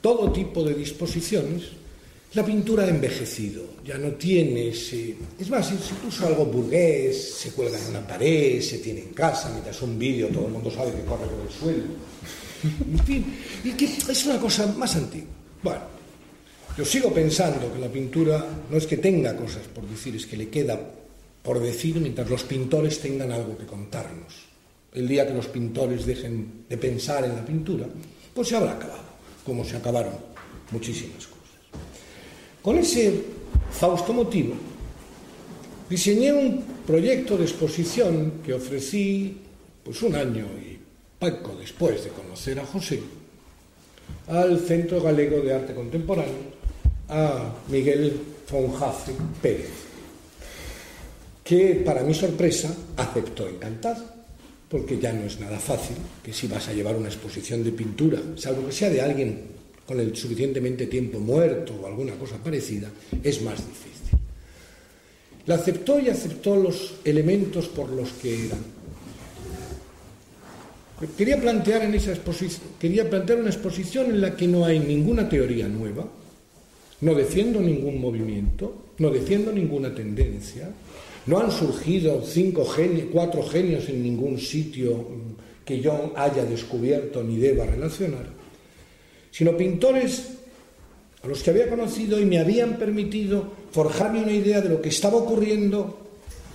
todo 0.00 0.32
tipo 0.32 0.64
de 0.64 0.74
disposiciones, 0.74 1.62
la 2.34 2.44
pintura 2.44 2.84
ha 2.84 2.88
envejecido, 2.88 3.62
ya 3.84 3.96
no 3.96 4.10
tiene 4.12 4.68
ese... 4.68 5.14
Es 5.38 5.48
más, 5.48 5.72
incluso 5.72 6.26
algo 6.26 6.46
burgués, 6.46 7.34
se 7.34 7.52
cuelga 7.52 7.78
en 7.78 7.90
una 7.90 8.06
pared, 8.06 8.60
se 8.60 8.78
tiene 8.78 9.00
en 9.00 9.14
casa, 9.14 9.50
mientras 9.50 9.80
un 9.82 9.98
vídeo 9.98 10.28
todo 10.28 10.46
el 10.46 10.52
mundo 10.52 10.70
sabe 10.70 10.92
que 10.92 11.04
corre 11.04 11.26
por 11.26 11.46
el 11.46 11.52
suelo. 11.52 11.84
En 12.92 12.98
fin, 13.04 13.24
y 13.64 13.70
que 13.70 13.84
es 13.84 14.26
una 14.26 14.38
cosa 14.38 14.66
más 14.76 14.96
antigua. 14.96 15.28
Bueno, 15.62 15.80
yo 16.76 16.84
sigo 16.84 17.12
pensando 17.14 17.72
que 17.72 17.78
la 17.78 17.88
pintura 17.88 18.44
no 18.68 18.76
es 18.76 18.86
que 18.86 18.96
tenga 18.96 19.36
cosas 19.36 19.62
por 19.72 19.88
decir, 19.88 20.16
es 20.16 20.26
que 20.26 20.36
le 20.36 20.48
queda 20.48 20.78
por 21.48 21.60
decir, 21.60 21.98
mientras 21.98 22.28
los 22.28 22.42
pintores 22.42 23.00
tengan 23.00 23.32
algo 23.32 23.56
que 23.56 23.64
contarnos. 23.64 24.34
El 24.92 25.08
día 25.08 25.26
que 25.26 25.32
los 25.32 25.46
pintores 25.46 26.04
dejen 26.04 26.66
de 26.68 26.76
pensar 26.76 27.24
en 27.24 27.36
la 27.36 27.42
pintura, 27.42 27.86
pues 28.34 28.48
se 28.48 28.56
habrá 28.56 28.72
acabado, 28.72 29.08
como 29.46 29.64
se 29.64 29.78
acabaron 29.78 30.12
muchísimas 30.70 31.26
cosas. 31.26 31.80
Con 32.60 32.76
ese 32.76 33.24
fausto 33.70 34.12
motivo, 34.12 34.56
diseñé 35.88 36.34
un 36.34 36.62
proyecto 36.86 37.38
de 37.38 37.44
exposición 37.44 38.42
que 38.44 38.52
ofrecí 38.52 39.38
pues 39.82 40.02
un 40.02 40.16
año 40.16 40.44
y 40.60 40.78
poco 41.18 41.56
después 41.58 42.04
de 42.04 42.10
conocer 42.10 42.60
a 42.60 42.66
José 42.66 43.00
al 44.26 44.60
Centro 44.60 45.00
Galego 45.00 45.40
de 45.40 45.54
Arte 45.54 45.74
Contemporáneo 45.74 46.52
a 47.08 47.54
Miguel 47.70 48.20
Fonjafe 48.44 49.12
Pérez 49.40 49.87
que 51.48 51.80
para 51.82 52.02
mi 52.02 52.12
sorpresa 52.12 52.68
aceptó 52.94 53.48
encantado, 53.48 54.04
porque 54.68 54.98
ya 54.98 55.14
no 55.14 55.24
es 55.24 55.40
nada 55.40 55.58
fácil 55.58 55.96
que 56.22 56.30
si 56.30 56.46
vas 56.46 56.68
a 56.68 56.74
llevar 56.74 56.94
una 56.94 57.08
exposición 57.08 57.64
de 57.64 57.72
pintura, 57.72 58.20
salvo 58.36 58.66
que 58.66 58.72
sea 58.72 58.90
de 58.90 59.00
alguien 59.00 59.44
con 59.86 59.98
el 59.98 60.14
suficientemente 60.14 60.88
tiempo 60.88 61.18
muerto 61.18 61.72
o 61.80 61.86
alguna 61.86 62.12
cosa 62.16 62.36
parecida, 62.36 62.90
es 63.24 63.40
más 63.40 63.66
difícil. 63.66 64.18
La 65.46 65.54
aceptó 65.54 65.98
y 65.98 66.10
aceptó 66.10 66.54
los 66.54 66.96
elementos 67.02 67.68
por 67.68 67.88
los 67.88 68.10
que 68.12 68.44
eran. 68.44 68.58
Quería 71.16 71.40
plantear, 71.40 71.84
en 71.84 71.94
esa 71.94 72.10
exposición, 72.10 72.72
quería 72.78 73.08
plantear 73.08 73.38
una 73.38 73.48
exposición 73.48 74.10
en 74.10 74.20
la 74.20 74.36
que 74.36 74.46
no 74.46 74.66
hay 74.66 74.80
ninguna 74.80 75.26
teoría 75.26 75.66
nueva, 75.66 76.06
no 77.00 77.14
defiendo 77.14 77.58
ningún 77.58 77.98
movimiento, 77.98 78.92
no 78.98 79.08
defiendo 79.08 79.50
ninguna 79.50 79.94
tendencia, 79.94 80.68
No 81.28 81.40
han 81.40 81.52
surgido 81.52 82.22
cinco 82.24 82.64
genios, 82.64 83.08
cuatro 83.12 83.42
genios 83.42 83.86
en 83.90 84.02
ningún 84.02 84.38
sitio 84.38 85.06
que 85.62 85.78
yo 85.78 86.14
haya 86.16 86.42
descubierto 86.46 87.22
ni 87.22 87.36
deba 87.36 87.66
relacionar, 87.66 88.24
sino 89.30 89.54
pintores 89.54 90.22
a 91.22 91.26
los 91.26 91.42
que 91.42 91.50
había 91.50 91.68
conocido 91.68 92.18
y 92.18 92.24
me 92.24 92.38
habían 92.38 92.78
permitido 92.78 93.44
forjarme 93.70 94.22
una 94.22 94.32
idea 94.32 94.62
de 94.62 94.70
lo 94.70 94.80
que 94.80 94.88
estaba 94.88 95.18
ocurriendo 95.18 95.98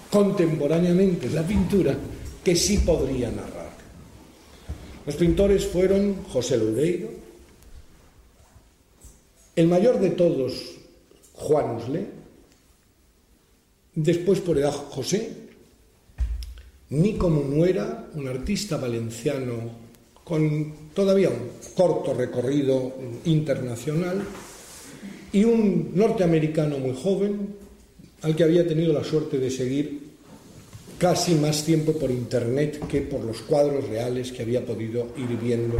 contemporáneamente 0.09 1.27
en 1.27 1.35
la 1.35 1.45
pintura 1.45 1.95
que 2.43 2.55
sí 2.55 2.79
podría 2.79 3.29
narrar. 3.29 3.73
Los 5.05 5.15
pintores 5.15 5.67
fueron 5.67 6.23
José 6.23 6.57
Loureiro, 6.57 7.11
el 9.55 9.67
mayor 9.67 9.99
de 9.99 10.09
todos, 10.09 10.77
Juan 11.33 11.75
Usle, 11.75 12.22
después 13.95 14.39
por 14.39 14.57
edad 14.57 14.71
José, 14.71 15.29
Nico 16.89 17.29
Munuera, 17.29 18.09
un 18.13 18.27
artista 18.27 18.77
valenciano 18.77 19.83
con 20.23 20.73
todavía 20.93 21.29
un 21.29 21.49
corto 21.75 22.13
recorrido 22.13 22.93
internacional, 23.25 24.21
y 25.33 25.43
un 25.43 25.91
norteamericano 25.95 26.77
muy 26.77 26.95
joven, 26.95 27.55
al 28.21 28.35
que 28.35 28.43
había 28.43 28.65
tenido 28.65 28.93
la 28.93 29.03
suerte 29.03 29.39
de 29.39 29.49
seguir 29.49 30.03
casi 30.97 31.35
más 31.35 31.65
tiempo 31.65 31.91
por 31.93 32.09
internet 32.11 32.87
que 32.87 33.01
por 33.01 33.21
los 33.21 33.41
cuadros 33.41 33.89
reales 33.89 34.31
que 34.31 34.43
había 34.43 34.63
podido 34.63 35.07
ir 35.17 35.37
viendo 35.37 35.77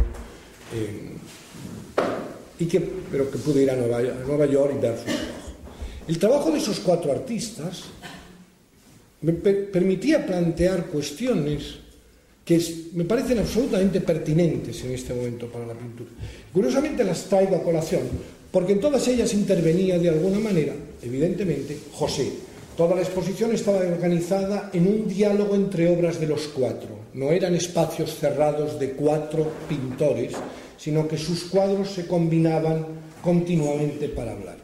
y 2.58 2.66
que, 2.66 2.80
pero 2.80 3.30
que 3.30 3.38
pude 3.38 3.62
ir 3.62 3.70
a 3.70 3.76
Nueva, 3.76 4.46
York 4.46 4.74
y 4.76 4.80
ver 4.80 4.98
su 4.98 5.04
trabajo. 5.04 5.43
El 6.06 6.18
trabajo 6.18 6.50
de 6.50 6.58
esos 6.58 6.80
cuatro 6.80 7.12
artistas 7.12 7.84
me 9.22 9.32
per 9.32 9.70
permitía 9.72 10.26
plantear 10.26 10.86
cuestiones 10.86 11.80
que 12.44 12.60
me 12.92 13.04
parecen 13.04 13.38
absolutamente 13.38 14.02
pertinentes 14.02 14.84
en 14.84 14.92
este 14.92 15.14
momento 15.14 15.48
para 15.48 15.66
la 15.66 15.72
pintura. 15.72 16.10
Curiosamente 16.52 17.04
las 17.04 17.24
traigo 17.24 17.56
a 17.56 17.62
colación, 17.62 18.02
porque 18.52 18.72
en 18.72 18.80
todas 18.80 19.08
ellas 19.08 19.32
intervenía 19.32 19.98
de 19.98 20.10
alguna 20.10 20.38
manera, 20.38 20.74
evidentemente, 21.02 21.78
José. 21.92 22.30
Toda 22.76 22.96
la 22.96 23.02
exposición 23.02 23.54
estaba 23.54 23.78
organizada 23.78 24.68
en 24.74 24.86
un 24.86 25.08
diálogo 25.08 25.54
entre 25.54 25.88
obras 25.88 26.20
de 26.20 26.26
los 26.26 26.48
cuatro. 26.48 26.90
No 27.14 27.30
eran 27.30 27.54
espacios 27.54 28.14
cerrados 28.18 28.78
de 28.78 28.90
cuatro 28.92 29.50
pintores, 29.68 30.34
sino 30.76 31.08
que 31.08 31.16
sus 31.16 31.44
cuadros 31.44 31.92
se 31.92 32.06
combinaban 32.06 32.84
continuamente 33.22 34.08
para 34.08 34.32
hablar. 34.32 34.63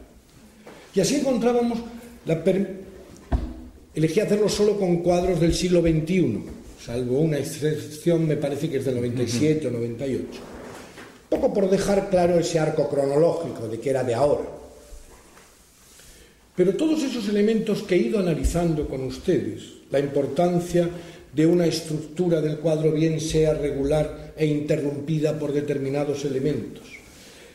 Y 0.93 0.99
así 0.99 1.15
encontrábamos 1.15 1.79
la 2.25 2.43
per... 2.43 2.81
elegí 3.93 4.19
hacerlo 4.19 4.49
solo 4.49 4.77
con 4.77 4.97
cuadros 4.97 5.39
del 5.39 5.53
siglo 5.53 5.81
XXI, 5.81 6.43
salvo 6.83 7.19
una 7.19 7.37
excepción, 7.37 8.27
me 8.27 8.37
parece 8.37 8.69
que 8.69 8.77
es 8.77 8.85
del 8.85 8.95
97 8.95 9.67
o 9.67 9.71
98. 9.71 10.27
Poco 11.29 11.53
por 11.53 11.69
dejar 11.69 12.09
claro 12.09 12.37
ese 12.37 12.59
arco 12.59 12.89
cronológico 12.89 13.67
de 13.67 13.79
que 13.79 13.89
era 13.89 14.03
de 14.03 14.13
ahora. 14.13 14.43
Pero 16.55 16.75
todos 16.75 17.01
esos 17.03 17.29
elementos 17.29 17.83
que 17.83 17.95
he 17.95 17.99
ido 17.99 18.19
analizando 18.19 18.87
con 18.87 19.03
ustedes, 19.03 19.63
la 19.89 19.99
importancia 19.99 20.89
de 21.33 21.45
una 21.45 21.65
estructura 21.65 22.41
del 22.41 22.57
cuadro 22.57 22.91
bien 22.91 23.21
sea 23.21 23.53
regular 23.53 24.33
e 24.35 24.45
interrumpida 24.45 25.39
por 25.39 25.53
determinados 25.53 26.25
elementos, 26.25 26.83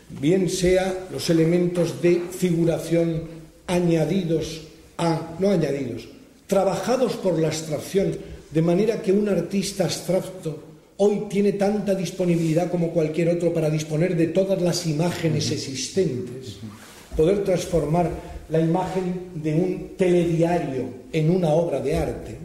bien 0.08 0.48
sea 0.48 1.06
los 1.10 1.28
elementos 1.30 2.00
de 2.00 2.22
figuración 2.30 3.22
añadidos 3.66 4.62
a, 4.98 5.36
no 5.38 5.50
añadidos, 5.50 6.08
trabajados 6.46 7.14
por 7.14 7.38
la 7.38 7.48
abstracción, 7.48 8.16
de 8.50 8.62
manera 8.62 9.02
que 9.02 9.12
un 9.12 9.28
artista 9.28 9.84
abstracto 9.84 10.62
hoy 10.98 11.24
tiene 11.28 11.52
tanta 11.52 11.94
disponibilidad 11.94 12.70
como 12.70 12.90
cualquier 12.90 13.28
otro 13.28 13.52
para 13.52 13.68
disponer 13.68 14.16
de 14.16 14.28
todas 14.28 14.60
las 14.62 14.86
imágenes 14.86 15.50
existentes, 15.50 16.56
poder 17.16 17.44
transformar 17.44 18.10
la 18.48 18.60
imagen 18.60 19.30
de 19.34 19.54
un 19.54 19.90
telediario 19.96 20.84
en 21.12 21.30
una 21.30 21.48
obra 21.48 21.80
de 21.80 21.96
arte, 21.96 22.36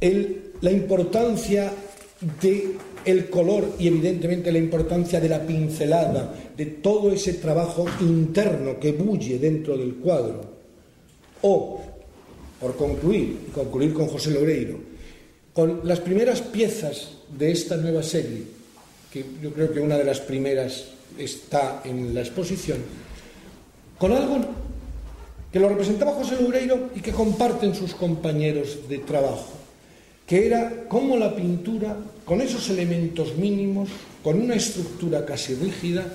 el, 0.00 0.52
la 0.60 0.70
importancia 0.70 1.72
de 2.40 2.76
el 3.04 3.28
color 3.28 3.76
y 3.78 3.88
evidentemente 3.88 4.52
la 4.52 4.58
importancia 4.58 5.20
de 5.20 5.28
la 5.28 5.46
pincelada, 5.46 6.34
de 6.56 6.66
todo 6.66 7.12
ese 7.12 7.34
trabajo 7.34 7.86
interno 8.00 8.78
que 8.78 8.92
bulle 8.92 9.38
dentro 9.38 9.76
del 9.76 9.96
cuadro. 9.96 10.40
O, 11.42 11.80
por 12.60 12.76
concluir, 12.76 13.50
concluir 13.54 13.92
con 13.92 14.06
José 14.06 14.30
Loureiro, 14.30 14.78
con 15.52 15.80
las 15.84 16.00
primeras 16.00 16.40
piezas 16.40 17.18
de 17.36 17.52
esta 17.52 17.76
nueva 17.76 18.02
serie, 18.02 18.42
que 19.12 19.24
yo 19.42 19.52
creo 19.52 19.72
que 19.72 19.80
una 19.80 19.96
de 19.96 20.04
las 20.04 20.20
primeras 20.20 20.86
está 21.18 21.82
en 21.84 22.14
la 22.14 22.20
exposición, 22.20 22.78
con 23.98 24.12
algo 24.12 24.38
que 25.52 25.60
lo 25.60 25.68
representaba 25.68 26.12
José 26.12 26.40
Loureiro 26.40 26.90
y 26.96 27.00
que 27.00 27.12
comparten 27.12 27.74
sus 27.74 27.94
compañeros 27.94 28.88
de 28.88 28.98
trabajo, 28.98 29.52
que 30.26 30.46
era 30.46 30.84
cómo 30.88 31.16
la 31.16 31.34
pintura, 31.36 31.96
con 32.24 32.40
esos 32.40 32.70
elementos 32.70 33.36
mínimos, 33.36 33.88
con 34.22 34.40
una 34.40 34.54
estructura 34.54 35.24
casi 35.26 35.54
rígida, 35.54 36.06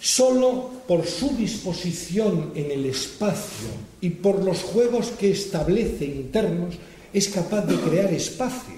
solo 0.00 0.70
por 0.86 1.06
su 1.06 1.36
disposición 1.36 2.52
en 2.54 2.70
el 2.70 2.86
espacio 2.86 3.68
y 4.00 4.10
por 4.10 4.42
los 4.42 4.62
juegos 4.62 5.08
que 5.18 5.30
establece 5.30 6.06
internos, 6.06 6.76
es 7.12 7.28
capaz 7.28 7.62
de 7.66 7.76
crear 7.76 8.12
espacio. 8.12 8.74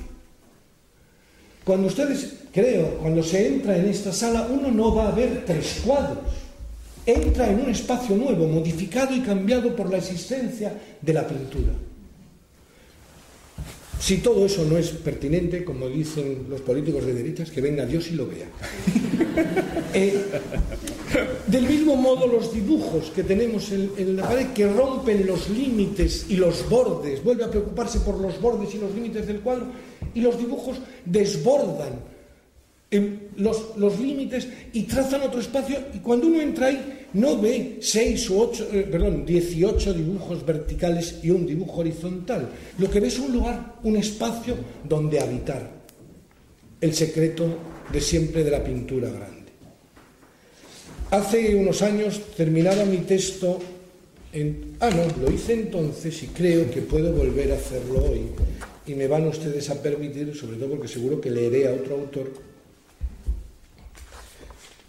Cuando 1.65 1.89
ustedes, 1.89 2.35
creo, 2.53 2.99
cuando 2.99 3.23
se 3.23 3.47
entra 3.47 3.77
en 3.77 3.89
esta 3.89 4.13
sala, 4.13 4.49
uno 4.51 4.71
no 4.73 4.95
va 4.95 5.09
a 5.09 5.13
ver 5.13 5.45
tres 5.47 5.83
cuadros. 5.85 6.25
Entra 7.07 7.51
en 7.51 7.61
un 7.61 7.71
espacio 7.71 8.17
nuevo, 8.17 8.47
modificado 8.47 9.15
y 9.15 9.21
cambiado 9.21 9.77
por 9.77 9.91
la 9.91 9.99
existencia 9.99 10.73
de 11.01 11.13
la 11.13 11.27
pintura. 11.27 11.73
Si 14.01 14.17
todo 14.17 14.47
eso 14.47 14.65
no 14.65 14.79
es 14.79 14.89
pertinente, 14.89 15.63
como 15.63 15.87
dicen 15.87 16.47
los 16.49 16.63
políticos 16.63 17.05
de 17.05 17.13
derechas, 17.13 17.51
que 17.51 17.61
venga 17.61 17.85
Dios 17.85 18.09
y 18.11 18.15
lo 18.15 18.27
vea. 18.27 18.49
eh, 19.95 20.25
del 21.47 21.69
mismo 21.69 21.97
modo, 21.97 22.27
los 22.27 22.53
dibujos 22.53 23.11
que 23.11 23.23
tenemos 23.23 23.71
en, 23.73 23.91
en, 23.99 24.17
la 24.17 24.23
pared 24.23 24.47
que 24.55 24.67
rompen 24.67 25.27
los 25.27 25.51
límites 25.51 26.27
y 26.31 26.37
los 26.37 26.69
bordes, 26.69 27.23
vuelve 27.23 27.45
a 27.45 27.51
preocuparse 27.51 28.01
por 28.01 28.19
los 28.19 28.41
bordes 28.41 28.75
y 28.75 28.79
los 28.79 28.95
límites 28.95 29.27
del 29.27 29.41
cuadro, 29.41 29.67
y 30.15 30.23
los 30.23 30.39
dibujos 30.39 30.79
desbordan 31.05 32.11
los, 33.37 33.77
los 33.77 34.01
límites 34.01 34.49
y 34.73 34.83
trazan 34.83 35.23
otro 35.23 35.41
espacio, 35.41 35.79
y 35.95 35.99
cuando 35.99 36.27
uno 36.27 36.41
entra 36.41 36.67
ahí, 36.67 37.00
no 37.15 37.41
ve 37.41 37.79
seis 37.81 38.31
o 38.31 38.39
ocho, 38.39 38.69
eh, 38.73 38.87
perdón, 38.91 39.27
18 39.27 39.95
dibujos 39.95 40.47
verticales 40.47 41.19
y 41.23 41.31
un 41.31 41.47
dibujo 41.47 41.81
horizontal. 41.81 42.49
Lo 42.79 42.89
que 42.89 43.01
ve 43.01 43.09
es 43.09 43.19
un 43.19 43.33
lugar, 43.33 43.77
un 43.83 43.97
espacio 43.97 44.55
donde 44.89 45.19
habitar. 45.19 45.81
El 46.81 46.95
secreto 46.95 47.47
de 47.93 48.01
siempre 48.01 48.45
de 48.45 48.51
la 48.51 48.63
pintura 48.63 49.11
grande. 49.11 49.51
Hace 51.11 51.57
unos 51.57 51.83
años 51.83 52.21
terminaba 52.37 52.85
mi 52.85 52.99
texto. 52.99 53.59
Ah, 54.79 54.91
no, 54.91 55.25
lo 55.25 55.33
hice 55.33 55.55
entonces 55.55 56.23
y 56.23 56.29
creo 56.29 56.71
que 56.71 56.83
puedo 56.83 57.13
volver 57.13 57.51
a 57.51 57.57
hacerlo 57.57 58.05
hoy. 58.05 58.21
Y 58.87 58.95
me 58.95 59.09
van 59.09 59.27
ustedes 59.27 59.69
a 59.71 59.83
permitir, 59.83 60.35
sobre 60.37 60.57
todo 60.57 60.71
porque 60.71 60.89
seguro 60.89 61.21
que 61.21 61.31
leeré 61.31 61.69
a 61.69 61.73
otro 61.73 61.97
autor. 61.97 62.33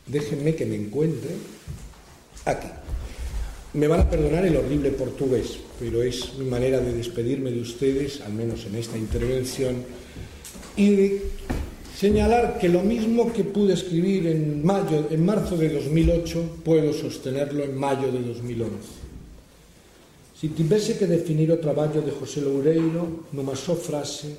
Déjenme 0.05 0.53
que 0.53 0.65
me 0.65 0.75
encuentre 0.75 1.31
aquí. 2.45 2.67
Me 3.73 3.87
van 3.87 4.01
a 4.01 4.09
perdonar 4.09 4.45
el 4.45 4.57
horrible 4.57 4.91
portugués, 4.91 5.57
pero 5.79 6.03
es 6.03 6.35
mi 6.37 6.45
manera 6.45 6.79
de 6.79 6.93
despedirme 6.93 7.51
de 7.51 7.61
ustedes, 7.61 8.21
al 8.21 8.33
menos 8.33 8.65
en 8.65 8.75
esta 8.75 8.97
intervención, 8.97 9.83
y 10.75 10.89
de 10.89 11.21
señalar 11.97 12.57
que 12.59 12.67
lo 12.67 12.81
mismo 12.81 13.31
que 13.31 13.43
pude 13.43 13.73
escribir 13.73 14.27
en 14.27 14.65
mayo, 14.65 15.07
en 15.09 15.25
marzo 15.25 15.55
de 15.55 15.69
2008, 15.69 16.63
puedo 16.65 16.91
sostenerlo 16.91 17.63
en 17.63 17.77
mayo 17.77 18.11
de 18.11 18.21
2011. 18.21 19.01
Si 20.41 20.49
tivese 20.49 20.97
que 20.97 21.05
definir 21.05 21.51
o 21.53 21.61
traballo 21.61 22.01
de 22.01 22.09
José 22.09 22.41
Loureiro 22.41 23.29
nunha 23.29 23.53
só 23.53 23.77
frase, 23.77 24.33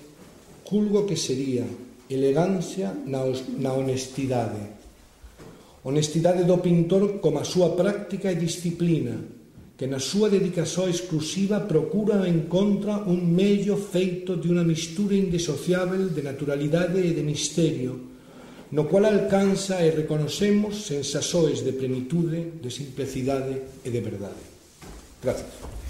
julgo 0.66 1.06
que 1.06 1.14
sería 1.14 1.62
elegancia 2.10 2.90
na 3.06 3.70
honestidade, 3.72 4.81
Honestidade 5.82 6.46
do 6.46 6.62
pintor 6.62 7.18
como 7.18 7.42
a 7.42 7.46
súa 7.46 7.74
práctica 7.74 8.30
e 8.30 8.38
disciplina, 8.38 9.18
que 9.74 9.90
na 9.90 9.98
súa 9.98 10.30
dedicación 10.30 10.86
exclusiva 10.86 11.66
procura 11.66 12.22
en 12.30 12.46
contra 12.46 13.02
un 13.02 13.26
mello 13.26 13.74
feito 13.74 14.38
de 14.38 14.46
unha 14.46 14.62
mistura 14.62 15.18
indesociável 15.18 16.14
de 16.14 16.22
naturalidade 16.22 17.02
e 17.02 17.10
de 17.10 17.26
misterio, 17.26 18.14
no 18.70 18.86
cual 18.86 19.10
alcanza 19.10 19.82
e 19.82 19.90
reconocemos 19.90 20.86
sensasoes 20.86 21.66
de 21.66 21.74
plenitude, 21.74 22.62
de 22.62 22.70
simplicidade 22.70 23.82
e 23.82 23.88
de 23.90 24.00
verdade. 24.00 24.42
Gracias. 25.18 25.81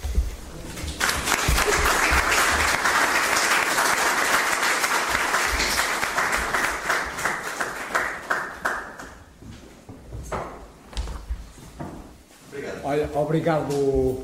Olha, 12.93 13.09
obrigado. 13.15 14.21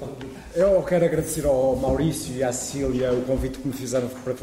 Eu 0.54 0.84
quero 0.84 1.04
agradecer 1.04 1.44
ao 1.44 1.76
Maurício 1.76 2.36
e 2.36 2.44
à 2.44 2.54
Cecília 2.54 3.12
o 3.12 3.24
convite 3.24 3.58
que 3.58 3.68
me 3.68 3.74
fizeram 3.74 4.08
para, 4.24 4.36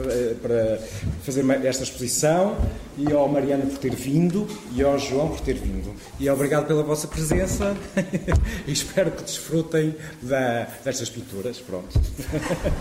para 0.42 0.78
fazer 1.22 1.44
esta 1.64 1.84
exposição 1.84 2.56
e 2.98 3.12
ao 3.12 3.28
Mariana 3.28 3.66
por 3.66 3.78
ter 3.78 3.94
vindo 3.94 4.48
e 4.74 4.82
ao 4.82 4.98
João 4.98 5.28
por 5.28 5.40
ter 5.42 5.54
vindo. 5.54 5.94
E 6.18 6.28
obrigado 6.28 6.66
pela 6.66 6.82
vossa 6.82 7.06
presença 7.06 7.76
e 8.66 8.72
espero 8.72 9.12
que 9.12 9.22
desfrutem 9.22 9.94
da, 10.20 10.66
destas 10.84 11.08
pinturas. 11.08 11.60
Pronto. 11.60 11.88